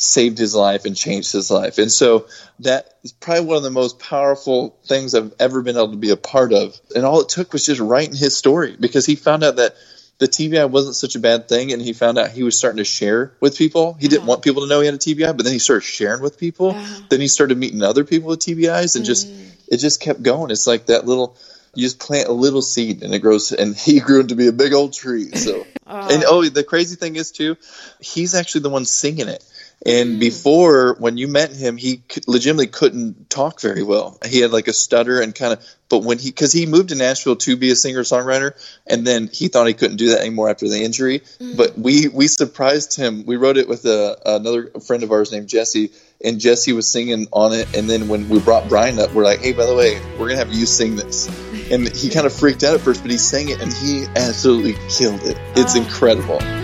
saved 0.00 0.38
his 0.38 0.54
life 0.54 0.84
and 0.84 0.96
changed 0.96 1.32
his 1.32 1.50
life. 1.50 1.78
And 1.78 1.90
so 1.90 2.28
that 2.60 2.94
is 3.02 3.12
probably 3.12 3.44
one 3.44 3.56
of 3.56 3.64
the 3.64 3.70
most 3.70 3.98
powerful 3.98 4.78
things 4.86 5.12
I've 5.12 5.34
ever 5.40 5.60
been 5.60 5.76
able 5.76 5.90
to 5.90 5.96
be 5.96 6.10
a 6.10 6.16
part 6.16 6.52
of. 6.52 6.80
And 6.94 7.04
all 7.04 7.20
it 7.20 7.28
took 7.28 7.52
was 7.52 7.66
just 7.66 7.80
writing 7.80 8.14
his 8.14 8.36
story 8.36 8.76
because 8.78 9.04
he 9.04 9.16
found 9.16 9.42
out 9.42 9.56
that 9.56 9.74
the 10.18 10.28
TBI 10.28 10.70
wasn't 10.70 10.94
such 10.94 11.14
a 11.14 11.20
bad 11.20 11.48
thing, 11.48 11.72
and 11.72 11.80
he 11.80 11.92
found 11.92 12.18
out 12.18 12.30
he 12.30 12.42
was 12.42 12.56
starting 12.56 12.78
to 12.78 12.84
share 12.84 13.34
with 13.40 13.56
people. 13.56 13.94
He 13.94 14.08
didn't 14.08 14.26
want 14.26 14.42
people 14.42 14.62
to 14.62 14.68
know 14.68 14.80
he 14.80 14.86
had 14.86 14.94
a 14.96 14.98
TBI, 14.98 15.36
but 15.36 15.44
then 15.44 15.52
he 15.52 15.60
started 15.60 15.84
sharing 15.84 16.22
with 16.22 16.38
people. 16.38 16.72
Then 17.08 17.20
he 17.20 17.28
started 17.28 17.56
meeting 17.56 17.82
other 17.82 18.02
people 18.04 18.30
with 18.30 18.40
TBIs, 18.40 18.96
and 18.96 19.04
mm. 19.04 19.06
just 19.06 19.28
it 19.68 19.76
just 19.76 20.00
kept 20.00 20.20
going. 20.20 20.50
It's 20.50 20.66
like 20.66 20.86
that 20.86 21.06
little 21.06 21.36
you 21.74 21.84
just 21.84 22.00
plant 22.00 22.28
a 22.28 22.32
little 22.32 22.62
seed 22.62 23.02
and 23.02 23.14
it 23.14 23.20
grows 23.20 23.52
and 23.52 23.76
he 23.76 24.00
grew 24.00 24.20
into 24.20 24.34
be 24.34 24.48
a 24.48 24.52
big 24.52 24.72
old 24.72 24.92
tree 24.92 25.30
so 25.32 25.66
and 25.86 26.24
oh 26.26 26.44
the 26.48 26.64
crazy 26.64 26.96
thing 26.96 27.14
is 27.14 27.30
too 27.30 27.56
he's 28.00 28.34
actually 28.34 28.62
the 28.62 28.70
one 28.70 28.84
singing 28.84 29.28
it 29.28 29.44
and 29.86 30.16
mm. 30.16 30.20
before, 30.20 30.96
when 30.98 31.16
you 31.16 31.28
met 31.28 31.52
him, 31.52 31.76
he 31.76 32.02
legitimately 32.26 32.66
couldn't 32.66 33.30
talk 33.30 33.60
very 33.60 33.82
well. 33.82 34.18
He 34.26 34.40
had 34.40 34.50
like 34.50 34.66
a 34.66 34.72
stutter 34.72 35.20
and 35.20 35.34
kind 35.34 35.52
of, 35.52 35.64
but 35.88 36.02
when 36.02 36.18
he, 36.18 36.30
because 36.30 36.52
he 36.52 36.66
moved 36.66 36.88
to 36.88 36.96
Nashville 36.96 37.36
to 37.36 37.56
be 37.56 37.70
a 37.70 37.76
singer 37.76 38.02
songwriter, 38.02 38.52
and 38.86 39.06
then 39.06 39.30
he 39.32 39.48
thought 39.48 39.66
he 39.66 39.74
couldn't 39.74 39.96
do 39.96 40.10
that 40.10 40.20
anymore 40.20 40.50
after 40.50 40.68
the 40.68 40.82
injury. 40.82 41.20
Mm. 41.40 41.56
But 41.56 41.78
we 41.78 42.08
we 42.08 42.26
surprised 42.26 42.96
him. 42.96 43.24
We 43.24 43.36
wrote 43.36 43.56
it 43.56 43.68
with 43.68 43.84
a, 43.84 44.18
another 44.26 44.70
friend 44.86 45.04
of 45.04 45.12
ours 45.12 45.30
named 45.30 45.48
Jesse, 45.48 45.92
and 46.22 46.40
Jesse 46.40 46.72
was 46.72 46.88
singing 46.88 47.28
on 47.32 47.52
it. 47.52 47.76
And 47.76 47.88
then 47.88 48.08
when 48.08 48.28
we 48.28 48.40
brought 48.40 48.68
Brian 48.68 48.98
up, 48.98 49.14
we're 49.14 49.24
like, 49.24 49.40
hey, 49.40 49.52
by 49.52 49.64
the 49.64 49.76
way, 49.76 50.00
we're 50.18 50.28
gonna 50.28 50.38
have 50.38 50.52
you 50.52 50.66
sing 50.66 50.96
this. 50.96 51.28
And 51.70 51.88
he 51.88 52.10
kind 52.10 52.26
of 52.26 52.32
freaked 52.32 52.64
out 52.64 52.74
at 52.74 52.80
first, 52.80 53.02
but 53.02 53.12
he 53.12 53.18
sang 53.18 53.48
it 53.48 53.60
and 53.60 53.72
he 53.72 54.06
absolutely 54.16 54.74
killed 54.90 55.22
it. 55.22 55.38
It's 55.56 55.76
oh. 55.76 55.82
incredible. 55.82 56.57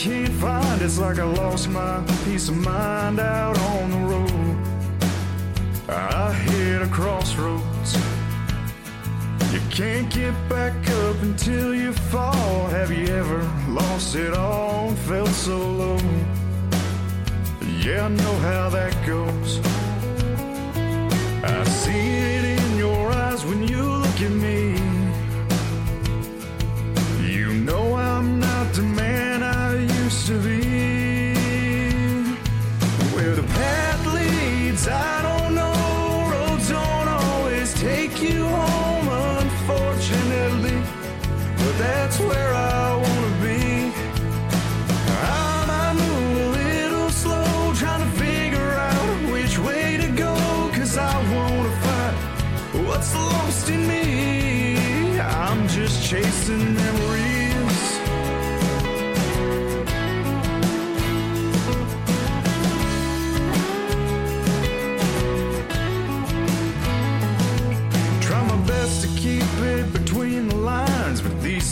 It's 0.00 0.98
like 0.98 1.18
I 1.18 1.24
lost 1.24 1.68
my 1.70 2.04
peace 2.24 2.48
of 2.48 2.56
mind 2.56 3.18
out 3.18 3.58
on 3.58 3.90
the 3.90 3.98
road. 3.98 4.56
I 5.88 6.32
hit 6.32 6.82
a 6.82 6.86
crossroads. 6.86 7.96
You 9.52 9.60
can't 9.70 10.08
get 10.08 10.34
back 10.48 10.72
up 10.88 11.20
until 11.22 11.74
you 11.74 11.92
fall. 11.92 12.68
Have 12.68 12.92
you 12.92 13.06
ever 13.08 13.42
lost 13.68 14.14
it 14.14 14.34
all 14.34 14.90
and 14.90 14.98
felt 15.00 15.30
so 15.30 15.58
low? 15.58 15.98
Yeah, 17.80 18.04
I 18.04 18.08
know 18.08 18.34
how 18.36 18.68
that 18.70 18.94
goes. 19.04 19.58
I 21.42 21.64
see 21.64 22.08
it 22.36 22.44
in 22.44 22.78
your 22.78 23.10
eyes 23.10 23.44
when 23.44 23.66
you 23.66 23.82
look 23.82 24.20
at 24.20 24.30
me. 24.30 24.87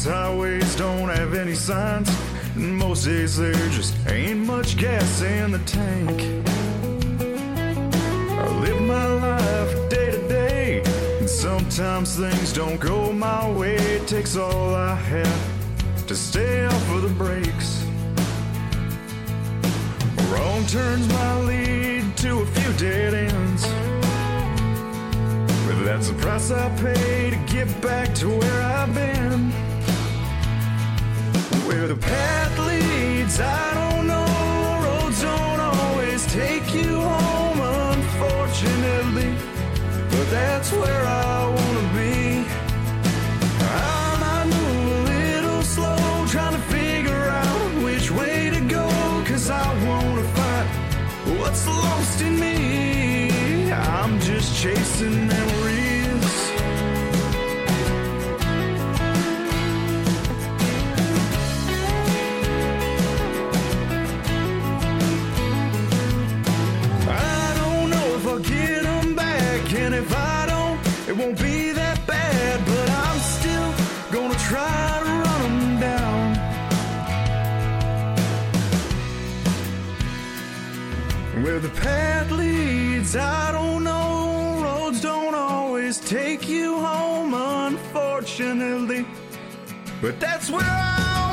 Highways 0.06 0.76
don't 0.76 1.08
have 1.08 1.34
any 1.34 1.54
signs. 1.54 2.08
And 2.54 2.76
most 2.76 3.04
days 3.04 3.36
there 3.36 3.68
just 3.70 3.94
ain't 4.08 4.46
much 4.46 4.76
gas 4.76 5.22
in 5.22 5.52
the 5.52 5.58
tank. 5.60 6.22
I 8.38 8.48
live 8.60 8.80
my 8.82 9.06
life 9.06 9.90
day 9.90 10.10
to 10.12 10.28
day, 10.28 10.82
and 11.18 11.28
sometimes 11.28 12.16
things 12.16 12.52
don't 12.52 12.80
go 12.80 13.12
my 13.12 13.50
way. 13.50 13.76
It 13.76 14.06
takes 14.06 14.36
all 14.36 14.74
I 14.74 14.94
have 14.94 16.06
to 16.06 16.14
stay 16.14 16.64
off 16.64 16.90
of 16.90 17.02
the 17.02 17.08
brakes. 17.08 17.84
Wrong 20.30 20.64
turns 20.66 21.08
might 21.08 21.40
lead 21.46 22.16
to 22.18 22.40
a 22.40 22.46
few 22.46 22.72
dead 22.74 23.14
ends. 23.14 23.66
But 25.66 25.84
that's 25.84 26.08
the 26.08 26.16
price 26.20 26.50
I 26.50 26.68
pay 26.80 27.30
to 27.30 27.52
get 27.52 27.68
back 27.82 28.14
to 28.16 28.28
where 28.28 28.62
I've 28.62 28.94
been. 28.94 29.65
Where 31.66 31.88
the 31.88 31.96
path 31.96 32.58
leads, 32.60 33.40
I 33.40 33.74
don't 33.74 34.06
know. 34.06 34.24
Roads 34.84 35.20
don't 35.20 35.60
always 35.60 36.24
take 36.26 36.72
you 36.72 37.00
home, 37.00 37.60
unfortunately. 37.92 39.34
But 40.10 40.30
that's 40.30 40.70
where 40.70 41.04
I 41.04 41.46
wanna 41.48 41.75
leads, 83.06 83.16
I 83.16 83.52
don't 83.52 83.84
know. 83.84 84.60
Roads 84.62 85.00
don't 85.00 85.34
always 85.34 86.00
take 86.00 86.48
you 86.48 86.78
home, 86.78 87.34
unfortunately. 87.34 89.06
But 90.00 90.20
that's 90.20 90.50
where 90.50 90.60
I 90.62 91.25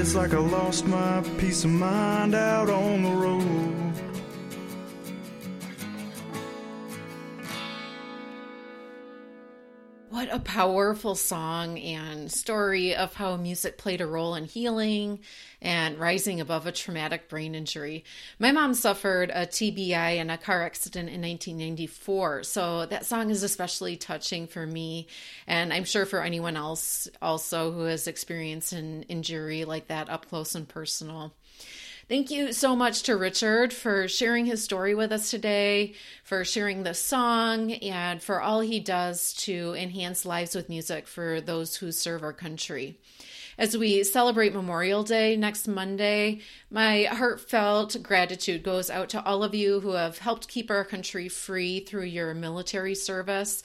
It's 0.00 0.14
like 0.14 0.32
I 0.32 0.38
lost 0.38 0.86
my 0.86 1.22
peace 1.38 1.64
of 1.64 1.70
mind 1.70 2.32
out 2.32 2.70
on 2.70 3.02
the 3.02 3.10
road. 3.10 3.47
What 10.28 10.36
a 10.36 10.40
powerful 10.40 11.14
song 11.14 11.78
and 11.78 12.30
story 12.30 12.94
of 12.94 13.14
how 13.14 13.38
music 13.38 13.78
played 13.78 14.02
a 14.02 14.06
role 14.06 14.34
in 14.34 14.44
healing 14.44 15.20
and 15.62 15.98
rising 15.98 16.38
above 16.38 16.66
a 16.66 16.72
traumatic 16.72 17.30
brain 17.30 17.54
injury. 17.54 18.04
My 18.38 18.52
mom 18.52 18.74
suffered 18.74 19.30
a 19.30 19.46
TBI 19.46 20.16
in 20.18 20.28
a 20.28 20.36
car 20.36 20.64
accident 20.64 21.08
in 21.08 21.22
1994, 21.22 22.42
so 22.42 22.84
that 22.84 23.06
song 23.06 23.30
is 23.30 23.42
especially 23.42 23.96
touching 23.96 24.46
for 24.46 24.66
me, 24.66 25.06
and 25.46 25.72
I'm 25.72 25.84
sure 25.84 26.04
for 26.04 26.22
anyone 26.22 26.58
else 26.58 27.08
also 27.22 27.72
who 27.72 27.84
has 27.84 28.06
experienced 28.06 28.74
an 28.74 29.04
injury 29.04 29.64
like 29.64 29.88
that 29.88 30.10
up 30.10 30.28
close 30.28 30.54
and 30.54 30.68
personal. 30.68 31.32
Thank 32.08 32.30
you 32.30 32.54
so 32.54 32.74
much 32.74 33.02
to 33.02 33.18
Richard 33.18 33.70
for 33.70 34.08
sharing 34.08 34.46
his 34.46 34.64
story 34.64 34.94
with 34.94 35.12
us 35.12 35.30
today, 35.30 35.92
for 36.24 36.42
sharing 36.42 36.82
the 36.82 36.94
song, 36.94 37.72
and 37.72 38.22
for 38.22 38.40
all 38.40 38.60
he 38.60 38.80
does 38.80 39.34
to 39.44 39.74
enhance 39.74 40.24
lives 40.24 40.54
with 40.54 40.70
music 40.70 41.06
for 41.06 41.42
those 41.42 41.76
who 41.76 41.92
serve 41.92 42.22
our 42.22 42.32
country. 42.32 42.98
As 43.58 43.76
we 43.76 44.02
celebrate 44.04 44.54
Memorial 44.54 45.02
Day 45.02 45.36
next 45.36 45.68
Monday, 45.68 46.40
my 46.70 47.02
heartfelt 47.02 48.02
gratitude 48.02 48.62
goes 48.62 48.88
out 48.88 49.10
to 49.10 49.22
all 49.22 49.44
of 49.44 49.54
you 49.54 49.80
who 49.80 49.90
have 49.90 50.16
helped 50.16 50.48
keep 50.48 50.70
our 50.70 50.86
country 50.86 51.28
free 51.28 51.80
through 51.80 52.04
your 52.04 52.32
military 52.32 52.94
service. 52.94 53.62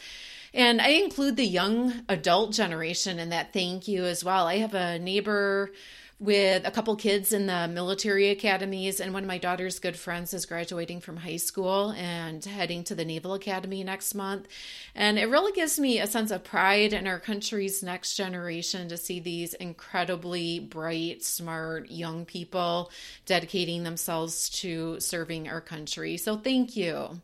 And 0.53 0.82
I 0.82 0.89
include 0.89 1.38
the 1.38 1.45
young 1.45 2.03
adult 2.10 2.51
generation 2.51 3.19
in 3.19 3.29
that 3.29 3.53
thank 3.53 3.88
you 3.88 4.03
as 4.03 4.21
well. 4.21 4.47
I 4.47 4.58
have 4.58 4.73
a 4.73 4.99
neighbor 4.99 5.71
with 6.19 6.65
a 6.65 6.71
couple 6.71 6.95
kids 6.95 7.34
in 7.34 7.47
the 7.47 7.67
military 7.67 8.30
academies, 8.30 8.99
and 8.99 9.13
one 9.13 9.23
of 9.23 9.28
my 9.28 9.38
daughter's 9.38 9.80
good 9.80 9.97
friends 9.97 10.34
is 10.34 10.45
graduating 10.45 11.02
from 11.02 11.17
high 11.17 11.38
school 11.38 11.91
and 11.91 12.43
heading 12.45 12.84
to 12.86 12.95
the 12.95 13.04
Naval 13.04 13.34
Academy 13.34 13.84
next 13.84 14.13
month. 14.15 14.47
And 14.95 15.19
it 15.19 15.30
really 15.30 15.52
gives 15.52 15.80
me 15.80 15.99
a 15.99 16.08
sense 16.08 16.32
of 16.32 16.43
pride 16.43 16.93
in 16.93 17.08
our 17.08 17.19
country's 17.19 17.84
next 17.84 18.15
generation 18.15 18.89
to 18.89 18.97
see 18.97 19.19
these 19.19 19.54
incredibly 19.56 20.60
bright, 20.60 21.23
smart 21.23 21.91
young 21.91 22.26
people 22.26 22.91
dedicating 23.26 23.84
themselves 23.84 24.49
to 24.62 24.99
serving 24.99 25.49
our 25.49 25.62
country. 25.62 26.17
So, 26.17 26.38
thank 26.38 26.76
you. 26.76 27.21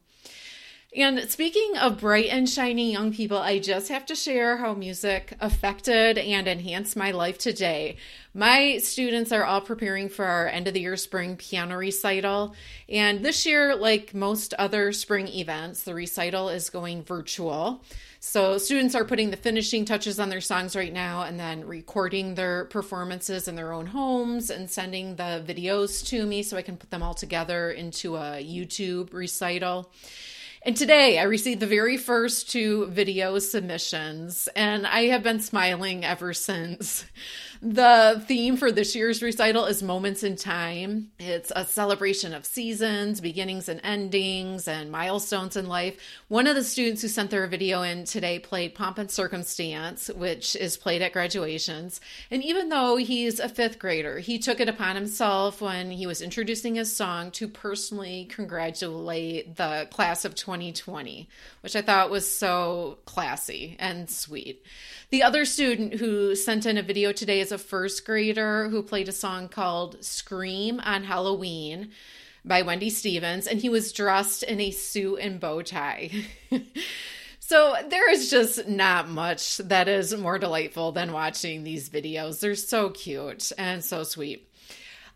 And 0.95 1.29
speaking 1.29 1.77
of 1.77 1.99
bright 1.99 2.29
and 2.31 2.49
shiny 2.49 2.91
young 2.91 3.13
people, 3.13 3.37
I 3.37 3.59
just 3.59 3.89
have 3.89 4.07
to 4.07 4.15
share 4.15 4.57
how 4.57 4.73
music 4.73 5.35
affected 5.39 6.17
and 6.17 6.47
enhanced 6.47 6.97
my 6.97 7.11
life 7.11 7.37
today. 7.37 7.97
My 8.33 8.79
students 8.79 9.31
are 9.31 9.43
all 9.43 9.61
preparing 9.61 10.09
for 10.09 10.25
our 10.25 10.47
end 10.47 10.67
of 10.67 10.73
the 10.73 10.79
year 10.79 10.97
spring 10.97 11.37
piano 11.37 11.77
recital. 11.77 12.55
And 12.87 13.23
this 13.23 13.45
year, 13.45 13.75
like 13.75 14.15
most 14.15 14.55
other 14.55 14.91
spring 14.91 15.27
events, 15.27 15.83
the 15.83 15.93
recital 15.93 16.49
is 16.49 16.71
going 16.71 17.03
virtual. 17.03 17.83
So 18.19 18.57
students 18.57 18.95
are 18.95 19.05
putting 19.05 19.29
the 19.29 19.37
finishing 19.37 19.85
touches 19.85 20.19
on 20.19 20.29
their 20.29 20.41
songs 20.41 20.75
right 20.75 20.91
now 20.91 21.21
and 21.21 21.39
then 21.39 21.67
recording 21.67 22.33
their 22.33 22.65
performances 22.65 23.47
in 23.47 23.55
their 23.55 23.73
own 23.73 23.85
homes 23.85 24.49
and 24.49 24.67
sending 24.67 25.17
the 25.17 25.43
videos 25.47 26.03
to 26.07 26.25
me 26.25 26.41
so 26.41 26.57
I 26.57 26.63
can 26.63 26.77
put 26.77 26.89
them 26.89 27.03
all 27.03 27.13
together 27.13 27.69
into 27.69 28.15
a 28.15 28.43
YouTube 28.43 29.13
recital. 29.13 29.91
And 30.61 30.75
today 30.75 31.17
I 31.17 31.23
received 31.23 31.61
the 31.61 31.67
very 31.67 31.95
first 31.95 32.49
two 32.51 32.87
video 32.87 33.39
submissions, 33.39 34.49
and 34.57 34.85
I 34.85 35.03
have 35.03 35.23
been 35.23 35.39
smiling 35.39 36.03
ever 36.03 36.33
since. 36.33 37.05
The 37.61 38.23
theme 38.25 38.55
for 38.55 38.71
this 38.71 38.95
year's 38.95 39.21
recital 39.21 39.65
is 39.65 39.83
Moments 39.83 40.23
in 40.23 40.37
Time. 40.37 41.11
It's 41.19 41.51
a 41.53 41.65
celebration 41.65 42.33
of 42.33 42.45
seasons, 42.45 43.19
beginnings 43.19 43.67
and 43.67 43.81
endings, 43.83 44.65
and 44.65 44.89
milestones 44.89 45.57
in 45.57 45.67
life. 45.67 45.97
One 46.29 46.47
of 46.47 46.55
the 46.55 46.63
students 46.63 47.01
who 47.01 47.09
sent 47.09 47.31
their 47.31 47.45
video 47.47 47.81
in 47.81 48.05
today 48.05 48.39
played 48.39 48.75
Pomp 48.75 48.97
and 48.97 49.11
Circumstance, 49.11 50.07
which 50.07 50.55
is 50.55 50.77
played 50.77 51.01
at 51.01 51.11
graduations. 51.11 51.99
And 52.31 52.45
even 52.45 52.69
though 52.69 52.95
he's 52.95 53.41
a 53.41 53.49
fifth 53.49 53.77
grader, 53.77 54.19
he 54.19 54.39
took 54.39 54.61
it 54.61 54.69
upon 54.69 54.95
himself 54.95 55.59
when 55.59 55.91
he 55.91 56.07
was 56.07 56.21
introducing 56.21 56.75
his 56.75 56.95
song 56.95 57.29
to 57.31 57.49
personally 57.49 58.23
congratulate 58.29 59.57
the 59.57 59.85
class 59.91 60.23
of 60.23 60.33
2020, 60.33 61.27
which 61.59 61.75
I 61.75 61.81
thought 61.81 62.09
was 62.09 62.33
so 62.33 62.99
classy 63.03 63.75
and 63.79 64.09
sweet. 64.09 64.63
The 65.09 65.23
other 65.23 65.43
student 65.43 65.95
who 65.95 66.35
sent 66.35 66.65
in 66.65 66.77
a 66.77 66.83
video 66.83 67.11
today 67.11 67.41
a 67.51 67.57
first 67.57 68.05
grader 68.05 68.69
who 68.69 68.83
played 68.83 69.07
a 69.07 69.13
song 69.13 69.49
called 69.49 70.03
Scream 70.03 70.79
on 70.81 71.03
Halloween 71.03 71.91
by 72.45 72.61
Wendy 72.61 72.89
Stevens, 72.89 73.47
and 73.47 73.59
he 73.59 73.69
was 73.69 73.93
dressed 73.93 74.43
in 74.43 74.59
a 74.59 74.71
suit 74.71 75.17
and 75.17 75.39
bow 75.39 75.61
tie. 75.61 76.11
So, 77.49 77.75
there 77.89 78.11
is 78.11 78.29
just 78.29 78.67
not 78.67 79.09
much 79.09 79.57
that 79.57 79.87
is 79.87 80.15
more 80.15 80.37
delightful 80.37 80.91
than 80.91 81.11
watching 81.11 81.63
these 81.63 81.89
videos. 81.89 82.39
They're 82.41 82.53
so 82.53 82.91
cute 82.91 83.51
and 83.57 83.83
so 83.83 84.03
sweet. 84.03 84.47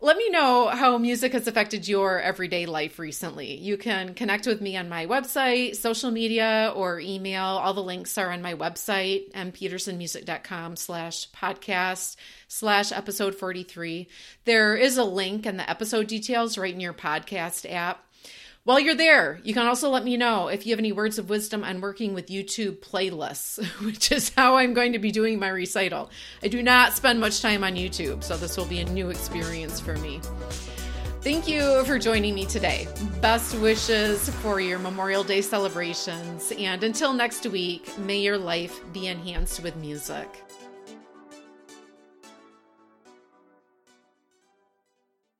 Let 0.04 0.18
me 0.18 0.28
know 0.28 0.68
how 0.68 0.98
music 0.98 1.32
has 1.32 1.46
affected 1.46 1.88
your 1.88 2.20
everyday 2.20 2.66
life 2.66 2.98
recently. 2.98 3.54
You 3.56 3.78
can 3.78 4.12
connect 4.12 4.46
with 4.46 4.60
me 4.60 4.76
on 4.76 4.90
my 4.90 5.06
website, 5.06 5.76
social 5.76 6.10
media, 6.10 6.74
or 6.76 7.00
email. 7.00 7.42
All 7.42 7.72
the 7.72 7.82
links 7.82 8.18
are 8.18 8.30
on 8.30 8.42
my 8.42 8.52
website, 8.52 9.32
mpetersonmusic.com 9.32 10.76
slash 10.76 11.30
podcast 11.30 12.16
slash 12.48 12.92
episode 12.92 13.34
43. 13.34 14.06
There 14.44 14.76
is 14.76 14.98
a 14.98 15.04
link 15.04 15.46
in 15.46 15.56
the 15.56 15.70
episode 15.70 16.06
details 16.06 16.58
right 16.58 16.74
in 16.74 16.80
your 16.80 16.92
podcast 16.92 17.64
app. 17.72 18.04
While 18.64 18.80
you're 18.80 18.94
there, 18.94 19.40
you 19.44 19.52
can 19.52 19.66
also 19.66 19.90
let 19.90 20.04
me 20.04 20.16
know 20.16 20.48
if 20.48 20.64
you 20.64 20.72
have 20.72 20.78
any 20.78 20.90
words 20.90 21.18
of 21.18 21.28
wisdom 21.28 21.62
on 21.62 21.82
working 21.82 22.14
with 22.14 22.28
YouTube 22.28 22.78
playlists, 22.78 23.62
which 23.84 24.10
is 24.10 24.30
how 24.30 24.56
I'm 24.56 24.72
going 24.72 24.94
to 24.94 24.98
be 24.98 25.12
doing 25.12 25.38
my 25.38 25.48
recital. 25.48 26.10
I 26.42 26.48
do 26.48 26.62
not 26.62 26.94
spend 26.94 27.20
much 27.20 27.42
time 27.42 27.62
on 27.62 27.74
YouTube, 27.74 28.24
so 28.24 28.38
this 28.38 28.56
will 28.56 28.64
be 28.64 28.80
a 28.80 28.84
new 28.86 29.10
experience 29.10 29.80
for 29.80 29.96
me. 29.98 30.18
Thank 31.20 31.46
you 31.46 31.84
for 31.84 31.98
joining 31.98 32.34
me 32.34 32.46
today. 32.46 32.88
Best 33.20 33.54
wishes 33.58 34.30
for 34.36 34.60
your 34.60 34.78
Memorial 34.78 35.24
Day 35.24 35.42
celebrations. 35.42 36.50
And 36.58 36.82
until 36.84 37.12
next 37.12 37.46
week, 37.46 37.98
may 37.98 38.20
your 38.20 38.38
life 38.38 38.80
be 38.94 39.08
enhanced 39.08 39.62
with 39.62 39.76
music. 39.76 40.42